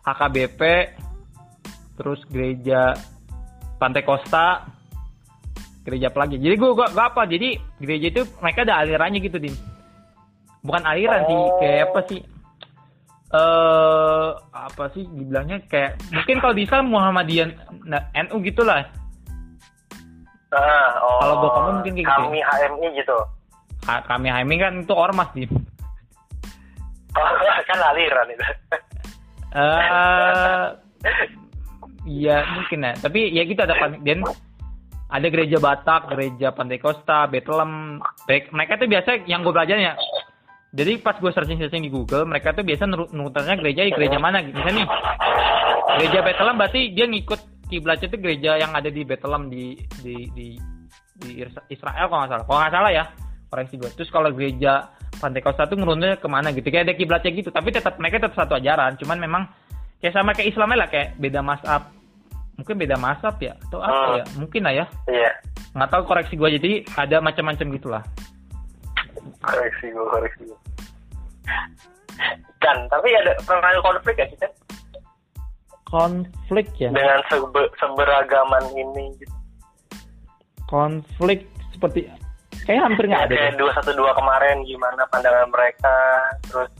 HKBP 0.00 0.60
terus 1.94 2.20
gereja 2.26 2.96
Pantai 3.76 4.04
Costa 4.04 4.64
gereja 5.80 6.12
apa 6.12 6.28
lagi? 6.28 6.36
Jadi 6.36 6.54
gue 6.54 6.70
gua, 6.72 6.88
gua 6.92 7.04
apa? 7.08 7.24
Jadi 7.24 7.56
gereja 7.76 8.06
itu 8.12 8.22
mereka 8.40 8.64
ada 8.64 8.84
alirannya 8.84 9.20
gitu 9.20 9.40
dim 9.40 9.56
bukan 10.60 10.84
aliran 10.84 11.24
sih 11.24 11.36
Oh. 11.36 11.56
kayak 11.56 11.88
apa 11.88 12.00
sih? 12.06 12.20
Eh 13.30 14.28
apa 14.52 14.84
sih 14.92 15.04
dibilangnya? 15.06 15.62
Kayak 15.64 15.96
mungkin 16.10 16.36
kalau 16.42 16.52
di 16.52 16.62
Islam 16.66 16.84
Muhammadiyah 16.90 17.48
nah, 17.86 18.02
NU 18.26 18.42
gitulah. 18.44 18.84
Ah, 20.50 20.90
oh, 20.98 21.18
Kalau 21.22 21.34
gua 21.38 21.50
ngomong 21.54 21.74
mungkin 21.78 21.92
kayak 21.94 22.06
gitu 22.10 22.22
Kami 22.26 22.38
HMI 22.42 22.88
gitu. 22.98 23.16
Ka- 23.80 24.04
kami 24.04 24.28
Haimi 24.28 24.56
kan 24.58 24.72
itu 24.82 24.92
ormas 24.92 25.30
dim 25.32 25.48
Oh, 27.16 27.30
kan 27.68 27.78
aliran 27.90 28.28
itu. 28.30 28.46
eh 29.50 30.64
iya 32.06 32.36
mungkin 32.54 32.86
ya. 32.86 32.92
Tapi 33.02 33.20
ya 33.34 33.42
gitu 33.46 33.60
ada 33.62 33.74
dan 34.06 34.22
ada 35.10 35.26
gereja 35.26 35.58
Batak 35.58 36.14
gereja 36.14 36.54
Pantai 36.54 36.78
Costa 36.78 37.26
Bethlehem 37.26 37.98
mereka 38.54 38.78
tuh 38.78 38.86
biasa 38.86 39.26
yang 39.26 39.42
gue 39.42 39.50
belajarnya 39.50 39.98
jadi 40.70 41.02
pas 41.02 41.18
gue 41.18 41.34
searching 41.34 41.58
searching 41.58 41.82
di 41.82 41.90
Google 41.90 42.22
mereka 42.30 42.54
tuh 42.54 42.62
biasa 42.62 42.86
nurut 42.86 43.10
nurutannya 43.10 43.58
gereja 43.58 43.82
di 43.82 43.90
gereja 43.90 44.22
mana? 44.22 44.38
Misalnya 44.38 44.86
nih 44.86 44.88
gereja 45.98 46.18
Bethlehem 46.22 46.56
berarti 46.62 46.80
dia 46.94 47.06
ngikut 47.10 47.40
kiblatnya 47.66 48.06
tuh 48.06 48.20
gereja 48.22 48.50
yang 48.54 48.70
ada 48.70 48.86
di 48.86 49.02
Bethlehem 49.02 49.50
di 49.50 49.74
di 49.98 50.14
di 50.30 50.46
di 51.18 51.30
Is- 51.42 51.66
Israel 51.74 52.06
kalau 52.06 52.22
nggak 52.22 52.30
salah. 52.30 52.44
Kalau 52.46 52.58
nggak 52.62 52.74
salah 52.78 52.90
ya 52.94 53.04
koreksi 53.50 53.74
gue 53.82 53.90
terus 53.98 54.10
kalau 54.14 54.30
gereja 54.30 54.94
Pantai 55.18 55.42
Costa 55.42 55.66
tuh 55.66 55.74
nurunnya 55.74 56.20
ke 56.20 56.28
mana 56.30 56.54
gitu. 56.54 56.70
Kayak 56.70 56.86
ada 56.86 56.94
kiblatnya 56.94 57.30
gitu. 57.34 57.50
Tapi 57.50 57.68
tetap 57.74 57.98
mereka 57.98 58.22
tetap 58.22 58.36
satu 58.38 58.54
ajaran. 58.54 58.94
Cuman 59.00 59.18
memang 59.18 59.42
kayak 59.98 60.14
sama 60.14 60.30
kayak 60.30 60.54
Islamnya 60.54 60.86
lah. 60.86 60.88
Kayak 60.88 61.18
beda 61.18 61.40
masab. 61.42 61.82
Mungkin 62.56 62.76
beda 62.76 62.96
masab 63.00 63.34
ya? 63.40 63.56
Atau 63.66 63.80
apa 63.80 63.90
Hmm. 63.90 64.18
ya? 64.20 64.24
Mungkin 64.36 64.60
lah 64.62 64.74
ya. 64.76 64.86
Iya. 65.08 65.32
nggak 65.70 65.86
tahu 65.86 66.02
koreksi 66.02 66.34
gue 66.34 66.50
jadi 66.58 66.72
ada 66.98 67.22
macam-macam 67.22 67.66
gitulah. 67.78 68.02
Koreksi 69.38 69.86
gue, 69.94 70.02
koreksi 70.02 70.42
gue. 70.50 70.58
Kan, 72.58 72.76
tapi 72.90 73.08
ada 73.14 73.32
pernah 73.46 73.70
konflik 73.80 74.18
ya 74.18 74.26
kita 74.28 74.46
konflik 75.86 76.66
ya? 76.78 76.90
Dengan 76.90 77.18
sebe- 77.26 77.70
seberagaman 77.78 78.64
ini 78.74 79.14
gitu. 79.18 79.34
konflik 80.66 81.50
seperti 81.74 82.06
kayak 82.66 82.82
hampir 82.86 83.04
nggak 83.08 83.24
ada 83.30 83.34
kayak 83.34 83.56
dua 83.56 83.70
satu 83.76 83.90
dua 83.96 84.12
kemarin 84.12 84.62
gimana 84.64 85.02
pandangan 85.08 85.48
mereka? 85.48 85.96
Terus 86.46 86.70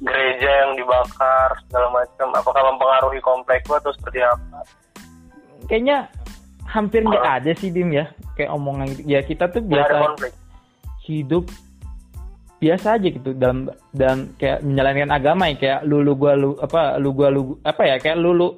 gereja 0.00 0.50
yang 0.64 0.72
dibakar 0.80 1.50
segala 1.68 1.88
macam. 1.92 2.28
Apakah 2.32 2.62
mempengaruhi 2.72 3.20
komplek 3.20 3.68
lu 3.68 3.76
atau 3.76 3.92
seperti 3.92 4.24
apa? 4.24 4.64
Kayaknya 5.68 6.08
hampir 6.64 7.04
nggak 7.04 7.26
ada 7.40 7.52
sih 7.56 7.68
dim 7.68 7.92
ya. 7.92 8.08
Kayak 8.34 8.56
omongan 8.56 8.86
gitu. 8.96 9.02
Ya 9.04 9.20
kita 9.20 9.52
tuh 9.52 9.60
biasa 9.60 10.16
hidup 11.04 11.44
biasa 12.60 12.96
aja 12.96 13.08
gitu. 13.12 13.30
Dalam 13.36 13.68
dan 13.92 14.32
kayak 14.40 14.64
menjalankan 14.64 15.12
agama 15.12 15.52
ya. 15.52 15.56
Kayak 15.60 15.80
lu 15.84 16.00
lu 16.00 16.16
gua 16.16 16.32
lu 16.32 16.56
apa 16.60 16.96
lu 16.96 17.12
gua 17.12 17.28
lu 17.28 17.60
apa 17.60 17.82
ya? 17.84 17.96
Kayak 18.00 18.18
lu 18.24 18.32
lu 18.32 18.48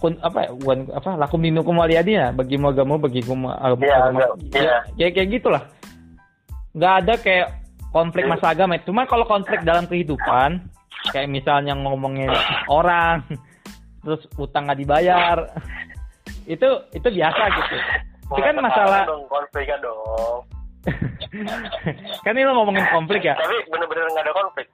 kun 0.00 0.16
apa 0.18 0.48
ya 0.48 0.50
bukan 0.50 0.78
apa 0.90 1.08
lakum 1.14 1.38
dinukum 1.38 1.76
waliyadina 1.76 2.32
bagi 2.32 2.56
mau 2.56 2.72
agama 2.72 2.96
bagi 2.96 3.20
agama 3.20 3.52
Iya, 3.76 3.94
agama 3.94 4.18
agak- 4.18 4.32
ya, 4.48 4.60
iya. 4.60 4.76
kayak 4.96 5.12
kayak 5.12 5.28
gitulah. 5.30 5.62
Nggak 6.72 6.94
ada 7.04 7.14
kayak 7.20 7.48
konflik 7.90 8.24
Iya. 8.24 8.30
masalah 8.32 8.52
agama. 8.56 8.74
Cuma 8.80 9.00
kalau 9.04 9.24
konflik 9.24 9.60
dalam 9.60 9.84
kehidupan 9.84 10.64
kayak 11.12 11.28
misalnya 11.28 11.76
ngomongin 11.76 12.32
orang 12.66 13.20
terus 14.02 14.24
utang 14.34 14.64
nggak 14.64 14.80
dibayar 14.80 15.36
itu 16.54 16.64
itu 16.90 17.08
biasa 17.10 17.42
gitu. 17.52 17.76
Itu 18.30 18.40
kan 18.40 18.56
masalah 18.56 19.04
dong 19.04 19.28
konfliknya 19.28 19.76
dong. 19.78 20.40
Kan 22.24 22.32
ini 22.32 22.42
lo 22.42 22.56
ngomongin 22.56 22.88
konflik 22.88 23.22
ya? 23.22 23.36
Tapi 23.36 23.52
bener-bener 23.68 24.08
nggak 24.08 24.24
ada 24.24 24.32
konflik. 24.32 24.66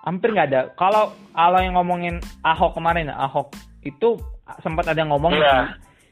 Hampir 0.00 0.28
nggak 0.30 0.48
ada. 0.48 0.60
Kalau 0.74 1.10
kalau 1.30 1.58
yang 1.58 1.74
ngomongin 1.74 2.14
Ahok 2.40 2.74
kemarin 2.74 3.10
ya, 3.10 3.16
Ahok 3.18 3.50
itu 3.82 4.08
sempat 4.60 4.86
ada 4.86 4.98
yang 4.98 5.10
ngomong 5.10 5.34
Iya. 5.34 5.42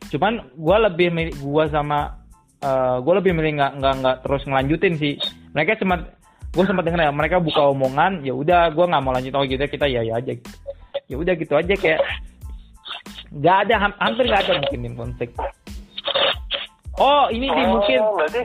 sih 0.03 0.16
cuman 0.16 0.43
gue 0.53 0.77
lebih 0.81 1.09
milih 1.11 1.35
gue 1.37 1.64
sama 1.68 2.18
gue 3.01 3.14
lebih 3.16 3.33
milih 3.33 3.57
nggak 3.57 3.73
nggak 3.79 3.95
nggak 4.01 4.16
terus 4.21 4.43
ngelanjutin 4.45 4.95
sih. 4.97 5.14
Mereka 5.53 5.77
sempat 5.77 6.12
gue 6.51 6.64
sempat 6.66 6.85
denger 6.85 7.07
ya 7.07 7.12
mereka 7.12 7.37
buka 7.39 7.62
omongan 7.68 8.21
ya 8.21 8.33
udah 8.33 8.68
gue 8.68 8.85
nggak 8.85 9.01
mau 9.01 9.12
lanjut 9.12 9.33
oh 9.33 9.45
gitu 9.45 9.64
kita 9.64 9.87
ya 9.87 10.03
ya 10.03 10.18
aja. 10.18 10.33
Ya 11.07 11.16
udah 11.16 11.35
gitu 11.35 11.55
aja 11.55 11.73
kayak 11.73 12.01
nggak 13.31 13.57
ada 13.64 13.75
ham- 13.79 13.99
hampir 13.99 14.25
nggak 14.27 14.43
ada 14.45 14.53
mungkin 14.59 14.81
di 14.83 14.91
konflik. 14.93 15.31
Oh 16.97 17.31
ini 17.31 17.47
di 17.49 17.62
Oh, 17.64 17.68
mungkin 17.79 18.01
berarti 18.18 18.41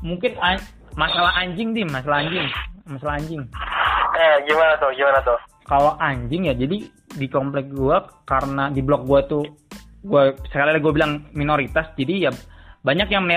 mungkin 0.00 0.32
an- 0.40 0.66
masalah 0.96 1.32
anjing 1.36 1.74
dim 1.74 1.88
masalah 1.90 2.24
anjing 2.24 2.46
masalah 2.86 3.14
anjing. 3.18 3.42
Eh 4.16 4.34
gimana 4.46 4.72
tuh 4.78 4.90
gimana 4.94 5.18
tuh 5.20 5.36
kalau 5.70 5.94
anjing 6.02 6.50
ya 6.50 6.54
jadi 6.58 6.90
di 6.90 7.26
komplek 7.30 7.70
gua 7.70 8.02
karena 8.26 8.74
di 8.74 8.82
blok 8.82 9.06
gua 9.06 9.22
tuh 9.22 9.46
gua 10.02 10.34
sekali 10.50 10.74
lagi 10.74 10.82
gua 10.82 10.94
bilang 10.94 11.12
minoritas 11.30 11.94
jadi 11.94 12.26
ya 12.26 12.30
banyak 12.82 13.06
yang 13.12 13.28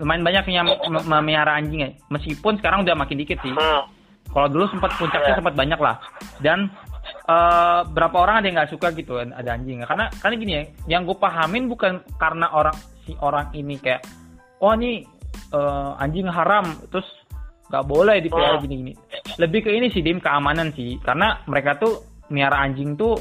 lumayan 0.00 0.22
banyak 0.24 0.44
yang 0.48 0.64
mem- 0.64 1.04
memelihara 1.04 1.58
anjing 1.60 1.84
ya 1.84 1.90
meskipun 2.08 2.56
sekarang 2.56 2.88
udah 2.88 2.96
makin 2.96 3.20
dikit 3.20 3.36
sih 3.44 3.52
hmm. 3.52 3.92
Kalau 4.26 4.52
dulu 4.52 4.68
sempat 4.68 4.92
puncaknya 5.00 5.32
Iya. 5.32 5.38
sempat 5.40 5.54
banyak 5.56 5.80
lah. 5.80 5.96
Dan 6.44 6.68
eh, 7.24 7.80
berapa 7.88 8.16
orang 8.20 8.42
ada 8.42 8.46
yang 8.50 8.56
nggak 8.60 8.72
suka 8.74 8.92
gitu 8.92 9.16
ada 9.16 9.48
anjing. 9.48 9.80
Karena 9.80 10.12
karena 10.20 10.34
gini 10.36 10.52
ya, 10.52 10.62
yang 10.98 11.08
gue 11.08 11.16
pahamin 11.16 11.72
bukan 11.72 12.04
karena 12.20 12.52
orang 12.52 12.76
si 13.08 13.16
orang 13.24 13.48
ini 13.56 13.80
kayak 13.80 14.04
oh 14.60 14.76
ini 14.76 15.08
eh, 15.56 15.90
anjing 16.02 16.28
haram 16.28 16.68
terus 16.92 17.06
nggak 17.66 17.84
boleh 17.84 18.16
dipelihara 18.20 18.58
gini-gini. 18.58 18.92
Lebih 19.36 19.66
ke 19.66 19.70
ini 19.70 19.90
sih 19.90 20.00
dim 20.00 20.18
keamanan 20.18 20.70
sih. 20.72 20.98
Karena 21.00 21.42
mereka 21.44 21.74
tuh 21.76 22.00
miara 22.28 22.62
anjing 22.62 22.94
tuh 22.94 23.18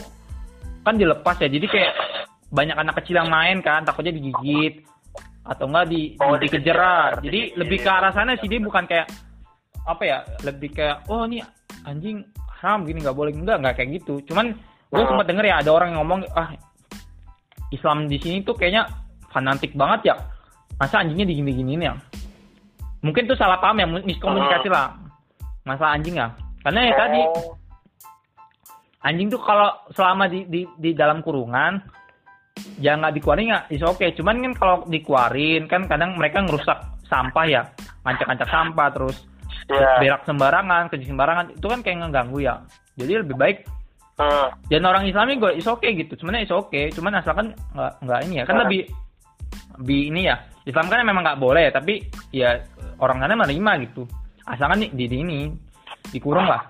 kan 0.81 0.95
dilepas 0.95 1.37
ya. 1.39 1.49
Jadi 1.49 1.65
kayak 1.65 1.93
banyak 2.49 2.77
anak 2.77 3.01
kecil 3.01 3.17
yang 3.17 3.29
main 3.29 3.59
kan 3.59 3.81
takutnya 3.81 4.13
digigit 4.13 4.85
atau 5.41 5.65
enggak 5.65 5.85
di, 5.89 6.01
Oh, 6.19 6.37
di- 6.37 6.45
dikejar. 6.47 7.19
Jadi 7.19 7.39
digigit. 7.51 7.57
lebih 7.57 7.77
ke 7.79 7.89
arah 7.89 8.11
sana 8.11 8.37
sih 8.37 8.45
dia 8.45 8.57
bukan 8.57 8.85
kayak 8.85 9.09
apa 9.85 10.01
ya 10.01 10.17
lebih 10.41 10.73
kayak 10.73 11.05
oh 11.05 11.25
ini 11.25 11.45
anjing 11.85 12.25
haram 12.57 12.81
gini 12.81 12.97
nggak 12.97 13.13
boleh 13.13 13.29
enggak 13.29 13.61
nggak 13.61 13.75
kayak 13.77 14.01
gitu 14.01 14.17
cuman 14.25 14.49
gue 14.89 14.97
Hmm. 14.97 15.09
sempat 15.13 15.29
denger 15.29 15.45
ya 15.45 15.55
ada 15.61 15.69
orang 15.69 15.93
yang 15.93 16.01
ngomong 16.01 16.25
ah 16.33 16.49
Islam 17.69 18.05
di 18.05 18.17
sini 18.17 18.41
tuh 18.41 18.53
kayaknya 18.53 18.89
fanatik 19.29 19.77
banget 19.77 20.09
ya 20.09 20.15
masa 20.75 21.01
anjingnya 21.01 21.27
digini-giniin 21.27 21.81
ya 21.83 21.93
mungkin 23.05 23.29
tuh 23.29 23.37
salah 23.37 23.61
paham 23.61 23.77
ya 23.77 23.85
miskomunikasi 23.85 24.65
lah 24.67 24.97
masalah 25.63 25.93
anjing 25.93 26.17
ya. 26.17 26.33
Karena 26.65 26.81
ya 26.89 26.93
tadi 26.97 27.21
Oh, 27.21 27.53
anjing 29.05 29.29
tuh 29.29 29.37
kalau 29.39 29.69
selama 29.93 30.25
di 30.25 30.49
di, 30.49 30.65
di 30.75 30.91
dalam 30.97 31.21
kurungan 31.21 31.77
ya 32.81 32.97
nggak 32.97 33.13
dikeluarin 33.13 33.51
nggak 33.51 33.65
is 33.69 33.83
oke 33.83 34.01
cuman 34.15 34.41
kan 34.41 34.53
kalau 34.57 34.75
dikeluarin 34.87 35.69
kan 35.69 35.85
kadang 35.85 36.17
mereka 36.17 36.41
ngerusak 36.41 36.81
sampah 37.05 37.45
ya. 37.45 37.61
Ngancak-ngancak 38.01 38.49
sampah 38.49 38.89
terus 38.91 39.17
Iya. 39.65 39.97
berak 39.97 40.21
sembarangan 40.29 40.93
kencing 40.93 41.17
sembarangan 41.17 41.45
itu 41.53 41.65
kan 41.65 41.79
kayak 41.81 41.97
ngeganggu 42.05 42.37
ya. 42.41 42.61
Jadi 42.97 43.13
lebih 43.21 43.37
baik 43.37 43.57
Hmm. 44.15 44.47
dan 44.71 44.87
orang 44.87 45.03
Islami 45.03 45.35
gue 45.35 45.59
is 45.59 45.67
oke 45.67 45.83
gitu. 45.83 46.15
Cuman 46.15 46.39
is 46.39 46.53
oke 46.53 46.87
cuman 46.93 47.19
asalkan 47.19 47.51
nggak 47.73 47.93
nggak 47.99 48.19
ini 48.25 48.33
ya. 48.39 48.43
Kan 48.45 48.57
Ah. 48.57 48.61
lebih 48.63 48.81
lebih 49.81 50.01
ini 50.13 50.21
ya. 50.29 50.35
Islam 50.65 50.87
kan 50.87 51.03
memang 51.03 51.21
nggak 51.21 51.41
boleh 51.41 51.67
ya 51.67 51.71
tapi 51.73 51.93
ya 52.31 52.57
orang 52.97 53.17
sana 53.19 53.33
menerima 53.33 53.71
gitu 53.83 54.03
asalkan 54.45 54.83
di, 54.83 55.07
di, 55.07 55.15
ini 55.15 55.39
dikurung 56.09 56.45
lah 56.45 56.63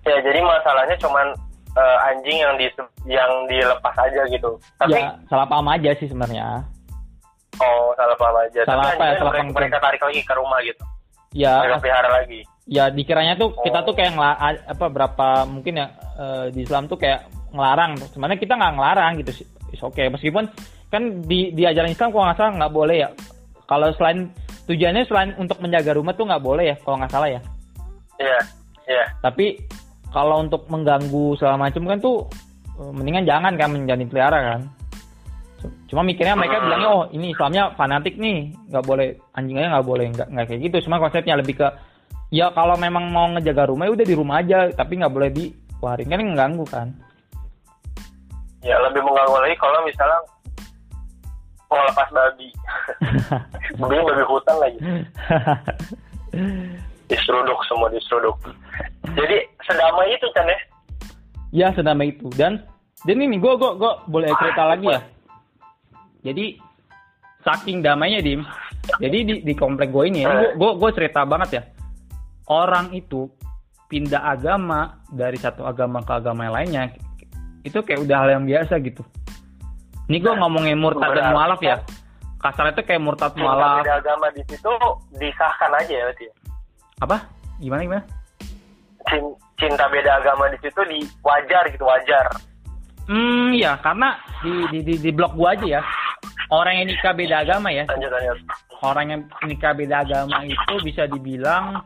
Ya, 0.00 0.16
jadi 0.18 0.40
masalahnya 0.40 0.96
cuman 0.96 1.26
eh, 1.70 1.98
anjing 2.08 2.38
yang 2.40 2.54
di 2.56 2.66
yang 3.06 3.30
dilepas 3.46 3.94
aja 3.94 4.26
gitu. 4.26 4.56
Tapi 4.74 4.96
ya 4.96 5.14
salah 5.28 5.46
paham 5.46 5.68
aja 5.70 5.92
sih 5.94 6.08
sebenarnya 6.08 6.64
oh 7.56 7.92
salah 7.94 8.16
paham 8.16 8.36
aja. 8.40 8.60
Salah 8.64 8.90
Tapi 8.90 8.96
apa 8.96 9.04
ya? 9.04 9.14
Salah 9.14 9.30
mereka, 9.30 9.38
paham. 9.38 9.54
mereka 9.54 9.76
tarik 9.78 10.02
lagi 10.02 10.20
ke 10.24 10.34
rumah 10.34 10.58
gitu. 10.64 10.82
ya 11.30 11.62
Mereka 11.62 11.78
pelihara 11.78 12.08
lagi. 12.10 12.40
ya 12.66 12.84
dikiranya 12.88 13.34
tuh 13.36 13.54
kita 13.60 13.78
Oh. 13.80 13.86
tuh 13.86 13.94
kayak 13.94 14.12
ngela, 14.14 14.34
a- 14.34 14.62
apa 14.66 14.86
berapa 14.88 15.28
mungkin 15.44 15.78
ya 15.78 15.86
eh, 16.16 16.44
di 16.50 16.64
Islam 16.64 16.86
tuh 16.86 16.98
kayak 16.98 17.26
ngelarang 17.50 17.92
sebenarnya 18.08 18.38
kita 18.38 18.54
nggak 18.54 18.74
ngelarang 18.74 19.12
gitu 19.20 19.30
sih 19.36 19.46
oke 19.78 20.02
meskipun 20.08 20.50
kan 20.86 21.02
di 21.22 21.50
di 21.50 21.62
ajaran 21.62 21.90
Islam 21.90 22.10
kalau 22.10 22.24
nggak 22.26 22.38
salah 22.38 22.52
nggak 22.56 22.72
boleh 22.72 22.96
ya 22.98 23.08
kalau 23.70 23.94
selain 23.94 24.26
tujuannya 24.66 25.06
selain 25.06 25.30
untuk 25.38 25.62
menjaga 25.62 25.94
rumah 25.94 26.10
tuh 26.12 26.26
nggak 26.26 26.42
boleh 26.42 26.74
ya 26.74 26.76
kalau 26.82 26.98
nggak 26.98 27.12
salah 27.14 27.30
ya 27.30 27.40
Iya. 28.18 28.40
Iya. 28.84 29.04
tapi 29.22 29.56
kalau 30.10 30.42
untuk 30.42 30.66
mengganggu 30.66 31.38
segala 31.38 31.56
macam 31.56 31.86
kan 31.86 32.02
tuh 32.02 32.26
eh, 32.76 32.90
mendingan 32.90 33.22
jangan 33.22 33.54
kan 33.54 33.70
menjadi 33.70 34.04
pelihara 34.04 34.38
kan 34.42 34.60
cuma 35.86 36.00
mikirnya 36.00 36.34
mereka 36.34 36.56
Hmm. 36.56 36.64
bilangnya 36.66 36.88
oh 36.88 37.04
ini 37.12 37.26
Islamnya 37.30 37.76
fanatik 37.76 38.16
nih 38.16 38.48
nggak 38.68 38.84
boleh 38.84 39.12
anjingnya 39.36 39.68
nggak 39.76 39.86
boleh 39.86 40.06
nggak 40.08 40.28
nggak 40.32 40.46
kayak 40.48 40.60
gitu 40.66 40.76
cuma 40.88 40.96
konsepnya 40.96 41.36
lebih 41.36 41.54
ke 41.60 41.68
ya 42.32 42.48
kalau 42.50 42.74
memang 42.74 43.12
mau 43.12 43.28
ngejaga 43.30 43.68
rumah 43.68 43.84
ya 43.86 43.92
udah 43.92 44.06
di 44.08 44.16
rumah 44.16 44.36
aja 44.40 44.72
tapi 44.72 44.96
nggak 44.96 45.12
boleh 45.12 45.30
dikeluarin 45.30 46.08
kan 46.08 46.20
mengganggu 46.20 46.64
kan 46.66 46.88
Ya 48.60 48.76
lebih 48.76 49.00
mengganggu 49.00 49.36
lagi 49.40 49.56
kalau 49.56 49.80
misalnya 49.84 50.20
mau 51.70 51.82
lepas 51.86 52.08
babi. 52.10 52.48
babi 53.80 53.96
babi 54.02 54.24
hutan 54.26 54.56
lagi. 54.58 54.78
Diseruduk 57.10 57.58
semua 57.66 57.90
diseruduk. 57.90 58.38
Jadi 59.18 59.42
sedamai 59.66 60.14
itu 60.14 60.26
kan 60.34 60.46
ya? 60.46 60.58
ya 61.50 61.74
sedamai 61.74 62.14
itu 62.14 62.30
dan 62.34 62.62
dan 63.02 63.16
ini 63.18 63.38
gue 63.38 63.52
gue 63.58 63.70
gue 63.78 63.92
boleh 64.06 64.30
cerita 64.38 64.62
lagi 64.70 64.86
ya 64.86 65.00
jadi 66.22 66.44
saking 67.42 67.82
damainya 67.82 68.20
dim 68.22 68.46
jadi 69.02 69.18
di 69.26 69.34
di 69.42 69.54
komplek 69.54 69.90
gue 69.90 70.04
ini 70.10 70.24
ya 70.24 70.30
gue 70.30 70.50
gue 70.54 70.70
gue 70.78 70.90
cerita 70.94 71.26
banget 71.26 71.50
ya 71.58 71.62
orang 72.50 72.94
itu 72.94 73.26
pindah 73.90 74.30
agama 74.30 75.02
dari 75.10 75.38
satu 75.38 75.66
agama 75.66 76.06
ke 76.06 76.12
agama 76.14 76.46
yang 76.46 76.54
lainnya 76.54 76.82
itu 77.66 77.78
kayak 77.82 78.06
udah 78.06 78.16
hal 78.22 78.30
yang 78.40 78.44
biasa 78.46 78.78
gitu 78.78 79.02
ini 80.10 80.18
gue 80.18 80.34
ngomongin 80.34 80.74
murtad 80.74 81.14
dan 81.14 81.30
mualaf 81.30 81.62
ya 81.62 81.78
kasarnya 82.42 82.74
itu 82.74 82.82
kayak 82.82 83.02
murtad 83.06 83.32
mualaf 83.38 83.86
beda 83.86 84.02
agama 84.02 84.26
di 84.34 84.42
situ 84.50 84.72
disahkan 85.14 85.70
aja 85.78 85.92
ya 85.94 86.04
berarti. 86.10 86.24
ya? 86.26 86.34
apa 87.00 87.16
gimana 87.62 87.80
gimana 87.86 88.04
Cin- 89.08 89.38
Cinta 89.60 89.84
beda 89.92 90.24
agama 90.24 90.48
di 90.48 90.56
situ 90.64 90.80
di 90.88 91.04
wajar 91.20 91.68
gitu 91.68 91.84
wajar. 91.84 92.24
Hmm, 93.04 93.52
ya 93.52 93.76
karena 93.84 94.16
di 94.40 94.52
di 94.72 94.78
di, 94.80 94.94
di 94.96 95.10
blog 95.12 95.36
gua 95.36 95.52
aja 95.52 95.80
ya. 95.80 95.82
Orang 96.48 96.80
yang 96.80 96.88
nikah 96.88 97.12
beda 97.12 97.44
agama 97.44 97.68
ya. 97.68 97.84
Lanjut 97.84 98.08
lanjut. 98.08 98.38
Orang 98.80 99.06
yang 99.12 99.20
nikah 99.44 99.76
beda 99.76 100.00
agama 100.00 100.48
itu 100.48 100.74
bisa 100.80 101.04
dibilang 101.12 101.84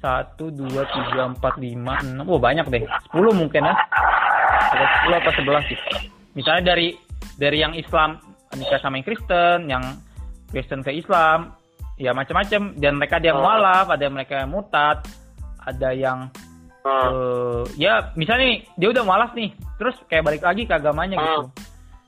satu 0.00 0.48
dua 0.48 0.84
tiga 0.88 1.28
empat 1.32 1.56
lima 1.60 1.96
enam 2.04 2.28
oh 2.28 2.36
banyak 2.36 2.68
deh 2.68 2.84
sepuluh 3.08 3.32
mungkin 3.32 3.64
ya 3.64 3.72
sepuluh 4.68 5.16
atau 5.16 5.32
sebelas 5.32 5.64
sih 5.64 5.80
misalnya 6.34 6.74
dari 6.74 6.94
dari 7.38 7.58
yang 7.62 7.74
Islam 7.74 8.18
nikah 8.54 8.78
sama 8.78 8.98
yang 9.00 9.06
Kristen 9.06 9.58
yang 9.66 9.84
Kristen 10.50 10.86
ke 10.86 10.94
Islam 10.94 11.54
ya 11.98 12.14
macam-macam. 12.14 12.78
Dan 12.78 12.98
mereka 12.98 13.18
ada 13.18 13.26
yang 13.30 13.38
Oh. 13.38 13.44
mualaf 13.46 13.86
ada 13.90 14.02
yang 14.02 14.14
mereka 14.14 14.34
yang 14.42 14.50
mutad 14.50 14.98
ada 15.64 15.90
yang 15.90 16.18
eh, 16.84 17.62
ya 17.80 18.12
misalnya 18.14 18.44
nih 18.44 18.58
dia 18.76 18.88
udah 18.92 19.04
malas 19.08 19.32
nih 19.32 19.50
terus 19.80 19.96
kayak 20.06 20.22
balik 20.26 20.42
lagi 20.44 20.68
ke 20.68 20.74
agamanya 20.74 21.16
gitu. 21.18 21.42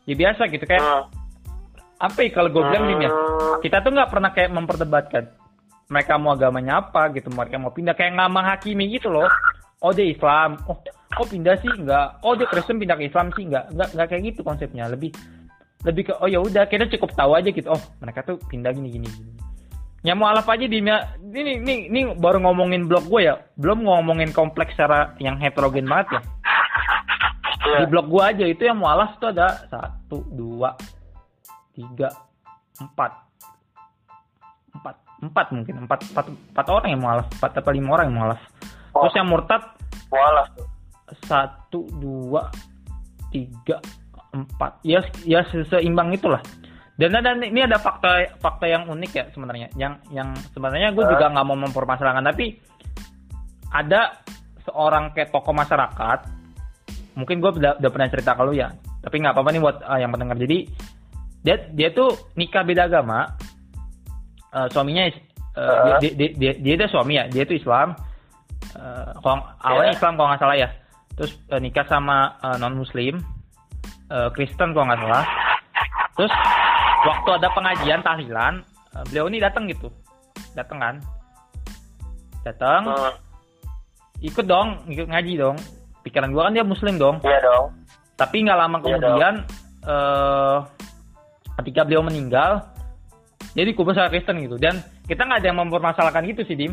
Ya 0.07 0.15
biasa 0.15 0.47
gitu 0.53 0.63
kayak 0.69 0.85
apa 1.97 2.19
ya 2.21 2.31
kalau 2.31 2.53
gue 2.53 2.61
bilang 2.61 2.85
Dim, 2.93 3.01
ya 3.03 3.11
kita 3.65 3.81
tuh 3.81 3.91
nggak 3.91 4.11
pernah 4.13 4.31
kayak 4.37 4.53
memperdebatkan 4.53 5.25
mereka 5.89 6.13
mau 6.21 6.37
agamanya 6.37 6.85
apa 6.85 7.09
gitu 7.17 7.33
mereka 7.33 7.57
mau 7.57 7.73
pindah 7.73 7.97
kayak 7.97 8.15
nggak 8.15 8.31
menghakimi 8.31 8.85
gitu 8.95 9.09
loh. 9.11 9.27
Oh 9.81 9.91
dia 9.97 10.07
Islam. 10.07 10.61
Oh 10.69 10.77
oh 11.15 11.27
pindah 11.27 11.57
sih 11.63 11.71
nggak 11.71 12.27
oh 12.27 12.35
dia 12.35 12.47
Kristen 12.51 12.83
pindah 12.83 12.97
ke 12.99 13.07
Islam 13.07 13.31
sih 13.39 13.45
nggak 13.47 13.65
nggak 13.73 13.89
nggak 13.95 14.07
kayak 14.11 14.23
gitu 14.35 14.41
konsepnya. 14.43 14.91
Lebih 14.91 15.11
lebih 15.87 16.03
ke 16.11 16.13
oh 16.19 16.29
ya 16.29 16.43
udah 16.43 16.67
kita 16.67 16.91
cukup 16.99 17.15
tahu 17.15 17.39
aja 17.39 17.49
gitu. 17.51 17.69
Oh 17.71 17.83
mereka 18.03 18.27
tuh 18.27 18.37
pindah 18.51 18.75
gini 18.75 18.89
gini 18.91 19.07
gini. 19.07 19.33
Ya 20.05 20.15
mau 20.15 20.31
alaf 20.31 20.47
aja 20.47 20.67
di 20.71 20.79
ini 20.79 20.93
ini 21.59 21.75
ini 21.91 22.01
baru 22.15 22.39
ngomongin 22.43 22.87
blog 22.87 23.11
gue 23.11 23.27
ya. 23.27 23.35
Belum 23.59 23.83
ngomongin 23.83 24.31
kompleks 24.31 24.79
secara 24.79 25.19
yang 25.19 25.39
heterogen 25.39 25.87
banget 25.87 26.19
ya. 26.19 26.23
Iya. 27.67 27.79
di 27.83 27.87
blog 27.91 28.07
gua 28.07 28.31
aja 28.31 28.45
itu 28.47 28.63
yang 28.63 28.79
mualaf 28.79 29.19
tuh 29.19 29.35
ada 29.35 29.67
satu 29.67 30.23
dua 30.31 30.79
tiga 31.75 32.09
empat. 32.79 33.13
Empat 34.79 34.95
empat 35.21 35.47
mungkin. 35.51 35.75
Empat 35.85 36.01
empat, 36.15 36.27
empat 36.31 36.67
orang 36.71 36.89
yang 36.95 37.03
mualaf. 37.03 37.27
Empat 37.37 37.51
atau 37.59 37.73
lima 37.75 37.89
orang 37.99 38.07
yang 38.11 38.17
mualaf. 38.23 38.41
Oh. 38.95 39.05
terus 39.05 39.17
yang 39.19 39.29
murtad? 39.29 39.63
Walah 40.09 40.47
tuh. 40.55 40.67
Satu 41.25 41.89
dua 41.97 42.53
tiga 43.33 43.81
empat 44.37 44.85
ya 44.85 45.01
ya 45.25 45.41
se- 45.49 45.65
seimbang 45.67 46.13
itulah 46.13 46.41
dan 46.97 47.13
ada 47.17 47.37
ini 47.37 47.65
ada 47.65 47.77
fakta 47.81 48.37
fakta 48.41 48.69
yang 48.69 48.89
unik 48.89 49.13
ya 49.13 49.25
sebenarnya 49.33 49.69
yang 49.77 50.01
yang 50.13 50.33
sebenarnya 50.53 50.93
gue 50.93 51.05
Hah? 51.05 51.13
juga 51.13 51.25
nggak 51.33 51.47
mau 51.49 51.57
mempermasalahkan 51.57 52.25
tapi 52.25 52.57
ada 53.73 54.21
seorang 54.65 55.13
kayak 55.13 55.33
tokoh 55.33 55.53
masyarakat 55.53 56.19
mungkin 57.17 57.41
gue 57.41 57.51
udah, 57.61 57.81
udah 57.81 57.91
pernah 57.93 58.09
cerita 58.13 58.37
ke 58.37 58.43
lu 58.45 58.53
ya 58.57 58.73
tapi 59.05 59.21
nggak 59.21 59.33
apa-apa 59.33 59.51
nih 59.53 59.63
buat 59.63 59.77
uh, 59.85 59.99
yang 60.01 60.11
pendengar 60.13 60.37
jadi 60.41 60.59
dia 61.45 61.57
dia 61.73 61.89
tuh 61.93 62.13
nikah 62.37 62.65
beda 62.65 62.89
agama 62.89 63.33
Uh, 64.57 64.73
suaminya 64.73 65.05
uh, 65.05 65.11
Hah? 65.59 66.01
dia, 66.01 66.17
dia, 66.17 66.33
dia, 66.33 66.53
dia, 66.57 66.75
dia 66.81 66.89
suami 66.89 67.19
ya 67.19 67.29
dia 67.29 67.45
tuh 67.45 67.61
Islam 67.61 67.93
Uh, 68.77 69.13
kalau 69.25 69.41
awalnya 69.63 69.95
Iya. 69.95 69.99
Islam 70.01 70.13
kalau 70.17 70.29
nggak 70.33 70.43
salah 70.43 70.57
ya 70.59 70.69
terus 71.17 71.33
uh, 71.49 71.57
nikah 71.57 71.89
sama 71.89 72.37
non 72.61 72.77
Muslim 72.77 73.19
Kristen 74.07 74.71
kalau 74.71 74.87
nggak 74.87 75.03
salah. 75.03 75.25
Terus 76.17 76.33
waktu 77.05 77.29
ada 77.43 77.49
pengajian 77.53 78.01
tahlilan 78.07 78.63
uh, 78.95 79.05
beliau 79.11 79.27
ini 79.29 79.43
datang 79.43 79.67
gitu. 79.67 79.91
Datang 80.55 80.79
kan? 80.79 80.95
Datang. 82.47 82.83
Hmm. 82.87 83.15
ikut 84.25 84.49
dong 84.49 84.81
ikut 84.89 85.11
ngaji 85.13 85.33
dong. 85.37 85.57
Pikiran 86.01 86.33
gua 86.33 86.49
kan 86.49 86.55
dia 86.57 86.65
Muslim 86.65 86.97
dong. 86.97 87.21
Iya 87.21 87.41
dong. 87.45 87.67
tapi 88.17 88.49
nggak 88.49 88.57
lama 88.57 88.81
Iya 88.81 88.97
kemudian 88.97 89.35
eh 89.85 90.59
ketika 91.61 91.85
beliau 91.85 92.01
meninggal 92.01 92.65
jadi 93.53 93.73
kubur 93.77 93.93
sama 93.93 94.09
Kristen 94.09 94.41
gitu. 94.41 94.57
Dan 94.57 94.81
kita 95.05 95.27
nggak 95.27 95.45
ada 95.45 95.49
yang 95.53 95.59
mempermasalahkan 95.61 96.25
gitu 96.31 96.47
sih 96.49 96.57
dim. 96.57 96.73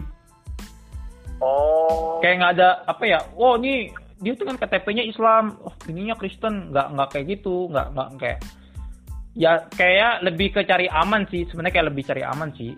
Oh. 1.43 2.23
kayak 2.23 2.39
nggak 2.39 2.53
ada 2.55 2.69
apa 2.87 3.03
ya 3.03 3.19
oh 3.35 3.59
ini 3.59 3.91
dia 4.23 4.33
tuh 4.33 4.47
kan 4.47 4.55
KTP-nya 4.55 5.03
Islam. 5.03 5.59
Oh 5.61 5.75
ininya 5.91 6.15
Kristen. 6.15 6.71
Nggak 6.71 6.87
nggak 6.95 7.07
kayak 7.11 7.25
gitu. 7.37 7.67
Nggak 7.67 7.87
nggak 7.91 8.09
kayak 8.17 8.39
ya 9.33 9.51
kayak 9.75 10.13
lebih 10.23 10.47
ke 10.55 10.61
cari 10.63 10.87
aman 10.87 11.27
sih. 11.27 11.43
Sebenarnya 11.45 11.73
kayak 11.75 11.87
lebih 11.91 12.03
cari 12.07 12.23
aman 12.23 12.49
sih. 12.55 12.71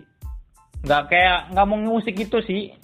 Nggak 0.82 1.02
kayak 1.08 1.38
nggak 1.54 1.66
mau 1.66 1.78
ngusik 1.78 2.14
gitu 2.18 2.42
sih. 2.42 2.74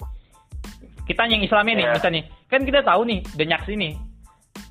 Kita 1.03 1.27
yang 1.27 1.43
Islam 1.43 1.67
ini 1.67 1.83
Iya. 1.83 1.99
misalnya 1.99 2.23
kan 2.47 2.63
kita 2.63 2.79
tahu 2.79 3.01
nih 3.03 3.19
denyak 3.35 3.61
sini 3.67 3.91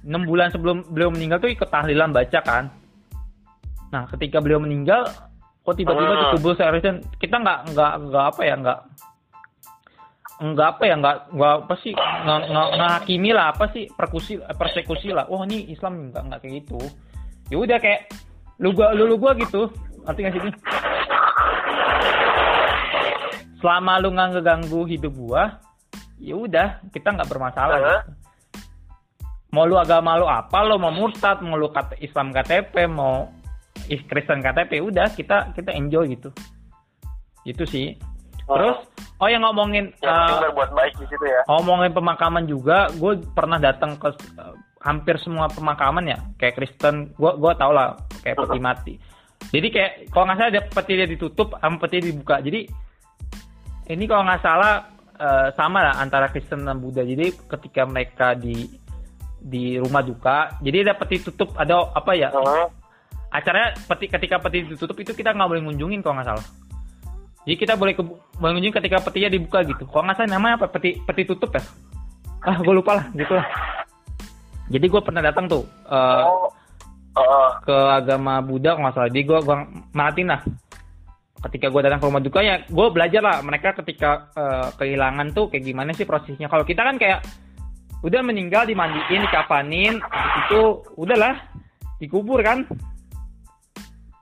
enam 0.02 0.24
bulan 0.24 0.48
sebelum 0.48 0.82
beliau 0.88 1.12
meninggal 1.12 1.38
tuh 1.38 1.52
ikut 1.52 1.68
tahlilan 1.68 2.10
baca 2.10 2.40
kan. 2.40 2.64
Nah 3.92 4.08
ketika 4.08 4.40
beliau 4.40 4.58
meninggal 4.58 5.04
kok 5.62 5.76
tiba-tiba 5.76 6.10
Hmm. 6.10 6.22
dikubur 6.32 6.56
seharusnya? 6.56 6.98
Kita 7.20 7.36
nggak 7.38 7.76
nggak 7.76 7.92
nggak 8.08 8.24
apa 8.34 8.42
ya 8.42 8.54
nggak 8.56 8.78
nggak 10.42 10.68
apa 10.74 10.82
ya 10.90 10.94
nggak 10.98 11.16
nggak 11.38 11.52
apa 11.62 11.74
sih 11.86 11.94
ngehakimi 12.74 13.30
lah 13.30 13.54
apa 13.54 13.70
sih 13.70 13.86
persekusi 13.94 14.42
persekusi 14.58 15.08
lah. 15.14 15.30
Wah 15.30 15.46
ini 15.46 15.70
Islam 15.70 16.10
nggak 16.10 16.22
nggak 16.26 16.40
kayak 16.42 16.54
gitu. 16.66 16.82
Ya 17.46 17.56
udah 17.62 17.78
kayak 17.78 18.10
lu 18.58 18.74
gua 18.74 18.90
lu, 18.90 19.06
lu 19.06 19.16
gua 19.22 19.38
gitu. 19.38 19.70
Arti 20.02 20.26
nggak 20.26 20.34
sih 20.34 20.54
selama 23.62 24.02
lu 24.02 24.10
nggak 24.10 24.28
ngeganggu 24.34 24.82
hidup 24.90 25.14
gua 25.14 25.62
ya 26.18 26.34
udah 26.34 26.82
kita 26.90 27.14
nggak 27.14 27.30
bermasalah. 27.30 27.78
Heeh. 27.78 28.02
gitu. 28.02 28.20
mau 29.52 29.68
lu 29.68 29.76
agama 29.78 30.18
lu 30.18 30.26
apa 30.26 30.64
lo 30.64 30.80
mau 30.80 30.90
murtad 30.90 31.38
mau 31.44 31.54
lu 31.60 31.70
kata 31.70 31.94
Islam 32.02 32.32
KTP 32.32 32.88
mau 32.88 33.30
is 33.86 34.00
Kristen 34.08 34.42
KTP 34.42 34.82
udah 34.82 35.14
kita 35.14 35.54
kita 35.54 35.70
enjoy 35.70 36.10
gitu. 36.18 36.34
Itu 37.46 37.62
sih 37.62 37.94
terus 38.46 38.78
oh 39.22 39.28
yang 39.30 39.42
ngomongin 39.46 39.94
yang 40.02 40.10
eh, 40.10 40.18
penting 40.26 40.42
berbuat 40.50 40.70
baik 40.74 40.94
di 40.98 41.06
situ 41.06 41.24
ya. 41.24 41.40
ngomongin 41.46 41.92
pemakaman 41.94 42.44
juga 42.44 42.90
gue 42.98 43.22
pernah 43.32 43.58
datang 43.62 43.94
ke 43.96 44.10
eh, 44.10 44.54
hampir 44.82 45.14
semua 45.22 45.46
pemakaman 45.46 46.04
ya 46.10 46.18
kayak 46.36 46.58
Kristen 46.58 47.14
gue 47.14 47.32
gua 47.38 47.54
tau 47.54 47.70
lah 47.70 47.94
kayak 48.20 48.36
peti 48.42 48.58
mati. 48.58 48.94
Jadi 49.42 49.68
kayak 49.70 49.92
kalau 50.10 50.26
nggak 50.26 50.38
salah 50.38 50.50
ada 50.50 50.62
peti 50.66 50.92
dia 50.98 51.06
ditutup 51.06 51.54
sama 51.58 51.76
peti 51.78 51.96
dibuka. 52.02 52.42
Jadi 52.42 52.60
ini 53.90 54.04
kalau 54.10 54.22
nggak 54.26 54.42
salah 54.42 54.74
eh, 55.18 55.48
sama 55.54 55.78
lah 55.86 55.94
antara 56.02 56.30
Kristen 56.34 56.66
dan 56.66 56.82
Buddha. 56.82 57.06
Jadi 57.06 57.30
ketika 57.46 57.86
mereka 57.86 58.34
di 58.34 58.66
di 59.42 59.74
rumah 59.74 60.06
duka 60.06 60.54
jadi 60.62 60.86
ada 60.86 60.94
peti 60.94 61.18
tutup 61.18 61.54
ada 61.58 61.90
apa 61.94 62.14
ya? 62.14 62.30
Heeh. 62.30 62.66
acaranya 63.32 63.72
peti 63.88 64.06
ketika 64.12 64.36
peti 64.38 64.68
ditutup 64.68 64.94
itu 65.00 65.16
kita 65.16 65.32
nggak 65.32 65.48
boleh 65.48 65.62
ngunjungin 65.64 66.04
kalau 66.04 66.20
nggak 66.20 66.28
salah 66.30 66.46
jadi 67.42 67.56
kita 67.58 67.74
boleh 67.74 67.92
ke, 67.98 68.02
boleh 68.38 68.52
ngunjungin 68.54 68.76
ketika 68.78 69.02
petinya 69.02 69.26
dibuka 69.26 69.66
gitu. 69.66 69.82
Kalau 69.90 70.06
nggak 70.06 70.16
salah 70.22 70.30
namanya 70.30 70.54
apa? 70.62 70.66
Peti 70.70 70.98
peti 71.02 71.26
tutup 71.26 71.50
ya? 71.54 71.62
Ah 72.42 72.58
gue 72.58 72.74
lupa 72.74 72.98
lah 72.98 73.06
gitu 73.14 73.34
lah 73.38 73.46
jadi 74.72 74.86
gue 74.88 75.00
pernah 75.04 75.22
datang 75.24 75.44
tuh 75.46 75.64
eh, 75.90 76.24
Oh. 76.24 76.48
Heeh. 77.12 77.50
ke 77.68 77.76
agama 77.92 78.40
Buddha 78.40 78.72
kalau 78.72 78.88
nggak 78.88 78.94
salah. 78.96 79.10
Jadi 79.12 79.22
gue 79.28 79.38
gue 79.44 79.56
maratin 79.92 80.32
lah. 80.32 80.40
Ketika 81.44 81.68
gue 81.68 81.80
datang 81.84 82.00
ke 82.00 82.06
rumah 82.08 82.24
duka 82.24 82.40
ya 82.40 82.64
gue 82.64 82.86
belajar 82.88 83.20
lah 83.20 83.36
mereka 83.44 83.76
ketika 83.84 84.32
eh, 84.32 84.68
kehilangan 84.80 85.36
tuh 85.36 85.52
kayak 85.52 85.60
gimana 85.60 85.92
sih 85.92 86.08
prosesnya. 86.08 86.48
Kalau 86.48 86.64
kita 86.64 86.80
kan 86.80 86.96
kayak 86.96 87.20
udah 88.00 88.20
meninggal 88.24 88.64
dimandiin 88.64 89.28
dikafanin 89.28 90.00
itu 90.48 90.60
udahlah 90.96 91.36
dikubur 92.00 92.40
kan 92.42 92.64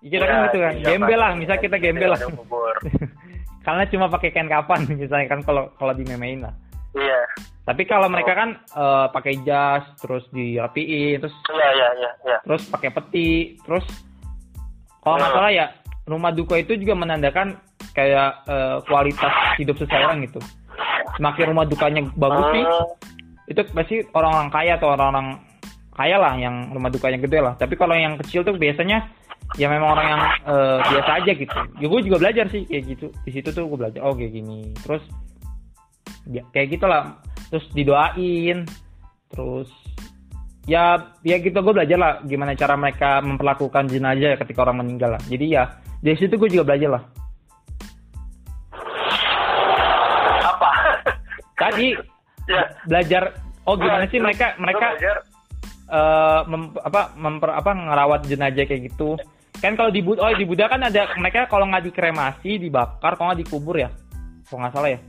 kita 0.03 0.22
kan 0.22 0.32
Ya, 0.32 0.44
gitu 0.46 0.59
kan 0.59 0.74
iya, 0.74 0.84
gembel 0.86 1.18
lah 1.18 1.30
pasti. 1.30 1.40
misal 1.40 1.57
kita 1.59 1.76
gembel 1.76 2.09
lah 2.09 2.20
karena 3.66 3.84
cuma 3.86 4.07
pakai 4.09 4.30
kain 4.30 4.48
kafan 4.48 4.80
misalnya 4.90 5.26
kan 5.28 5.40
kalau 5.40 5.68
kalau 5.74 5.92
dimemein 5.92 6.40
lah 6.40 6.55
Iya. 6.90 7.20
tapi 7.62 7.84
kalau 7.84 8.09
mereka 8.09 8.34
kan 8.34 8.51
eh, 8.57 9.07
pakai 9.09 9.38
jas 9.40 9.84
terus 9.96 10.26
dirapiin 10.30 11.20
terus 11.20 11.34
Iya, 11.46 11.68
iya, 11.70 11.88
iya, 11.94 12.11
iya. 12.24 12.38
terus 12.42 12.66
pakai 12.66 12.90
peti 12.90 13.30
terus 13.61 13.84
kalau 14.98 15.16
nggak 15.16 15.30
salah 15.30 15.51
ya 15.51 15.66
rumah 16.05 16.30
duka 16.30 16.57
itu 16.57 16.74
juga 16.74 16.94
menandakan 16.94 17.55
kayak 17.92 18.42
eh, 18.44 18.76
kualitas 18.84 19.30
hidup 19.55 19.76
seseorang 19.76 20.24
gitu 20.24 20.40
semakin 21.14 21.44
rumah 21.46 21.64
dukanya 21.64 22.01
bagus 22.14 22.46
sih 22.51 22.64
Hmm. 22.64 22.86
itu 23.48 23.61
pasti 23.68 23.96
orang-orang 24.11 24.48
kaya 24.48 24.72
atau 24.74 24.88
orang-orang 24.88 25.26
kaya 25.92 26.16
lah 26.16 26.32
yang 26.34 26.70
rumah 26.70 26.86
dukanya 26.86 27.18
gede 27.18 27.38
lah 27.40 27.55
tapi 27.55 27.74
kalau 27.74 27.92
yang 27.92 28.14
kecil 28.16 28.40
tuh 28.40 28.55
biasanya 28.55 29.11
ya 29.59 29.66
memang 29.66 29.98
orang 29.98 30.07
yang 30.07 30.22
eh, 30.46 30.78
biasa 30.84 31.11
aja 31.22 31.32
gitu. 31.34 31.59
Ya 31.80 31.86
gue 31.90 32.01
juga 32.07 32.16
belajar 32.22 32.44
sih 32.53 32.62
kayak 32.66 32.84
gitu. 32.86 33.07
Di 33.26 33.30
situ 33.34 33.48
tuh 33.51 33.66
gue 33.66 33.78
belajar 33.78 34.01
oh 34.07 34.14
kayak 34.14 34.32
gini. 34.34 34.70
Terus 34.84 35.03
ya, 36.30 36.42
kayak 36.55 36.78
gitulah. 36.78 37.18
Terus 37.51 37.66
didoain. 37.74 38.68
Terus 39.30 39.70
ya 40.68 41.03
ya 41.26 41.36
gitu 41.40 41.57
gue 41.57 41.74
belajar 41.74 41.98
lah 41.98 42.12
gimana 42.22 42.55
cara 42.55 42.78
mereka 42.78 43.18
memperlakukan 43.24 43.90
jenazah 43.90 44.38
ketika 44.38 44.62
orang 44.62 44.86
meninggal 44.86 45.16
lah. 45.18 45.22
Jadi 45.26 45.46
ya 45.51 45.66
dari 45.98 46.16
situ 46.20 46.36
gue 46.38 46.51
juga 46.53 46.64
belajar 46.70 47.01
lah. 47.01 47.03
Apa? 50.40 50.68
tadi 51.61 51.92
ya. 52.48 52.64
belajar 52.88 53.22
oh 53.68 53.76
gimana 53.76 54.05
sih 54.09 54.16
mereka 54.16 54.57
mereka 54.57 54.96
belajar. 54.96 55.16
eh, 55.92 56.40
mem- 56.48 56.80
apa 56.80 57.03
memper 57.20 57.51
apa 57.53 57.70
ngerawat 57.76 58.20
jenazah 58.24 58.64
kayak 58.64 58.88
gitu 58.88 59.20
kan 59.61 59.76
kalau 59.76 59.92
di 59.92 60.00
Buddha 60.00 60.24
oh 60.24 60.32
di 60.32 60.48
Buddha 60.48 60.66
kan 60.66 60.80
ada 60.80 61.12
mereka 61.20 61.46
kalau 61.46 61.68
nggak 61.68 61.92
dikremasi 61.92 62.56
dibakar 62.56 63.14
kalau 63.14 63.32
nggak 63.32 63.40
dikubur 63.44 63.76
ya? 63.76 63.92
Kalau 64.48 64.64
nggak 64.64 64.74
salah 64.74 64.90
ya? 64.96 65.00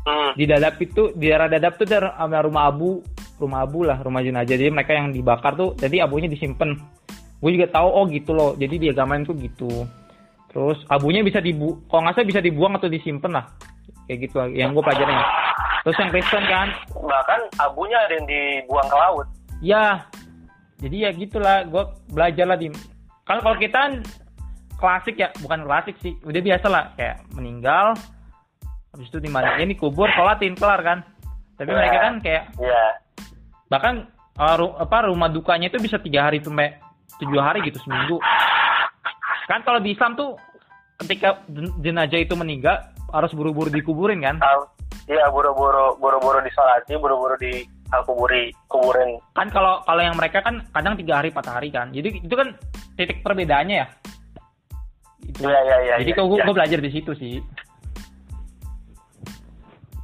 Hmm. 0.00 0.32
di 0.32 0.48
dadap 0.48 0.80
itu 0.80 1.12
di 1.12 1.28
daerah 1.28 1.44
dadap 1.44 1.76
tuh 1.76 1.84
ada 1.84 2.16
ada 2.16 2.40
rumah 2.40 2.72
abu 2.72 3.04
rumah 3.36 3.68
abu 3.68 3.84
lah 3.84 4.00
rumah 4.00 4.24
jenazah. 4.24 4.56
Jadi 4.56 4.72
mereka 4.72 4.96
yang 4.96 5.12
dibakar 5.12 5.52
tuh 5.54 5.76
jadi 5.76 6.08
abunya 6.08 6.24
disimpan 6.24 6.72
gue 7.40 7.50
juga 7.52 7.68
tahu 7.68 7.88
oh 7.88 8.04
gitu 8.08 8.32
loh. 8.32 8.56
Jadi 8.56 8.80
di 8.80 8.86
agama 8.88 9.20
itu 9.20 9.36
gitu. 9.36 9.68
Terus 10.50 10.80
abunya 10.88 11.20
bisa 11.20 11.38
dibu 11.44 11.84
kalau 11.88 12.08
nggak 12.08 12.16
salah 12.16 12.28
bisa 12.28 12.40
dibuang 12.40 12.80
atau 12.80 12.88
disimpan 12.88 13.40
lah. 13.40 13.44
Kayak 14.08 14.18
gitu 14.24 14.34
lah 14.40 14.48
yang 14.50 14.72
gue 14.72 14.82
pelajarin. 14.82 15.20
Terus 15.80 15.96
yang 15.96 16.10
Kristen 16.12 16.44
kan? 16.48 16.68
Bahkan 16.92 17.40
abunya 17.60 17.96
ada 18.00 18.12
yang 18.16 18.26
dibuang 18.28 18.88
ke 18.88 18.96
laut. 18.96 19.26
ya 19.60 20.08
jadi 20.80 20.96
ya 20.96 21.10
gitulah 21.12 21.68
gue 21.68 21.84
belajar 22.08 22.48
lah 22.48 22.56
di 22.56 22.72
kalau 23.30 23.46
kalau 23.46 23.56
kita 23.62 23.78
kan 23.78 23.92
klasik 24.74 25.14
ya 25.14 25.30
bukan 25.38 25.62
klasik 25.62 25.94
sih. 26.02 26.18
Udah 26.26 26.42
biasa 26.42 26.66
lah 26.66 26.84
kayak 26.98 27.22
meninggal 27.38 27.94
habis 28.90 29.06
itu 29.06 29.22
dimandiin 29.22 29.70
dikubur 29.70 30.10
sholatin 30.18 30.58
kelar 30.58 30.82
kan. 30.82 31.06
Tapi 31.54 31.70
mereka 31.70 31.98
kan 32.10 32.14
kayak 32.18 32.50
Iya. 32.58 32.84
bahkan 33.70 34.10
uh, 34.34 34.54
ru- 34.58 34.74
apa 34.82 35.06
rumah 35.06 35.30
dukanya 35.30 35.70
itu 35.70 35.78
bisa 35.78 36.02
tiga 36.02 36.26
hari 36.26 36.42
sampai 36.42 36.74
tujuh 37.22 37.38
hari 37.38 37.62
gitu 37.70 37.78
seminggu. 37.86 38.18
Kan 39.46 39.62
kalau 39.62 39.78
di 39.78 39.94
Islam 39.94 40.18
tuh 40.18 40.34
ketika 41.06 41.38
jen- 41.46 41.74
jenazah 41.78 42.18
itu 42.18 42.34
meninggal 42.34 42.82
harus 43.14 43.30
buru-buru 43.30 43.70
dikuburin 43.70 44.26
kan. 44.26 44.42
Iya, 45.06 45.30
buru-buru 45.30 45.94
buru-buru 46.02 46.42
disolati, 46.42 46.98
buru-buru 46.98 47.38
di 47.38 47.62
kuburi, 48.06 48.54
kuburin. 48.70 49.18
kan 49.34 49.50
kalau 49.50 49.82
kalau 49.82 50.02
yang 50.02 50.14
mereka 50.14 50.38
kan 50.40 50.62
kadang 50.70 50.94
tiga 50.94 51.18
hari 51.18 51.34
empat 51.34 51.46
hari 51.50 51.68
kan 51.74 51.90
jadi 51.90 52.08
itu 52.22 52.34
kan 52.34 52.48
titik 52.94 53.20
perbedaannya 53.22 53.76
ya 53.82 53.88
Iya, 55.30 55.60
iya, 55.62 55.76
iya. 55.84 55.94
jadi 56.02 56.10
iya, 56.10 56.16
kalau 56.16 56.28
gue 56.32 56.38
iya. 56.42 56.48
belajar 56.50 56.78
di 56.80 56.90
situ 56.90 57.12
sih 57.14 57.38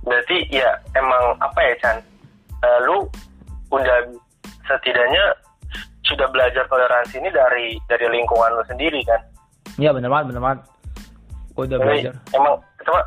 Berarti 0.07 0.39
ya 0.55 0.71
emang 0.95 1.35
apa 1.43 1.59
ya 1.67 1.75
Chan? 1.83 1.99
Eh, 2.63 2.79
lu 2.87 3.11
udah 3.75 3.99
setidaknya 4.63 5.35
sudah 6.07 6.31
belajar 6.31 6.63
toleransi 6.71 7.19
ini 7.19 7.27
dari 7.35 7.75
dari 7.91 8.07
lingkungan 8.15 8.55
lu 8.55 8.63
sendiri 8.71 9.03
kan? 9.03 9.19
Iya 9.83 9.91
bener 9.91 10.07
banget 10.07 10.31
bener 10.31 10.43
banget 10.47 10.61
gue 11.57 11.65
udah 11.65 11.79
Jadi, 11.81 11.89
belajar 11.89 12.15
emang 12.37 12.55
coba 12.85 13.01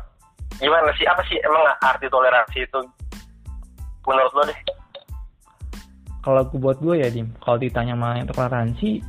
gimana 0.58 0.90
sih 0.98 1.06
apa 1.06 1.22
sih 1.30 1.38
emang 1.46 1.62
arti 1.86 2.06
toleransi 2.10 2.58
itu 2.66 2.80
menurut 4.10 4.32
lo 4.34 4.42
deh? 4.50 4.58
kalau 6.20 6.44
gue 6.44 6.58
buat 6.60 6.78
gue 6.82 7.00
ya 7.00 7.08
dim 7.08 7.32
kalau 7.40 7.56
ditanya 7.56 7.96
mengenai 7.96 8.28
toleransi 8.28 9.00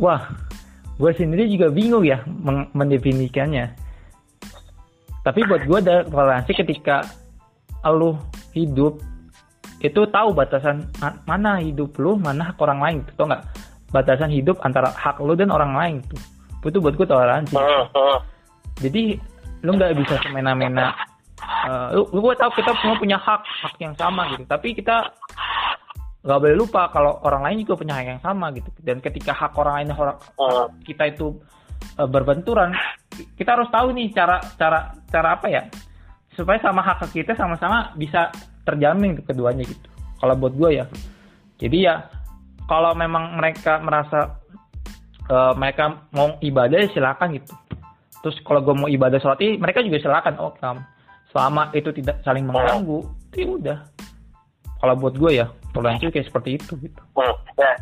wah 0.00 0.24
gue 0.96 1.10
sendiri 1.12 1.44
juga 1.52 1.68
bingung 1.68 2.04
ya 2.04 2.24
mendefinisikannya 2.72 3.76
tapi 5.20 5.44
buat 5.44 5.68
gue 5.68 5.78
ada 5.84 6.06
toleransi 6.08 6.52
ketika 6.56 7.04
lu 7.86 8.18
hidup 8.56 8.98
itu 9.84 10.00
tahu 10.10 10.34
batasan 10.34 10.88
ma- 10.98 11.20
mana 11.28 11.62
hidup 11.62 11.94
lu 12.00 12.16
mana 12.18 12.50
hak 12.50 12.58
orang 12.58 12.80
lain 12.82 12.96
gitu 13.04 13.12
tau 13.20 13.26
nggak 13.30 13.44
batasan 13.94 14.32
hidup 14.32 14.56
antara 14.64 14.90
hak 14.90 15.20
lu 15.22 15.36
dan 15.38 15.52
orang 15.52 15.76
lain 15.76 15.96
tuh 16.08 16.18
itu 16.66 16.82
buat 16.82 16.98
gue 16.98 17.06
toleransi 17.06 17.54
Hmm, 17.54 17.84
hmm. 17.94 18.18
jadi 18.82 19.02
lu 19.62 19.70
nggak 19.76 19.94
bisa 20.02 20.18
semena-mena 20.24 20.90
eh, 21.46 21.88
lu 21.94 22.18
gue 22.20 22.34
tahu 22.36 22.50
kita 22.58 22.70
semua 22.82 22.96
punya 22.98 23.18
hak 23.18 23.42
hak 23.42 23.74
yang 23.78 23.94
sama 23.94 24.30
gitu 24.34 24.44
tapi 24.46 24.74
kita 24.74 25.10
nggak 26.26 26.38
boleh 26.42 26.56
lupa 26.58 26.90
kalau 26.90 27.22
orang 27.22 27.42
lain 27.46 27.62
juga 27.62 27.78
punya 27.78 27.94
hak 28.02 28.06
yang 28.18 28.22
sama 28.22 28.50
gitu 28.50 28.68
dan 28.82 28.98
ketika 28.98 29.30
hak 29.30 29.54
orang 29.54 29.74
lain 29.82 29.88
orang 29.94 30.18
Hmm. 30.36 30.68
kita 30.82 31.10
itu 31.10 31.38
eh, 31.98 32.08
berbenturan 32.08 32.74
kita 33.38 33.56
harus 33.56 33.70
tahu 33.70 33.94
nih 33.94 34.10
cara 34.10 34.42
cara 34.58 34.90
cara 35.06 35.28
apa 35.38 35.46
ya 35.48 35.62
supaya 36.36 36.60
sama 36.60 36.84
hak 36.84 37.08
kita 37.16 37.32
sama-sama 37.32 37.96
bisa 37.96 38.28
terjamin 38.68 39.16
ke 39.16 39.22
keduanya 39.32 39.64
gitu. 39.64 39.88
Kalau 40.20 40.34
buat 40.36 40.52
gue 40.52 40.82
ya. 40.82 40.84
Jadi 41.56 41.88
ya 41.88 42.04
kalau 42.68 42.92
memang 42.92 43.40
mereka 43.40 43.80
merasa 43.80 44.36
uh, 45.32 45.56
mereka 45.56 46.04
mau 46.12 46.36
ibadah 46.44 46.84
ya 46.84 46.88
silakan 46.92 47.40
gitu. 47.40 47.54
Terus 48.20 48.36
kalau 48.44 48.60
gue 48.60 48.74
mau 48.76 48.90
ibadah 48.90 49.16
sholat 49.22 49.40
ini 49.40 49.56
mereka 49.56 49.80
juga 49.80 50.02
silakan. 50.02 50.34
Oh. 50.36 50.52
Selama 51.36 51.68
itu 51.76 51.92
tidak 52.00 52.16
saling 52.24 52.48
mengganggu, 52.48 53.04
itu 53.28 53.36
ya 53.44 53.48
udah. 53.60 53.78
Kalau 54.80 54.94
buat 54.96 55.14
gue 55.20 55.30
ya 55.36 55.46
toleransi 55.76 56.08
kayak 56.08 56.32
seperti 56.32 56.56
itu 56.56 56.72
gitu. 56.80 57.00
Hmm, 57.12 57.36
ya. 57.60 57.72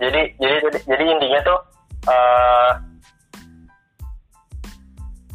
Jadi 0.00 0.32
jadi 0.40 0.56
jadi, 0.64 0.78
jadi 0.88 1.04
intinya 1.04 1.40
tuh 1.44 1.58
uh, 2.08 2.72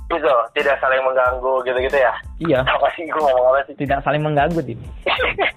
itu 0.10 0.34
tidak 0.58 0.82
saling 0.82 1.02
mengganggu 1.06 1.54
gitu-gitu 1.70 1.98
ya. 2.02 2.14
Iya. 2.42 2.60
Apa 2.66 2.90
sih 2.98 3.06
gue 3.06 3.22
ngomong 3.22 3.46
apa 3.54 3.70
sih? 3.70 3.78
Tidak 3.78 4.02
saling 4.02 4.26
mengganggu, 4.26 4.58
Dim. 4.66 4.82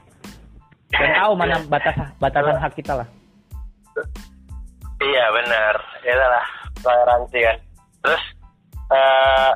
Dan 0.92 1.10
tahu 1.16 1.32
mana 1.32 1.56
batas 1.72 1.96
batasan 2.20 2.60
hak 2.60 2.72
kita 2.76 2.92
lah. 2.92 3.08
Iya 5.00 5.24
benar, 5.32 5.74
itu 6.04 6.24
lah 6.28 6.46
toleransi 6.84 7.38
kan. 7.40 7.56
Terus 8.04 8.24
uh, 8.92 9.52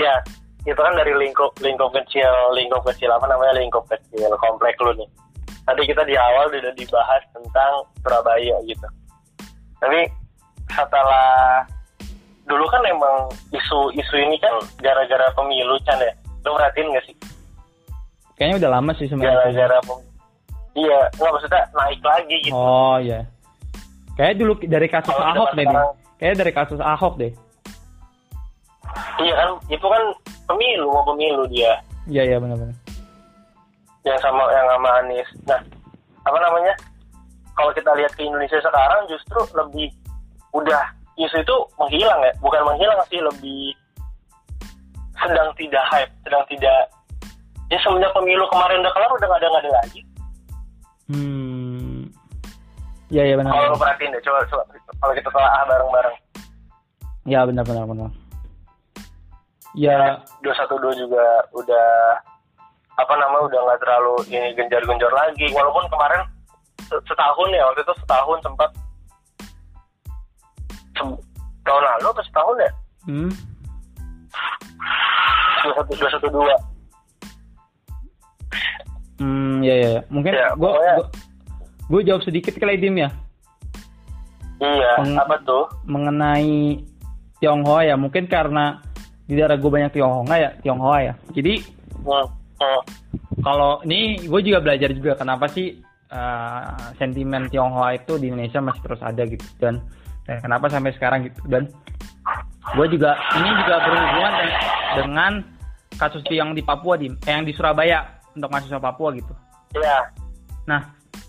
ya 0.00 0.14
itu 0.64 0.80
kan 0.80 0.94
dari 0.96 1.12
lingkup 1.12 1.52
lingkup 1.60 1.92
kecil 1.92 2.32
lingkup 2.56 2.80
kecil 2.88 3.12
apa 3.12 3.28
namanya 3.28 3.60
lingkup 3.60 3.84
kecil 3.88 4.30
komplek 4.40 4.74
lu 4.80 4.92
nih. 4.96 5.08
Tadi 5.64 5.82
kita 5.88 6.04
di 6.04 6.12
awal 6.16 6.52
sudah 6.52 6.72
dibahas 6.76 7.22
tentang 7.32 7.72
Surabaya 8.04 8.56
gitu. 8.68 8.88
Tapi 9.80 10.04
setelah 10.68 11.64
dulu 12.44 12.64
kan 12.68 12.82
emang 12.84 13.32
isu-isu 13.48 14.16
ini 14.20 14.36
kan 14.40 14.52
gara-gara 14.84 15.32
pemilu 15.32 15.80
Chan 15.88 15.96
ya. 16.00 16.12
Lu 16.44 16.52
perhatiin 16.52 16.92
gak 16.92 17.04
sih? 17.08 17.16
Kayaknya 18.36 18.56
udah 18.60 18.70
lama 18.76 18.92
sih 19.00 19.08
sebenarnya. 19.08 19.40
Gara-gara 19.40 19.78
Iya, 20.74 21.06
nggak 21.14 21.30
maksudnya 21.30 21.62
naik 21.70 22.00
lagi 22.02 22.36
gitu. 22.42 22.50
Oh 22.50 22.98
iya. 22.98 23.22
Kayak 24.18 24.42
dulu 24.42 24.52
dari 24.66 24.88
kasus 24.90 25.14
Kalo 25.14 25.22
Ahok 25.30 25.50
deh. 25.54 25.66
Sekarang, 25.66 25.90
Kayak 26.18 26.34
dari 26.42 26.52
kasus 26.52 26.80
Ahok 26.82 27.14
deh. 27.18 27.32
Iya 29.22 29.34
kan, 29.34 29.50
itu 29.70 29.86
kan 29.86 30.02
pemilu 30.50 30.86
mau 30.90 31.04
pemilu 31.06 31.44
dia. 31.50 31.78
Iya 32.10 32.22
iya 32.34 32.36
benar-benar. 32.36 32.76
Yang 34.04 34.18
sama 34.20 34.44
yang 34.52 34.66
sama 34.68 34.88
Anies. 35.00 35.28
Nah, 35.48 35.60
apa 36.28 36.38
namanya? 36.38 36.74
Kalau 37.54 37.70
kita 37.70 37.90
lihat 37.94 38.12
ke 38.18 38.26
Indonesia 38.26 38.58
sekarang 38.58 39.06
justru 39.06 39.38
lebih 39.54 39.88
udah 40.50 40.82
isu 41.14 41.38
itu 41.38 41.56
menghilang 41.78 42.20
ya, 42.26 42.32
bukan 42.42 42.62
menghilang 42.66 42.98
sih 43.06 43.22
lebih 43.22 43.70
sedang 45.14 45.54
tidak 45.54 45.84
hype, 45.94 46.10
sedang 46.26 46.42
tidak 46.50 46.90
ya 47.72 47.78
semenjak 47.80 48.12
pemilu 48.12 48.44
kemarin 48.50 48.82
udah 48.82 48.92
kelar 48.92 49.10
udah 49.14 49.26
nggak 49.30 49.40
ada 49.40 49.48
nggak 49.48 49.62
ada 49.62 49.72
lagi. 49.82 50.00
Hmm. 51.08 52.10
Ya 53.12 53.22
ya 53.22 53.34
benar. 53.38 53.54
Kalau 53.54 53.78
perhatiin 53.78 54.10
deh, 54.10 54.22
coba 54.26 54.42
coba 54.50 54.62
kalau 54.98 55.12
kita 55.14 55.28
telah 55.30 55.50
bareng-bareng. 55.70 56.16
Ya 57.24 57.40
benar 57.46 57.64
benar 57.64 57.84
benar. 57.86 58.10
Ya. 59.74 60.22
Dua 60.40 60.54
satu 60.54 60.78
dua 60.78 60.94
juga 60.94 61.42
udah 61.50 61.90
apa 62.94 63.14
nama 63.18 63.42
udah 63.42 63.58
nggak 63.58 63.80
terlalu 63.82 64.14
ini 64.30 64.54
genjar-genjor 64.54 65.10
lagi. 65.10 65.50
Walaupun 65.50 65.90
kemarin 65.90 66.22
setahun 66.86 67.48
ya 67.50 67.62
waktu 67.66 67.82
itu 67.82 67.94
setahun 68.06 68.38
sempat 68.46 68.70
tahun 71.64 71.82
lalu 71.82 72.06
atau 72.14 72.24
setahun 72.24 72.56
ya? 72.62 72.70
Hmm. 73.04 73.32
Dua 75.64 75.72
satu 75.74 75.92
dua 75.98 76.10
satu 76.14 76.28
dua. 76.30 76.54
Hmm, 79.18 79.62
ya 79.62 79.74
ya. 79.74 80.00
Mungkin 80.10 80.32
ya, 80.34 80.54
gue 80.54 80.70
gue 81.90 82.00
jawab 82.06 82.22
sedikit 82.22 82.54
kali 82.58 82.78
dim 82.78 82.98
ya. 82.98 83.10
Iya. 84.62 84.92
Meng 85.02 85.18
apa 85.18 85.36
tuh? 85.42 85.66
Mengenai 85.84 86.84
Tionghoa 87.42 87.84
ya, 87.84 87.98
mungkin 87.98 88.30
karena 88.30 88.80
di 89.24 89.32
daerah 89.36 89.56
gue 89.56 89.70
banyak 89.70 89.92
Tionghoa 89.96 90.36
ya, 90.36 90.50
Tionghoa 90.60 90.98
ya. 91.00 91.14
Jadi. 91.32 91.54
Hmm. 92.04 92.28
kalau 93.40 93.80
ini 93.82 94.20
gue 94.24 94.40
juga 94.44 94.60
belajar 94.60 94.92
juga 94.92 95.16
kenapa 95.16 95.48
sih 95.50 95.80
uh, 96.12 96.94
sentimen 97.00 97.48
Tionghoa 97.50 97.96
itu 97.96 98.20
di 98.20 98.28
Indonesia 98.30 98.60
masih 98.60 98.82
terus 98.84 99.02
ada 99.02 99.22
gitu 99.24 99.44
dan 99.58 99.82
dan 100.24 100.40
kenapa 100.40 100.70
sampai 100.70 100.92
sekarang 100.94 101.28
gitu 101.28 101.40
dan 101.50 101.68
gue 102.72 102.86
juga 102.92 103.16
ini 103.36 103.50
juga 103.64 103.76
berhubungan 103.84 104.32
dengan, 104.32 104.60
dengan 104.96 105.32
kasus 105.94 106.24
yang 106.32 106.56
di 106.56 106.62
Papua 106.64 106.96
di 106.96 107.12
eh, 107.12 107.32
yang 107.32 107.44
di 107.44 107.52
Surabaya 107.52 108.18
untuk 108.34 108.50
mahasiswa 108.50 108.80
Papua 108.82 109.14
gitu. 109.14 109.34
Iya. 109.76 109.98
Nah, 110.66 110.80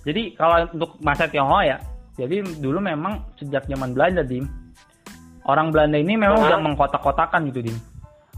jadi 0.08 0.34
kalau 0.40 0.66
untuk 0.74 0.92
masa 1.04 1.28
Tionghoa 1.30 1.62
ya, 1.68 1.78
jadi 2.16 2.42
dulu 2.64 2.80
memang 2.80 3.22
sejak 3.38 3.68
zaman 3.68 3.94
Belanda, 3.94 4.24
Dim, 4.24 4.48
orang 5.46 5.70
Belanda 5.74 5.98
ini 5.98 6.14
memang 6.18 6.42
uh 6.42 6.48
udah 6.50 6.60
mengkotak-kotakan 6.62 7.50
gitu, 7.54 7.70
Dim. 7.70 7.78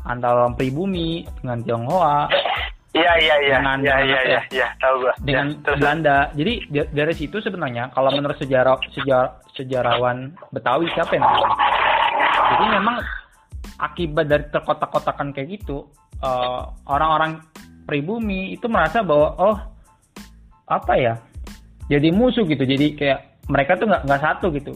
Antara 0.07 0.47
orang 0.47 0.55
pribumi 0.55 1.27
dengan 1.43 1.59
Tionghoa. 1.63 2.31
Iya, 2.95 3.13
iya, 3.19 3.35
iya. 3.43 3.55
Dengan, 3.59 3.77
iya, 3.83 3.95
iya, 4.01 4.19
iya, 4.23 4.41
iya, 4.49 4.67
tahu 4.79 5.05
gua. 5.05 5.13
Dengan 5.21 5.47
ya, 5.59 5.75
Belanda. 5.75 6.17
Jadi 6.33 6.53
dari 6.71 7.13
situ 7.13 7.37
sebenarnya 7.43 7.91
kalau 7.91 8.09
menurut 8.15 8.39
sejarah 8.39 8.79
sejarah 8.95 9.37
sejarawan 9.53 10.33
Betawi 10.49 10.87
siapa 10.95 11.19
yang 11.19 11.27
namanya? 11.27 11.55
Jadi 12.47 12.65
memang 12.73 12.95
akibat 13.77 14.25
dari 14.25 14.45
terkotak-kotakan 14.49 15.35
kayak 15.35 15.61
gitu, 15.61 15.85
uh, 16.23 16.73
orang-orang 16.89 17.43
pribumi 17.87 18.51
itu 18.53 18.67
merasa 18.67 18.99
bahwa 18.99 19.31
oh 19.39 19.57
apa 20.67 20.93
ya 20.99 21.15
jadi 21.87 22.11
musuh 22.11 22.43
gitu 22.43 22.67
jadi 22.67 22.87
kayak 22.99 23.19
mereka 23.47 23.79
tuh 23.79 23.87
nggak 23.87 24.03
nggak 24.03 24.21
satu 24.21 24.51
gitu 24.51 24.75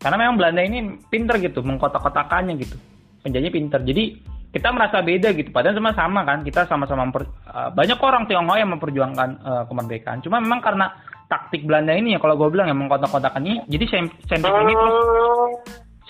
karena 0.00 0.16
memang 0.16 0.36
Belanda 0.40 0.64
ini 0.64 0.96
pinter 1.12 1.36
gitu 1.36 1.60
mengkotak-kotakannya 1.60 2.56
gitu. 2.56 2.76
Penjajahnya 3.20 3.52
pinter. 3.52 3.80
Jadi 3.84 4.04
kita 4.50 4.72
merasa 4.72 5.04
beda 5.04 5.28
gitu. 5.36 5.52
Padahal 5.52 5.76
sama 5.76 5.92
sama 5.92 6.20
kan 6.24 6.38
kita 6.40 6.64
sama-sama 6.64 7.12
uh, 7.12 7.68
banyak 7.70 8.00
orang 8.00 8.24
Tionghoa 8.24 8.56
yang 8.58 8.72
memperjuangkan 8.72 9.28
uh, 9.44 9.64
kemerdekaan. 9.68 10.24
Cuma 10.24 10.40
memang 10.40 10.64
karena 10.64 10.88
taktik 11.28 11.68
Belanda 11.68 11.92
ini 11.92 12.16
ya 12.16 12.18
kalau 12.18 12.34
gue 12.34 12.48
bilang 12.50 12.72
yang 12.72 12.80
mengkotak-kotakan 12.80 13.46
ini 13.46 13.62
jadi 13.70 14.10
sentimen 14.26 14.66
ini 14.66 14.74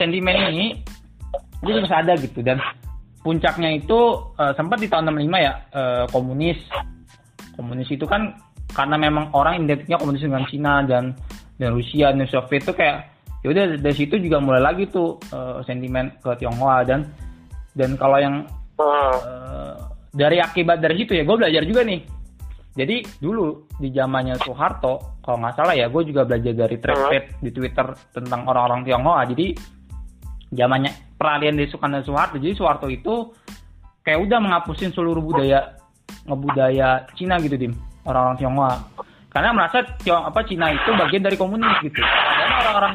sentimen 0.00 0.36
ini 0.54 0.66
itu 1.60 1.70
terus 1.74 1.92
ada 1.92 2.14
gitu. 2.14 2.46
Dan 2.46 2.62
puncaknya 3.26 3.74
itu 3.74 3.98
uh, 4.38 4.54
sempat 4.54 4.78
di 4.78 4.86
tahun 4.86 5.10
65 5.10 5.34
ya 5.34 5.52
uh, 5.74 6.04
komunis. 6.14 6.62
Komunis 7.58 7.90
itu 7.90 8.06
kan 8.06 8.38
karena 8.70 8.94
memang 8.94 9.34
orang 9.34 9.66
identiknya 9.66 9.98
komunis 9.98 10.22
dengan 10.22 10.46
Cina 10.46 10.86
dan 10.86 11.12
dan 11.58 11.74
Rusia 11.74 12.14
dan 12.14 12.24
Soviet 12.30 12.62
itu 12.62 12.72
kayak 12.72 13.09
ya 13.40 13.48
udah 13.52 13.64
dari 13.80 13.96
situ 13.96 14.20
juga 14.20 14.36
mulai 14.40 14.60
lagi 14.60 14.84
tuh 14.88 15.16
uh, 15.32 15.64
sentimen 15.64 16.12
ke 16.20 16.30
Tionghoa 16.36 16.84
dan 16.84 17.08
dan 17.72 17.96
kalau 17.96 18.20
yang 18.20 18.44
uh, 18.76 19.74
dari 20.12 20.42
akibat 20.42 20.82
dari 20.82 21.00
situ 21.00 21.16
ya 21.16 21.22
gue 21.24 21.36
belajar 21.36 21.62
juga 21.64 21.82
nih. 21.86 22.00
Jadi 22.70 23.02
dulu 23.18 23.66
di 23.82 23.90
zamannya 23.90 24.38
Soeharto 24.38 25.18
kalau 25.24 25.42
nggak 25.42 25.54
salah 25.58 25.74
ya 25.74 25.90
gue 25.90 26.02
juga 26.06 26.22
belajar 26.22 26.54
dari 26.54 26.76
thread 26.78 27.24
di 27.42 27.50
Twitter 27.50 27.86
tentang 28.14 28.46
orang-orang 28.46 28.86
Tionghoa. 28.86 29.26
Jadi 29.26 29.56
zamannya 30.54 31.18
peralihan 31.18 31.56
dari 31.58 31.68
Soekarno 31.70 31.98
dan 31.98 32.06
Soeharto 32.06 32.36
jadi 32.38 32.54
Soeharto 32.54 32.86
itu 32.86 33.14
kayak 34.06 34.20
udah 34.22 34.38
menghapusin 34.38 34.90
seluruh 34.94 35.22
budaya 35.22 35.80
ngebudaya 36.26 37.08
Cina 37.16 37.40
gitu 37.42 37.56
dim. 37.58 37.72
Orang-orang 38.04 38.38
Tionghoa. 38.38 38.74
Karena 39.30 39.54
merasa 39.54 39.86
Tiong 40.02 40.26
apa 40.26 40.42
Cina 40.42 40.74
itu 40.74 40.90
bagian 40.90 41.22
dari 41.22 41.38
komunis 41.38 41.78
gitu. 41.86 42.02
Karena 42.02 42.54
orang-orang 42.66 42.94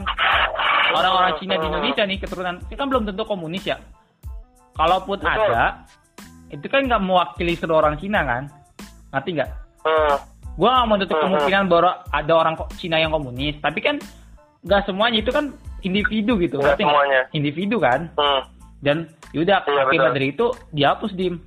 orang-orang 0.96 1.34
Cina 1.42 1.56
di 1.60 1.66
Indonesia 1.68 2.04
nih 2.08 2.18
keturunan 2.22 2.56
itu 2.64 2.76
kan 2.80 2.88
belum 2.88 3.04
tentu 3.10 3.24
komunis 3.28 3.64
ya. 3.68 3.78
Kalaupun 4.76 5.24
ada 5.24 5.88
itu 6.52 6.68
kan 6.68 6.88
nggak 6.88 7.02
mewakili 7.04 7.54
seluruh 7.56 7.84
orang 7.84 7.96
Cina 8.00 8.24
kan? 8.24 8.44
Ngerti 9.12 9.30
nggak? 9.40 9.50
Uh, 9.86 10.16
gue 10.56 10.70
nggak 10.70 10.86
mau 10.88 10.98
tutup 11.00 11.18
kemungkinan 11.20 11.64
bahwa 11.68 11.92
ada 12.10 12.34
orang 12.34 12.56
Cina 12.80 12.98
yang 13.00 13.12
komunis 13.12 13.56
tapi 13.60 13.80
kan 13.84 14.00
nggak 14.66 14.82
semuanya 14.90 15.22
itu 15.22 15.30
kan 15.30 15.54
individu 15.86 16.40
gitu 16.42 16.58
nggak 16.60 16.80
semuanya. 16.80 17.28
Individu 17.32 17.78
kan? 17.80 18.12
Hmm. 18.16 18.44
dan 18.84 19.10
yaudah 19.34 19.66
iya, 19.66 19.82
akibat 19.88 20.14
dari 20.14 20.30
itu 20.30 20.54
dihapus 20.70 21.18
dim. 21.18 21.42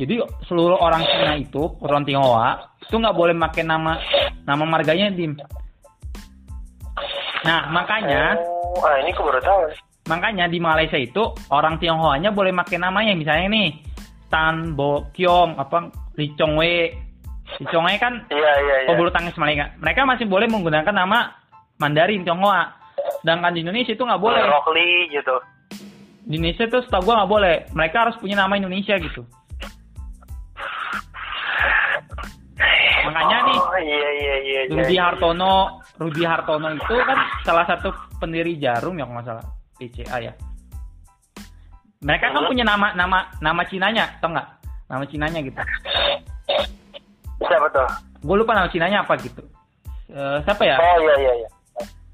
Jadi 0.00 0.16
seluruh 0.48 0.80
orang 0.80 1.04
Cina 1.04 1.36
itu 1.36 1.76
orang 1.84 2.08
Tionghoa 2.08 2.72
itu 2.80 2.96
nggak 2.96 3.16
boleh 3.16 3.34
pakai 3.36 3.62
nama 3.68 4.00
nama 4.48 4.64
marganya 4.64 5.12
dim 5.12 5.36
nah 7.44 7.68
makanya 7.68 8.34
oh, 8.40 8.82
ah, 8.82 8.96
ini 9.04 9.12
aku 9.12 9.22
baru 9.28 9.40
tahu. 9.44 9.62
makanya 10.08 10.48
di 10.48 10.58
Malaysia 10.60 10.96
itu 10.96 11.22
orang 11.52 11.80
Tionghoanya 11.80 12.32
boleh 12.32 12.52
pakai 12.52 12.76
namanya. 12.80 13.16
Misalnya 13.16 13.46
nih 13.52 13.68
Tan 14.28 14.76
Bo 14.76 15.08
Kiong 15.12 15.56
apa 15.56 15.92
Li 16.16 16.32
Chong 16.36 16.56
Wei. 16.56 16.92
Li 17.60 17.66
Chong 17.68 17.84
Wei 17.84 17.96
kan 18.00 18.24
iya, 18.28 18.52
iya, 18.60 18.76
iya. 18.84 18.88
pebulu 18.92 19.08
tangkis 19.12 19.36
Malaysia. 19.36 19.72
Mereka 19.80 20.04
masih 20.04 20.26
boleh 20.28 20.48
menggunakan 20.48 20.92
nama 20.92 21.32
Mandarin 21.80 22.24
Tionghoa. 22.24 22.72
Sedangkan 23.20 23.52
di 23.52 23.64
Indonesia 23.64 23.92
itu 23.92 24.04
nggak 24.04 24.20
boleh. 24.20 24.40
Gitu. 25.08 25.36
Di 26.24 26.34
Indonesia 26.40 26.64
tuh 26.68 26.80
setahu 26.84 27.08
gue 27.08 27.14
nggak 27.20 27.30
boleh. 27.30 27.56
Mereka 27.72 27.96
harus 27.96 28.16
punya 28.20 28.40
nama 28.40 28.56
Indonesia 28.56 28.96
gitu 29.00 29.24
makanya 33.08 33.38
nih 33.44 33.58
Oh 33.58 33.78
iya 33.78 33.96
iya 33.96 34.10
iya. 34.14 34.34
iya, 34.40 34.60
Rudi 34.70 34.94
iya. 34.96 35.02
Hartono 35.08 35.54
Rudi 35.96 36.22
Hartono 36.22 36.68
itu 36.72 36.94
kan 37.04 37.18
salah 37.42 37.64
satu 37.64 37.88
pendiri 38.18 38.56
Jarum 38.56 38.96
ya 38.96 39.04
kalau 39.04 39.14
nggak 39.20 39.26
salah 39.26 39.44
PCA 39.76 40.16
ya 40.20 40.32
mereka 42.04 42.30
kan 42.30 42.44
punya 42.44 42.64
nama 42.64 42.92
nama 42.92 43.18
nama 43.40 43.62
Cinanya 43.64 44.04
tau 44.20 44.28
nggak 44.30 44.48
nama 44.88 45.04
Cinanya 45.08 45.40
gitu 45.40 45.60
Siapa 47.44 47.66
tuh? 47.72 47.88
gue 48.24 48.36
lupa 48.36 48.52
nama 48.56 48.68
Cinanya 48.68 49.04
apa 49.04 49.16
gitu 49.20 49.42
Eh, 50.04 50.38
siapa 50.46 50.62
ya 50.62 50.76
Oh 50.78 50.98
iya 51.00 51.14
iya 51.18 51.32
iya. 51.42 51.48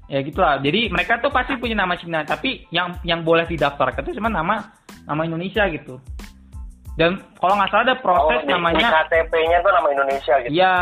ya 0.09 0.19
gitulah 0.25 0.57
jadi 0.57 0.89
mereka 0.89 1.21
tuh 1.21 1.29
pasti 1.29 1.53
punya 1.55 1.75
nama 1.77 1.93
Cina 1.93 2.25
tapi 2.25 2.65
yang 2.73 2.97
yang 3.05 3.21
boleh 3.21 3.45
didaftarkan 3.45 4.01
itu 4.03 4.17
cuma 4.17 4.31
nama 4.31 4.57
nama 5.05 5.21
Indonesia 5.21 5.67
gitu 5.69 6.01
dan 6.99 7.23
kalau 7.39 7.55
nggak 7.55 7.69
salah 7.71 7.83
ada 7.87 7.95
proses 8.03 8.39
oh, 8.43 8.45
di, 8.45 8.51
namanya 8.51 8.83
di 8.83 8.95
KTP-nya 8.95 9.57
tuh 9.63 9.71
nama 9.71 9.87
Indonesia 9.91 10.33
gitu. 10.43 10.51
Iya, 10.51 10.75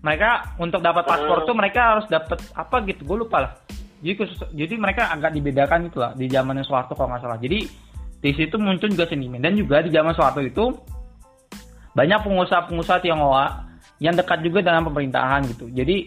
mereka 0.00 0.30
untuk 0.56 0.80
dapat 0.80 1.04
paspor 1.04 1.38
Hmm. 1.44 1.46
tuh 1.46 1.54
mereka 1.56 1.80
harus 1.96 2.06
dapat 2.08 2.38
apa 2.56 2.76
gitu, 2.88 3.02
gue 3.04 3.18
lupa 3.26 3.38
lah. 3.44 3.52
Jadi 3.98 4.14
khusus, 4.14 4.38
jadi 4.54 4.74
mereka 4.78 5.10
agak 5.10 5.34
dibedakan 5.34 5.90
gitu 5.90 5.98
lah 5.98 6.14
di 6.14 6.30
zaman 6.30 6.62
Soeharto 6.62 6.94
kalau 6.94 7.12
nggak 7.12 7.22
salah. 7.26 7.38
Jadi 7.42 7.66
di 8.18 8.30
situ 8.34 8.54
muncul 8.58 8.88
juga 8.90 9.06
seniman 9.10 9.42
dan 9.42 9.58
juga 9.58 9.82
di 9.82 9.90
zaman 9.90 10.14
Soeharto 10.14 10.40
itu 10.42 10.70
banyak 11.98 12.18
pengusaha-pengusaha 12.22 13.02
Tionghoa 13.02 13.46
yang 13.98 14.14
dekat 14.14 14.38
juga 14.46 14.62
dengan 14.62 14.86
pemerintahan 14.86 15.50
gitu. 15.50 15.66
Jadi 15.74 16.06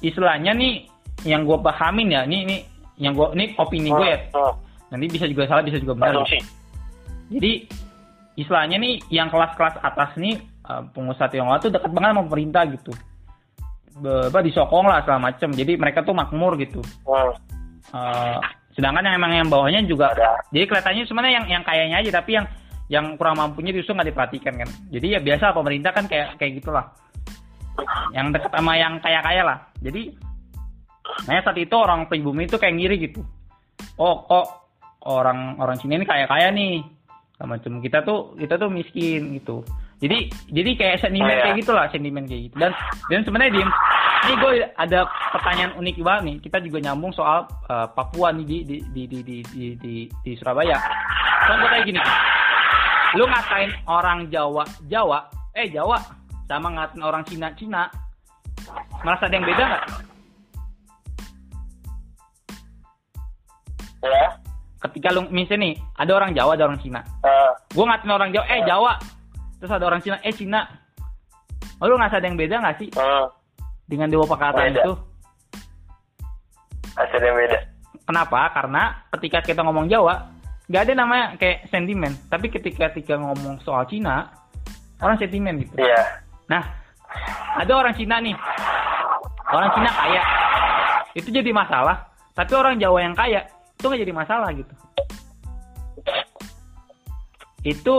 istilahnya 0.00 0.56
nih 0.56 0.88
yang 1.28 1.44
gue 1.44 1.58
pahamin 1.60 2.08
ya, 2.16 2.20
ini 2.24 2.36
ini 2.48 2.56
yang 2.96 3.12
gue 3.12 3.28
ini 3.36 3.52
opini 3.60 3.92
gue 3.92 4.08
ya. 4.08 4.18
Hmm, 4.32 4.56
Nanti 4.88 5.06
bisa 5.12 5.28
juga 5.28 5.44
salah, 5.48 5.62
bisa 5.64 5.76
juga 5.80 5.94
benar. 6.00 6.24
Jadi 7.28 7.52
istilahnya 8.36 8.76
nih 8.80 8.94
yang 9.12 9.28
kelas-kelas 9.28 9.80
atas 9.80 10.10
nih 10.16 10.40
eh, 10.40 10.82
pengusaha 10.92 11.28
Tionghoa 11.28 11.60
tuh 11.60 11.70
dekat 11.72 11.90
banget 11.92 12.10
sama 12.16 12.22
pemerintah 12.28 12.62
gitu. 12.70 12.92
Apa, 13.92 14.40
disokong 14.40 14.88
lah 14.88 15.04
segala 15.04 15.20
macem. 15.28 15.52
Jadi 15.52 15.76
mereka 15.76 16.00
tuh 16.00 16.16
makmur 16.16 16.56
gitu. 16.56 16.80
Eh, 17.92 18.38
sedangkan 18.72 19.04
yang 19.04 19.16
emang 19.20 19.32
yang 19.36 19.48
bawahnya 19.52 19.84
juga 19.84 20.16
ada. 20.16 20.40
jadi 20.48 20.64
kelihatannya 20.64 21.04
sebenarnya 21.04 21.34
yang 21.42 21.46
yang 21.60 21.62
kayanya 21.66 21.96
aja 22.00 22.10
tapi 22.22 22.30
yang 22.40 22.46
yang 22.88 23.04
kurang 23.20 23.36
mampunya 23.36 23.72
justru 23.72 23.92
nggak 23.92 24.08
diperhatikan 24.12 24.54
kan. 24.64 24.68
Jadi 24.88 25.06
ya 25.16 25.20
biasa 25.20 25.52
pemerintah 25.52 25.92
kan 25.92 26.04
kayak 26.08 26.40
kayak 26.40 26.60
gitulah. 26.60 26.86
Yang 28.12 28.36
dekat 28.36 28.52
sama 28.52 28.72
yang 28.76 29.00
kaya-kaya 29.00 29.42
lah. 29.44 29.58
Jadi 29.80 30.12
nah 31.28 31.40
saat 31.44 31.58
itu 31.58 31.74
orang 31.76 32.08
pribumi 32.08 32.48
itu 32.48 32.56
kayak 32.56 32.74
ngiri 32.76 32.96
gitu. 33.00 33.20
Oh 34.00 34.24
kok 34.24 34.46
orang 35.04 35.56
orang 35.60 35.76
Cina 35.80 35.96
ini 36.00 36.06
kaya-kaya 36.08 36.48
nih. 36.52 36.80
Macam 37.42 37.82
kita 37.82 38.06
tuh 38.06 38.38
kita 38.38 38.54
tuh 38.54 38.70
miskin 38.70 39.34
gitu. 39.36 39.66
Jadi 39.98 40.30
jadi 40.50 40.70
kayak 40.78 40.96
sentimen 41.02 41.30
Iya. 41.30 41.42
kayak 41.42 41.56
gitulah 41.62 41.86
sentimen 41.90 42.24
kayak 42.26 42.42
gitu. 42.50 42.56
Dan 42.58 42.70
dan 43.10 43.20
sebenarnya 43.26 43.52
dim 43.54 43.70
ini 44.22 44.34
gue 44.38 44.52
ada 44.78 45.00
pertanyaan 45.34 45.72
unik 45.82 45.96
banget 46.02 46.22
nih. 46.22 46.36
Kita 46.46 46.58
juga 46.62 46.78
nyambung 46.78 47.10
soal 47.10 47.46
eh, 47.66 47.86
Papua 47.90 48.30
nih 48.30 48.46
di 48.46 48.58
di 48.66 48.78
di 48.94 49.02
di 49.06 49.18
di 49.22 49.36
di, 49.42 49.66
di, 49.78 49.94
di 50.06 50.32
Surabaya. 50.38 50.78
Kan 51.46 51.58
gue 51.58 51.70
kayak 51.70 51.86
gini. 51.86 52.00
Lu 53.18 53.26
ngatain 53.28 53.70
orang 53.90 54.30
Jawa 54.30 54.64
Jawa, 54.88 55.26
eh 55.52 55.66
Jawa 55.68 55.98
sama 56.46 56.68
ngatain 56.72 57.02
orang 57.02 57.22
Cina 57.26 57.50
Cina. 57.58 57.90
Merasa 59.02 59.26
ada 59.26 59.34
yang 59.34 59.46
beda 59.46 59.64
nggak? 59.66 59.84
Ya. 64.02 64.41
Ketika 64.82 65.14
lu 65.14 65.30
misalnya 65.30 65.70
nih, 65.70 65.74
ada 65.94 66.12
orang 66.18 66.30
Jawa, 66.34 66.58
ada 66.58 66.64
orang 66.66 66.80
Cina. 66.82 67.00
Eh, 67.22 67.52
Gue 67.70 67.84
ngatain 67.86 68.10
orang 68.10 68.30
Jawa, 68.34 68.46
eh 68.50 68.60
Jawa. 68.66 68.92
Terus 69.62 69.70
ada 69.70 69.84
orang 69.86 70.02
Cina, 70.02 70.18
eh 70.26 70.34
Cina. 70.34 70.60
Oh, 71.78 71.86
lu 71.86 71.94
ngerasa 71.94 72.18
ada 72.18 72.26
yang 72.26 72.38
beda 72.38 72.58
nggak 72.62 72.76
sih 72.78 72.88
hmm, 72.90 73.26
dengan 73.86 74.10
dua 74.10 74.26
perkataan 74.26 74.74
itu? 74.74 74.94
hasilnya 76.96 77.32
beda. 77.32 77.58
Kenapa? 78.02 78.40
Karena 78.52 78.82
ketika 79.16 79.38
kita 79.40 79.60
ngomong 79.64 79.88
Jawa, 79.88 80.28
nggak 80.68 80.82
ada 80.88 80.92
namanya 80.98 81.26
kayak 81.38 81.70
sentimen. 81.70 82.12
Tapi 82.28 82.52
ketika 82.52 82.90
ketika 82.92 83.16
ngomong 83.16 83.62
soal 83.64 83.86
Cina, 83.88 84.28
orang 85.00 85.16
sentimen 85.16 85.62
gitu. 85.62 85.80
Iya. 85.80 86.22
Nah, 86.50 86.62
ada 87.56 87.72
orang 87.72 87.94
Cina 87.96 88.18
nih. 88.20 88.36
Orang 89.52 89.70
Cina 89.76 89.90
kaya. 89.92 90.22
Itu 91.12 91.28
jadi 91.28 91.50
masalah. 91.52 92.08
Tapi 92.32 92.52
orang 92.56 92.80
Jawa 92.80 93.04
yang 93.04 93.12
kaya, 93.12 93.44
itu 93.82 93.90
nggak 93.90 94.02
jadi 94.06 94.14
masalah 94.14 94.48
gitu. 94.54 94.74
Itu, 97.66 97.94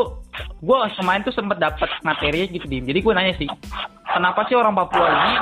gue 0.64 0.78
kemarin 0.96 1.28
tuh 1.28 1.36
sempet 1.36 1.60
dapet 1.60 1.92
materinya 2.08 2.48
gitu, 2.56 2.66
Dim. 2.72 2.88
Jadi 2.88 3.00
gue 3.04 3.12
nanya 3.12 3.36
sih, 3.36 3.48
kenapa 4.08 4.48
sih 4.48 4.56
orang 4.56 4.72
Papua 4.72 5.04
ini 5.04 5.34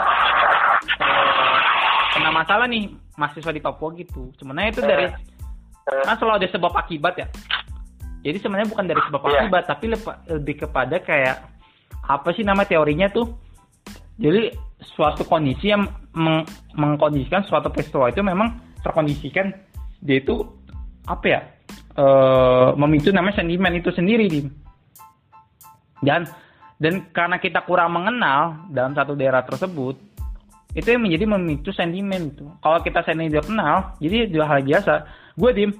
eh, 0.98 1.58
kena 2.18 2.34
masalah 2.34 2.66
nih 2.66 2.90
mahasiswa 3.22 3.54
di 3.54 3.62
Papua 3.62 3.94
gitu. 3.98 4.34
Sebenarnya 4.42 4.74
itu 4.74 4.82
dari, 4.82 5.06
kan 5.86 6.18
selalu 6.18 6.42
ada 6.42 6.50
sebab 6.50 6.74
akibat 6.74 7.14
ya. 7.22 7.28
Jadi 8.26 8.38
sebenarnya 8.42 8.70
bukan 8.70 8.86
dari 8.90 9.02
sebab 9.06 9.22
Iya. 9.26 9.46
akibat, 9.46 9.64
tapi 9.70 9.86
lepa- 9.94 10.20
lebih 10.26 10.56
kepada 10.66 10.98
kayak 11.02 11.38
apa 12.06 12.30
sih 12.34 12.42
nama 12.42 12.66
teorinya 12.66 13.10
tuh? 13.14 13.30
Jadi 14.22 14.54
suatu 14.98 15.26
kondisi 15.26 15.70
yang 15.74 15.86
meng- 16.14 16.46
mengkondisikan 16.78 17.46
suatu 17.46 17.74
peristiwa 17.74 18.10
itu 18.10 18.22
memang 18.22 18.58
terkondisikan 18.86 19.50
dia 20.02 20.18
itu 20.20 20.36
apa 21.06 21.26
ya? 21.28 21.42
eh 21.92 22.70
memicu 22.80 23.12
namanya 23.12 23.44
sentimen 23.44 23.76
itu 23.76 23.92
sendiri, 23.92 24.26
Dim. 24.32 24.48
Dan 26.02 26.24
dan 26.82 27.06
karena 27.14 27.38
kita 27.38 27.62
kurang 27.68 27.94
mengenal 27.94 28.66
dalam 28.74 28.98
satu 28.98 29.14
daerah 29.14 29.46
tersebut, 29.46 30.00
itu 30.74 30.88
yang 30.88 31.04
menjadi 31.04 31.26
memicu 31.30 31.70
sentimen 31.76 32.32
itu. 32.32 32.48
Kalau 32.64 32.80
kita 32.82 33.04
sendiri 33.04 33.38
tidak 33.38 33.48
kenal, 33.52 33.78
jadi 34.00 34.32
dua 34.32 34.46
hal 34.50 34.60
biasa. 34.64 34.94
Gue 35.36 35.52
dim, 35.52 35.72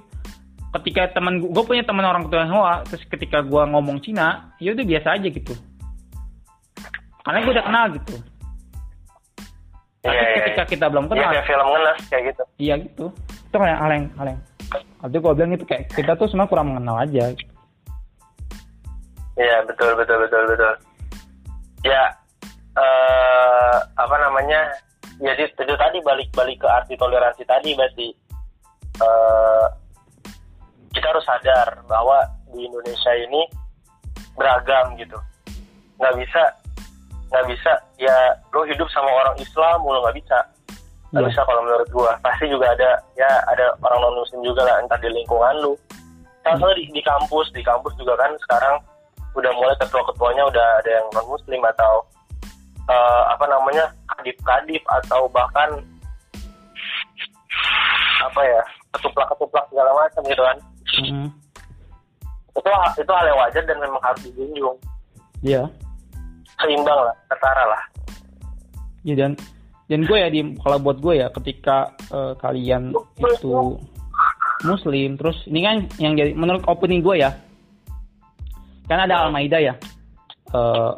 ketika 0.78 1.16
teman 1.16 1.40
gue, 1.40 1.64
punya 1.64 1.82
teman 1.82 2.04
orang 2.04 2.28
Tionghoa, 2.28 2.84
terus 2.86 3.02
ketika 3.08 3.40
gue 3.40 3.62
ngomong 3.72 4.04
Cina, 4.04 4.52
ya 4.60 4.76
udah 4.76 4.84
biasa 4.84 5.08
aja 5.16 5.28
gitu. 5.32 5.54
Karena 7.24 7.38
gue 7.40 7.52
udah 7.56 7.66
kenal 7.66 7.84
gitu. 7.96 8.14
Tapi 10.02 10.12
Iya, 10.12 10.22
iya, 10.22 10.34
ketika 10.42 10.62
iya. 10.66 10.70
kita 10.70 10.84
belum 10.90 11.04
Iya 11.06 11.10
kenal, 11.14 11.30
kayak 11.30 11.46
film 11.46 11.66
ngenes 11.72 11.98
kayak 12.10 12.22
gitu. 12.34 12.42
iya 12.58 12.74
gitu. 12.78 13.06
Itu 13.52 13.60
kayak 13.60 13.84
hal 13.84 13.92
yang. 13.92 14.40
Waktu 15.04 15.20
gue 15.20 15.32
bilang 15.36 15.52
itu 15.52 15.68
kayak 15.68 15.92
kita 15.92 16.16
tuh 16.16 16.24
semua 16.24 16.48
kurang 16.48 16.72
mengenal 16.72 17.04
aja. 17.04 17.36
Iya 19.36 19.60
betul 19.68 19.92
betul 19.92 20.24
betul 20.24 20.48
betul. 20.48 20.72
Ya 21.84 22.16
eh 22.80 23.76
apa 23.76 24.16
namanya? 24.24 24.72
Ya 25.20 25.36
itu 25.36 25.52
tadi 25.52 26.00
balik 26.00 26.32
balik 26.32 26.64
ke 26.64 26.68
arti 26.72 26.96
toleransi 26.96 27.44
tadi 27.44 27.76
berarti 27.76 28.08
eh 29.04 29.66
kita 30.96 31.12
harus 31.12 31.28
sadar 31.28 31.76
bahwa 31.84 32.24
di 32.56 32.64
Indonesia 32.64 33.12
ini 33.12 33.44
beragam 34.32 34.96
gitu. 34.96 35.20
Nggak 36.00 36.24
bisa 36.24 36.42
nggak 37.28 37.52
bisa 37.52 37.72
ya 38.00 38.16
lo 38.56 38.64
hidup 38.64 38.88
sama 38.88 39.12
orang 39.12 39.36
Islam 39.36 39.84
lo 39.84 40.00
nggak 40.08 40.16
bisa 40.24 40.40
nggak 41.12 41.22
Iya. 41.22 41.28
bisa 41.28 41.40
kalau 41.44 41.60
menurut 41.60 41.88
gua 41.92 42.10
pasti 42.20 42.48
juga 42.48 42.72
ada 42.72 42.90
ya 43.14 43.28
ada 43.46 43.76
orang 43.80 44.00
non 44.00 44.16
muslim 44.18 44.40
juga 44.42 44.64
lah 44.64 44.80
entah 44.80 44.96
di 44.98 45.08
lingkungan 45.08 45.56
lu 45.60 45.74
Contohnya 46.42 46.74
di, 46.74 46.90
di 46.90 47.02
kampus 47.04 47.54
di 47.54 47.62
kampus 47.62 47.94
juga 47.94 48.18
kan 48.18 48.32
sekarang 48.42 48.74
udah 49.32 49.52
mulai 49.54 49.76
ketua-ketuanya 49.78 50.42
udah 50.42 50.66
ada 50.82 50.90
yang 50.90 51.06
non 51.12 51.26
muslim 51.28 51.60
atau 51.68 52.02
eh, 52.88 53.22
apa 53.30 53.44
namanya 53.46 53.84
kadip-kadip 54.10 54.82
atau 54.90 55.30
bahkan 55.30 55.70
apa 58.22 58.40
ya 58.42 58.62
ketuplak-ketuplak 58.92 59.64
segala 59.68 59.90
macam 59.94 60.22
gitu 60.24 60.42
kan 60.42 60.56
Mhm. 60.92 61.28
itu 62.52 62.68
itu 62.98 63.12
hal 63.12 63.24
yang 63.24 63.38
wajar 63.38 63.62
dan 63.64 63.78
memang 63.78 64.02
harus 64.02 64.20
dijunjung 64.24 64.76
Iya. 65.40 65.62
seimbang 66.58 67.00
lah 67.00 67.14
setara 67.26 67.64
lah 67.66 67.82
Ya 69.02 69.14
dan 69.18 69.34
dan 69.92 70.08
gue 70.08 70.16
ya 70.16 70.28
di 70.28 70.40
kalau 70.56 70.80
buat 70.80 70.98
gue 70.98 71.20
ya 71.20 71.28
ketika 71.30 71.76
eh, 72.08 72.32
kalian 72.40 72.96
itu 73.20 73.76
muslim 74.64 75.20
terus 75.20 75.36
ini 75.44 75.60
kan 75.60 75.76
yang 75.98 76.16
jadi 76.16 76.32
menurut 76.32 76.64
opening 76.64 77.04
gue 77.04 77.20
ya 77.20 77.36
kan 78.86 78.98
ada 78.98 79.28
Al-Maidah 79.28 79.60
ya 79.60 79.74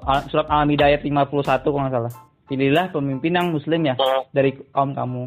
Al- 0.05 0.27
surat 0.29 0.47
Al-Maidah 0.47 0.91
ayat 0.91 1.03
51 1.03 1.27
kalau 1.63 1.83
nggak 1.83 1.93
salah 1.93 2.15
pilihlah 2.45 2.87
pemimpin 2.91 3.33
yang 3.33 3.49
muslim 3.51 3.81
ya 3.83 3.95
Hmm. 3.97 4.23
dari 4.31 4.53
kaum 4.71 4.93
kamu 4.93 5.27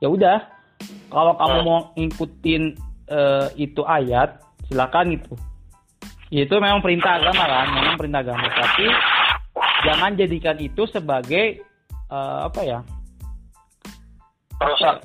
ya 0.00 0.08
udah 0.10 0.38
kalau 1.08 1.32
kamu 1.36 1.56
Hmm. 1.56 1.66
mau 1.66 1.78
ngikutin 1.94 2.62
eh, 3.08 3.46
itu 3.56 3.82
ayat 3.84 4.42
silakan 4.66 5.16
gitu 5.16 5.32
itu 6.28 6.54
memang 6.60 6.84
perintah 6.84 7.16
agama 7.16 7.40
kan 7.40 7.66
memang 7.72 7.94
perintah 7.96 8.20
agama 8.20 8.46
tapi 8.52 8.84
jangan 9.80 10.12
jadikan 10.12 10.56
itu 10.58 10.82
sebagai 10.90 11.62
eh, 12.10 12.38
apa 12.42 12.60
ya 12.66 12.78
rusak 14.60 14.96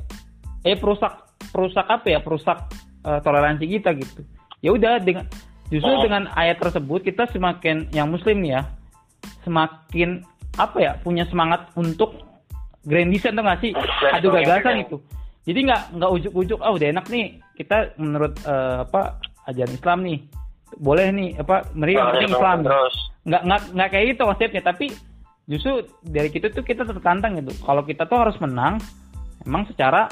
eh 0.64 0.80
perusak. 0.80 1.14
Perusak 1.52 1.86
apa 1.86 2.08
ya? 2.08 2.20
Perusak 2.24 2.58
eh, 3.04 3.20
toleransi 3.20 3.66
kita 3.68 3.92
gitu. 4.00 4.24
Ya 4.64 4.72
udah 4.72 4.98
dengan 5.04 5.28
justru 5.68 5.92
Oh. 5.92 6.02
dengan 6.02 6.32
ayat 6.34 6.56
tersebut 6.60 7.04
kita 7.04 7.28
semakin 7.30 7.92
yang 7.92 8.08
muslim 8.08 8.40
nih 8.40 8.60
ya 8.60 8.62
semakin 9.44 10.24
apa 10.56 10.78
ya 10.80 10.92
punya 11.04 11.28
semangat 11.28 11.68
untuk 11.76 12.16
grandison 12.88 13.36
tuh 13.36 13.44
nggak 13.44 13.60
sih? 13.60 13.72
Adu 14.16 14.32
gagasan 14.32 14.80
ya. 14.80 14.84
itu. 14.88 14.98
Jadi 15.44 15.60
nggak 15.68 15.82
nggak 16.00 16.12
ujuk-ujuk 16.16 16.60
ah 16.64 16.72
udah 16.72 16.88
enak 16.96 17.06
nih 17.12 17.26
kita 17.60 17.92
menurut 18.00 18.34
eh, 18.48 18.78
apa 18.88 19.20
ajaran 19.52 19.76
Islam 19.76 20.00
nih 20.08 20.20
boleh 20.80 21.06
nih 21.12 21.30
apa 21.44 21.56
meri 21.76 22.00
yang 22.00 22.08
penting 22.16 22.32
Islam. 22.32 22.58
terus. 22.64 22.96
Nggak 23.28 23.42
nggak 23.44 23.62
nggak 23.76 23.90
kayak 23.92 24.06
gitu 24.16 24.22
konsepnya 24.24 24.62
tapi 24.64 24.86
justru 25.44 25.72
dari 26.08 26.32
kita 26.32 26.48
tuh 26.56 26.64
kita 26.64 26.88
tertantang 26.88 27.36
gitu. 27.44 27.52
Kalau 27.60 27.84
kita 27.84 28.08
tuh 28.08 28.16
harus 28.24 28.40
menang 28.40 28.80
emang 29.48 29.64
secara 29.70 30.08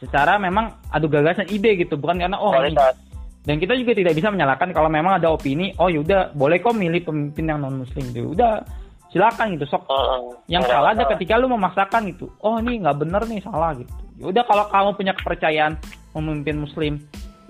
secara 0.00 0.40
memang 0.40 0.80
adu 0.88 1.12
gagasan 1.12 1.48
ide 1.52 1.76
gitu 1.76 2.00
bukan 2.00 2.20
karena 2.20 2.40
oh 2.40 2.56
ini. 2.56 2.76
Dan 3.40 3.56
kita 3.56 3.72
juga 3.72 3.96
tidak 3.96 4.14
bisa 4.20 4.28
menyalahkan 4.28 4.68
kalau 4.76 4.92
memang 4.92 5.16
ada 5.16 5.32
opini 5.32 5.72
oh 5.80 5.88
yaudah 5.88 6.32
boleh 6.36 6.60
kok 6.60 6.76
milih 6.76 7.00
pemimpin 7.04 7.48
yang 7.48 7.64
non 7.64 7.84
muslim 7.84 8.04
gitu 8.12 8.36
udah 8.36 8.60
silakan 9.12 9.56
gitu 9.56 9.64
sok. 9.68 9.88
Heeh. 9.88 10.20
yang 10.52 10.62
Nggak 10.64 10.76
salah 10.76 10.90
ada 10.92 11.04
ketika 11.16 11.40
lu 11.40 11.48
memaksakan 11.48 12.02
gitu 12.12 12.28
oh 12.44 12.60
ini 12.60 12.84
nggak 12.84 12.96
bener 13.00 13.22
nih 13.24 13.40
salah 13.44 13.72
gitu. 13.76 13.92
Ya 14.20 14.24
udah 14.28 14.44
kalau 14.44 14.64
kamu 14.68 14.90
punya 14.96 15.12
kepercayaan 15.16 15.72
memimpin 16.16 16.60
muslim 16.60 17.00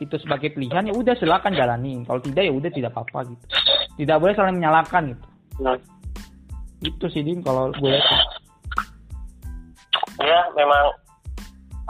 itu 0.01 0.17
sebagai 0.23 0.55
pilihan 0.55 0.89
ya 0.91 0.95
udah 0.95 1.15
silakan 1.19 1.53
jalani. 1.55 2.03
Kalau 2.07 2.21
tidak 2.23 2.43
ya 2.47 2.53
udah 2.55 2.71
tidak 2.71 2.91
apa-apa 2.95 3.31
gitu. 3.35 3.45
Tidak 4.01 4.17
boleh 4.17 4.35
saling 4.39 4.57
menyalahkan 4.63 5.03
gitu. 5.13 5.27
Hmm. 5.61 5.77
itu 6.81 7.05
sih 7.13 7.21
dim 7.21 7.45
kalau 7.45 7.69
gue 7.77 7.93
lihat 7.93 8.09
ya 10.21 10.41
memang 10.55 10.85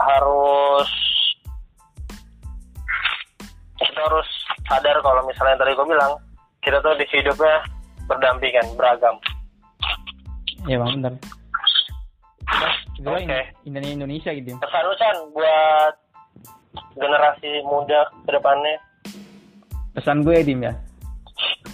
harus 0.01 0.91
kita 3.77 3.99
harus 4.07 4.29
sadar 4.65 4.97
kalau 5.03 5.21
misalnya 5.27 5.57
tadi 5.59 5.71
gue 5.75 5.87
bilang 5.87 6.13
kita 6.61 6.77
tuh 6.81 6.93
di 6.97 7.05
hidupnya 7.09 7.57
berdampingan 8.05 8.67
beragam. 8.77 9.15
Ya 10.69 10.77
bang 10.77 11.17
Itulah 13.01 13.17
Oke. 13.17 13.41
Indonesia 13.65 13.93
Indonesia 13.97 14.31
gitu. 14.37 14.53
Pesan 14.61 14.83
lu 14.85 14.93
Chan 14.99 15.17
buat 15.33 15.93
generasi 16.93 17.51
muda 17.65 18.05
ke 18.27 18.29
depannya. 18.29 18.77
Pesan 19.97 20.21
gue 20.21 20.37
dim 20.45 20.61
ya 20.61 20.73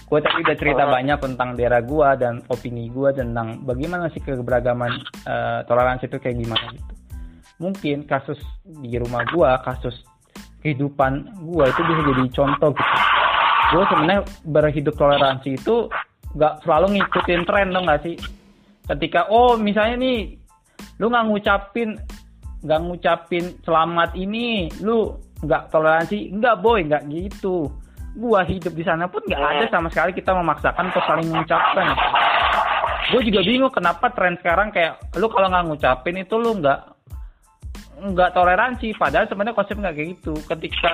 gue 0.08 0.20
tadi 0.24 0.40
udah 0.40 0.56
cerita 0.56 0.84
Oh. 0.88 0.92
banyak 0.96 1.20
tentang 1.20 1.50
daerah 1.60 1.82
gue 1.84 2.10
dan 2.16 2.34
opini 2.48 2.88
gue 2.88 3.10
tentang 3.12 3.60
bagaimana 3.68 4.08
sih 4.16 4.24
keberagaman 4.24 4.92
eh, 5.28 5.60
toleransi 5.68 6.08
itu 6.08 6.18
kayak 6.18 6.38
gimana 6.40 6.66
gitu. 6.72 6.94
Mungkin 7.58 7.98
kasus 8.08 8.40
di 8.64 8.96
rumah 8.96 9.28
gue 9.28 9.50
kasus 9.68 9.96
kehidupan 10.64 11.44
gue 11.44 11.66
itu 11.68 11.82
bisa 11.84 12.02
jadi 12.08 12.24
contoh 12.32 12.72
gitu. 12.72 12.96
Gue 13.68 13.84
sebenarnya 13.92 14.22
berhidup 14.48 14.96
toleransi 14.96 15.60
itu 15.60 15.92
nggak 16.40 16.64
selalu 16.64 16.88
ngikutin 16.96 17.42
tren 17.44 17.68
dong 17.76 17.84
nggak 17.84 18.02
sih? 18.08 18.16
Ketika 18.88 19.28
oh 19.28 19.60
misalnya 19.60 20.00
nih 20.00 20.40
lu 21.04 21.12
nggak 21.12 21.26
ngucapin 21.28 22.00
nggak 22.64 22.80
ngucapin 22.90 23.46
selamat 23.62 24.16
ini 24.16 24.72
lu 24.82 25.14
nggak 25.44 25.70
toleransi 25.70 26.34
nggak 26.34 26.56
boy 26.64 26.82
nggak 26.82 27.06
gitu 27.12 27.70
gua 28.18 28.42
hidup 28.42 28.74
di 28.74 28.82
sana 28.82 29.06
pun 29.06 29.22
nggak 29.22 29.38
ada 29.38 29.66
sama 29.70 29.94
sekali 29.94 30.12
kita 30.18 30.34
memaksakan 30.34 30.90
untuk 30.90 31.06
saling 31.06 31.30
mengucapkan. 31.30 31.86
Gue 33.08 33.22
juga 33.24 33.40
bingung 33.40 33.72
kenapa 33.72 34.12
tren 34.12 34.36
sekarang 34.42 34.74
kayak 34.74 35.00
lu 35.16 35.32
kalau 35.32 35.48
nggak 35.48 35.66
ngucapin 35.70 36.18
itu 36.20 36.36
lu 36.36 36.60
nggak 36.60 36.80
nggak 38.12 38.30
toleransi. 38.36 38.98
Padahal 38.98 39.30
sebenarnya 39.32 39.56
konsep 39.56 39.78
nggak 39.80 39.96
kayak 39.96 40.10
gitu. 40.20 40.34
Ketika 40.44 40.92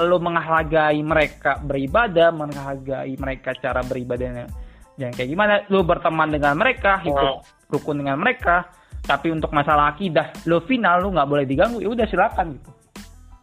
lu 0.00 0.16
menghargai 0.20 1.00
mereka 1.04 1.60
beribadah 1.60 2.32
menghargai 2.32 3.12
mereka 3.20 3.52
cara 3.60 3.84
beribadahnya 3.84 4.48
yang 4.96 5.12
kayak 5.12 5.28
gimana 5.28 5.54
lu 5.68 5.84
berteman 5.84 6.32
dengan 6.32 6.56
mereka 6.56 7.00
hidup 7.04 7.44
rukun 7.68 8.00
dengan 8.00 8.16
mereka 8.16 8.72
tapi 9.04 9.28
untuk 9.28 9.52
masalah 9.52 9.92
akidah 9.92 10.32
lu 10.48 10.64
final 10.64 11.04
lu 11.04 11.12
nggak 11.12 11.28
boleh 11.28 11.44
diganggu 11.44 11.84
ya 11.84 11.92
udah 11.92 12.06
silakan 12.08 12.56
gitu. 12.56 12.70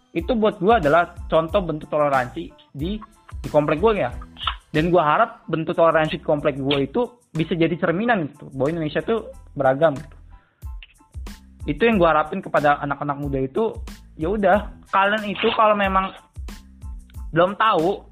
Itu 0.10 0.34
buat 0.34 0.58
gua 0.58 0.82
adalah 0.82 1.14
contoh 1.30 1.62
bentuk 1.62 1.86
toleransi 1.86 2.50
di 2.74 3.02
di 3.40 3.48
komplek 3.50 3.80
gua 3.82 3.94
ya. 3.96 4.12
Dan 4.70 4.94
gua 4.94 5.18
harap 5.18 5.30
bentuk 5.50 5.74
toleransi 5.74 6.22
di 6.22 6.26
komplek 6.26 6.58
gua 6.62 6.78
itu 6.78 7.10
bisa 7.34 7.58
jadi 7.58 7.74
cerminan 7.78 8.30
gitu 8.30 8.50
bahwa 8.54 8.78
Indonesia 8.78 9.02
tuh 9.02 9.30
beragam 9.58 9.98
gitu. 9.98 10.16
Itu 11.66 11.82
yang 11.90 11.98
gua 11.98 12.14
harapin 12.14 12.42
kepada 12.42 12.78
anak-anak 12.82 13.18
muda 13.18 13.40
itu 13.42 13.74
ya 14.20 14.30
udah 14.30 14.70
kalian 14.94 15.26
itu 15.32 15.48
kalau 15.56 15.74
memang 15.74 16.12
belum 17.32 17.56
tahu 17.56 18.04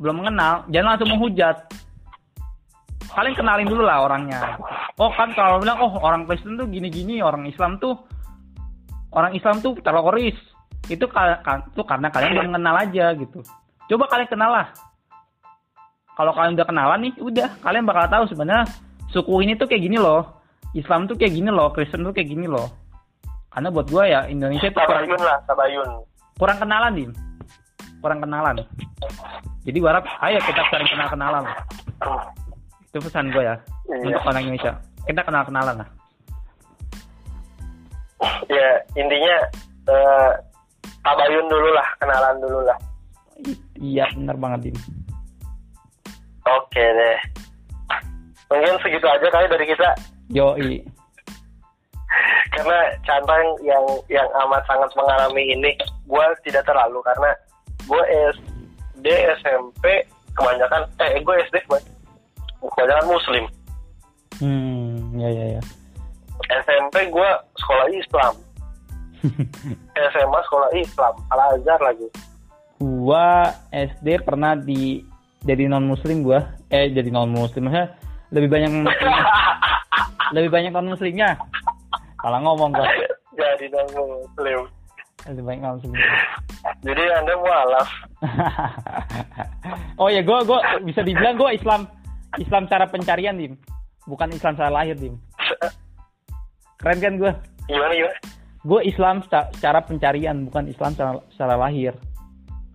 belum 0.00 0.24
mengenal 0.24 0.64
jangan 0.72 0.96
langsung 0.96 1.10
menghujat. 1.12 1.56
Kalian 3.10 3.34
kenalin 3.34 3.66
dulu 3.66 3.82
lah 3.82 4.06
orangnya. 4.06 4.56
Oh 4.96 5.10
kan 5.12 5.34
kalau 5.34 5.58
bilang 5.58 5.82
oh 5.82 5.98
orang 6.00 6.24
Kristen 6.30 6.54
tuh 6.54 6.70
gini-gini 6.70 7.18
orang 7.20 7.42
Islam 7.44 7.76
tuh 7.82 7.98
orang 9.12 9.34
Islam 9.36 9.60
tuh 9.60 9.76
teroris. 9.82 10.38
Itu 10.88 11.04
karena 11.12 12.08
kalian 12.08 12.32
belum 12.40 12.56
kenal 12.56 12.76
aja 12.80 13.12
gitu 13.18 13.44
coba 13.90 14.04
kalian 14.06 14.30
kenal 14.30 14.50
lah. 14.54 14.66
Kalau 16.14 16.32
kalian 16.36 16.54
udah 16.54 16.66
kenalan 16.68 17.00
nih 17.10 17.14
udah. 17.18 17.48
Kalian 17.64 17.84
bakal 17.88 18.06
tahu 18.06 18.24
sebenarnya 18.30 18.64
suku 19.10 19.42
ini 19.42 19.58
tuh 19.58 19.66
kayak 19.66 19.82
gini 19.82 19.98
loh. 19.98 20.38
Islam 20.78 21.10
tuh 21.10 21.18
kayak 21.18 21.34
gini 21.34 21.50
loh. 21.50 21.74
Kristen 21.74 22.06
tuh 22.06 22.14
kayak 22.14 22.30
gini 22.30 22.46
loh. 22.46 22.70
Karena 23.50 23.68
buat 23.74 23.90
gua 23.90 24.06
ya 24.06 24.20
Indonesia 24.30 24.70
tuh 24.70 24.78
kurang, 24.86 25.10
lah 25.18 25.42
tabayun. 25.50 25.88
Kurang 26.38 26.58
kenalan 26.62 26.92
dim 26.94 27.10
kurang 28.00 28.20
kenalan. 28.24 28.56
Jadi 29.68 29.78
harap 29.84 30.04
ayo 30.24 30.38
kita 30.40 30.62
sering 30.72 30.88
kenal 30.88 31.08
kenalan 31.12 31.44
itu 32.90 32.98
pesan 32.98 33.30
gue 33.30 33.44
ya 33.44 33.54
Iya. 33.86 34.02
untuk 34.08 34.22
orang 34.26 34.42
Indonesia. 34.48 34.72
Kita 35.06 35.20
kenal 35.22 35.42
kenalan 35.46 35.74
lah. 35.84 35.88
Ya 38.50 38.68
intinya 38.98 39.36
eh, 39.88 40.30
tabayun 41.06 41.46
dulu 41.46 41.70
lah 41.76 41.88
kenalan 42.02 42.36
dulu 42.42 42.60
lah 42.66 42.78
iya 43.80 44.04
bener 44.12 44.36
banget 44.36 44.70
dim 44.70 44.76
oke 46.50 46.82
deh. 46.82 47.18
Mungkin 48.50 48.74
segitu 48.82 49.06
aja 49.06 49.26
kali 49.30 49.46
dari 49.46 49.66
kita. 49.66 49.90
Yoi. 50.34 50.82
Karena 52.54 52.78
contoh 53.06 53.36
yang 53.38 53.50
yang 53.62 53.84
yang 54.10 54.28
amat 54.46 54.62
sangat 54.66 54.90
mengalami 54.98 55.54
ini 55.54 55.70
gue 56.10 56.26
tidak 56.42 56.66
terlalu 56.66 56.98
karena 57.06 57.30
gue 57.86 58.02
SD 58.34 59.06
SMP 59.38 60.02
kebanyakan 60.34 60.82
eh 60.98 61.22
gue 61.22 61.34
SD 61.46 61.62
kebanyakan 62.58 63.06
muslim. 63.06 63.44
Hmm 64.42 65.14
ya 65.14 65.30
ya 65.30 65.44
ya. 65.58 65.62
SMP 66.66 67.06
gue 67.14 67.30
sekolah 67.54 67.86
Islam. 67.94 68.34
SMA 70.10 70.40
sekolah 70.50 70.70
Islam 70.74 71.14
Al 71.30 71.54
Azhar 71.54 71.78
lagi 71.78 72.10
gua 72.80 73.52
SD 73.68 74.24
pernah 74.24 74.56
di 74.56 75.04
jadi 75.44 75.68
non 75.68 75.84
muslim 75.84 76.24
gua. 76.24 76.56
Eh 76.72 76.88
jadi 76.90 77.12
non 77.12 77.28
muslim 77.28 77.68
maksudnya 77.68 77.92
lebih 78.32 78.48
banyak 78.48 78.72
lebih 80.36 80.50
banyak 80.50 80.72
non 80.72 80.88
muslimnya 80.88 81.36
salah 82.24 82.40
ngomong 82.40 82.72
gua. 82.72 82.88
Jadi 83.36 83.68
non 83.68 83.86
muslim 83.92 84.60
lebih 85.28 85.42
banyak 85.44 85.60
non 85.60 85.76
muslim 85.76 85.92
jadi 86.88 87.02
anda 87.20 87.36
mualaf. 87.36 87.88
Oh 90.00 90.08
ya 90.08 90.24
gua 90.24 90.40
gua 90.48 90.64
bisa 90.80 91.04
dibilang 91.04 91.36
gua 91.36 91.52
Islam 91.52 91.84
Islam 92.40 92.64
cara 92.64 92.88
pencarian 92.88 93.36
dim. 93.36 93.60
Bukan 94.08 94.32
Islam 94.32 94.56
cara 94.56 94.72
lahir 94.72 94.96
dim. 94.96 95.20
Keren 96.80 96.98
kan 97.04 97.14
gua? 97.20 97.32
Gimana 97.68 97.92
gimana? 97.92 98.16
Gue 98.60 98.84
Islam 98.84 99.24
seca- 99.24 99.48
secara 99.56 99.80
pencarian 99.80 100.44
bukan 100.44 100.68
Islam 100.68 100.92
secara, 100.92 101.16
secara 101.32 101.54
lahir 101.56 101.96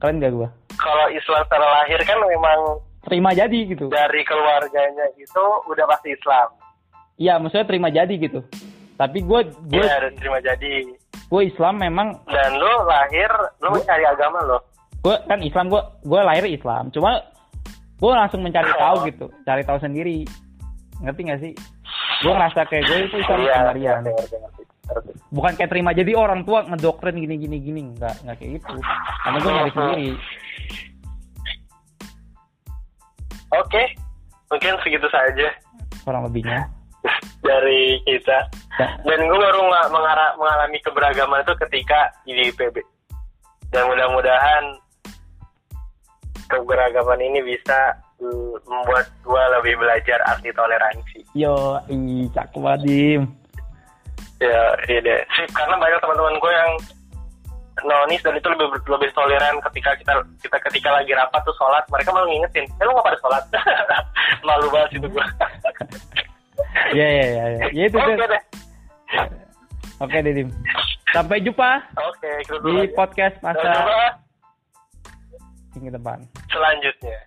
keren 0.05 0.21
gak 0.21 0.31
gue 0.31 0.49
kalau 0.75 1.05
Islam 1.09 1.41
secara 1.41 1.67
lahir 1.73 1.97
kan 1.99 2.17
memang 2.21 2.59
terima 3.01 3.33
jadi 3.33 3.59
gitu. 3.65 3.89
dari 3.89 4.21
keluarganya 4.21 5.05
itu 5.15 5.43
udah 5.65 5.85
pasti 5.87 6.09
Islam. 6.11 6.49
Iya 7.15 7.37
maksudnya 7.37 7.63
terima 7.63 7.87
jadi 7.87 8.13
gitu. 8.13 8.45
Tapi 8.93 9.19
gue 9.19 9.39
gue 9.65 9.81
Iya, 9.81 9.97
dan 9.99 10.13
terima 10.13 10.37
jadi. 10.39 10.93
gue 11.25 11.41
Islam 11.43 11.75
memang 11.75 12.13
dan 12.27 12.53
lu 12.53 12.69
lahir 12.85 13.31
lu 13.59 13.67
Gua- 13.67 13.81
mencari 13.81 14.05
agama 14.05 14.39
lo 14.43 14.59
gue 15.01 15.15
kan 15.25 15.39
Islam 15.39 15.65
gue 15.67 15.81
gue 16.01 16.21
lahir 16.21 16.45
Islam. 16.45 16.89
Cuma 16.89 17.17
gue 17.95 18.11
langsung 18.11 18.41
mencari 18.41 18.69
Oh. 18.69 18.77
tahu 18.77 18.95
gitu 19.07 19.25
cari 19.41 19.63
tahu 19.63 19.79
sendiri. 19.79 20.21
Ngerti 20.97 21.21
gak 21.23 21.39
sih? 21.39 21.53
Gue 22.21 22.31
ngerasa 22.31 22.61
kayak 22.63 22.83
gue 22.83 22.97
itu 23.05 23.15
Islam 23.17 23.39
iya 23.39 23.53
pencarian 23.63 23.99
ngerti, 24.01 24.11
ngerti, 24.11 24.35
ngerti, 24.37 24.37
ngerti. 24.37 24.63
Bukan 25.33 25.51
kayak 25.57 25.71
terima 25.71 25.91
jadi 25.91 26.13
orang 26.15 26.45
tua 26.45 26.63
ngedoktrin 26.65 27.17
gini 27.17 27.35
gini 27.37 27.57
gini. 27.61 27.81
Nggak 27.95 28.15
nggak 28.25 28.35
kayak 28.39 28.51
gitu. 28.61 28.73
Karena 29.23 29.37
gue 29.41 29.51
nyari 29.51 29.71
sendiri. 29.71 30.09
Oke 33.55 33.83
mungkin 34.49 34.73
segitu 34.83 35.07
saja. 35.11 35.47
Kurang 36.05 36.29
lebihnya. 36.29 36.69
Dari 37.47 38.01
kita. 38.05 38.49
Ya. 38.75 38.91
dan 39.07 39.23
gue 39.23 39.39
baru 39.39 39.71
nggak 39.71 39.87
mengalami 40.35 40.77
keberagaman 40.83 41.47
itu 41.47 41.55
ketika 41.63 42.11
di 42.27 42.51
IPB 42.51 42.83
dan 43.71 43.87
mudah-mudahan 43.87 44.63
keberagaman 46.51 47.23
ini 47.23 47.39
bisa 47.55 47.95
mm, 48.19 48.67
membuat 48.67 49.07
gue 49.23 49.43
lebih 49.59 49.79
belajar 49.79 50.19
arti 50.27 50.51
toleransi. 50.51 51.19
Yo, 51.31 51.79
i 51.87 52.27
cakep 52.35 52.59
banget, 52.59 52.81
Dim. 52.83 53.23
Ya, 54.35 54.61
iya 54.91 54.99
deh. 54.99 55.19
Sip, 55.35 55.49
karena 55.55 55.79
banyak 55.79 55.99
teman-teman 56.03 56.35
gue 56.37 56.51
yang 56.51 56.71
nonis 57.83 58.23
dan 58.23 58.35
itu 58.39 58.47
lebih 58.47 58.67
lebih 58.87 59.09
toleran 59.11 59.59
ketika 59.67 59.91
kita 59.99 60.13
kita 60.39 60.57
ketika 60.71 60.89
lagi 60.95 61.11
rapat 61.11 61.43
tuh 61.43 61.51
sholat 61.59 61.83
mereka 61.91 62.15
malah 62.15 62.23
ngingetin 62.23 62.63
eh 62.63 62.83
lu 62.87 62.95
nggak 62.95 63.03
pada 63.03 63.19
sholat 63.19 63.43
malu 64.47 64.67
banget 64.71 64.95
itu 64.95 65.07
gue 65.11 65.25
Iya, 66.95 67.07
iya, 67.11 67.25
iya. 67.27 67.43
iya. 67.51 67.61
Ya 67.75 67.83
itu 67.91 67.97
oke 67.99 68.15
deh 68.15 68.43
Oke 69.95 70.17
deh, 70.19 70.31
Dim. 70.31 70.49
Sampai 71.11 71.43
jumpa 71.43 71.83
oke 71.99 72.31
kita 72.47 72.63
di 72.63 72.73
aja. 72.79 72.95
podcast 72.95 73.35
masa 73.43 73.71
minggu 75.75 75.91
depan. 75.91 76.19
selanjutnya 76.47 77.19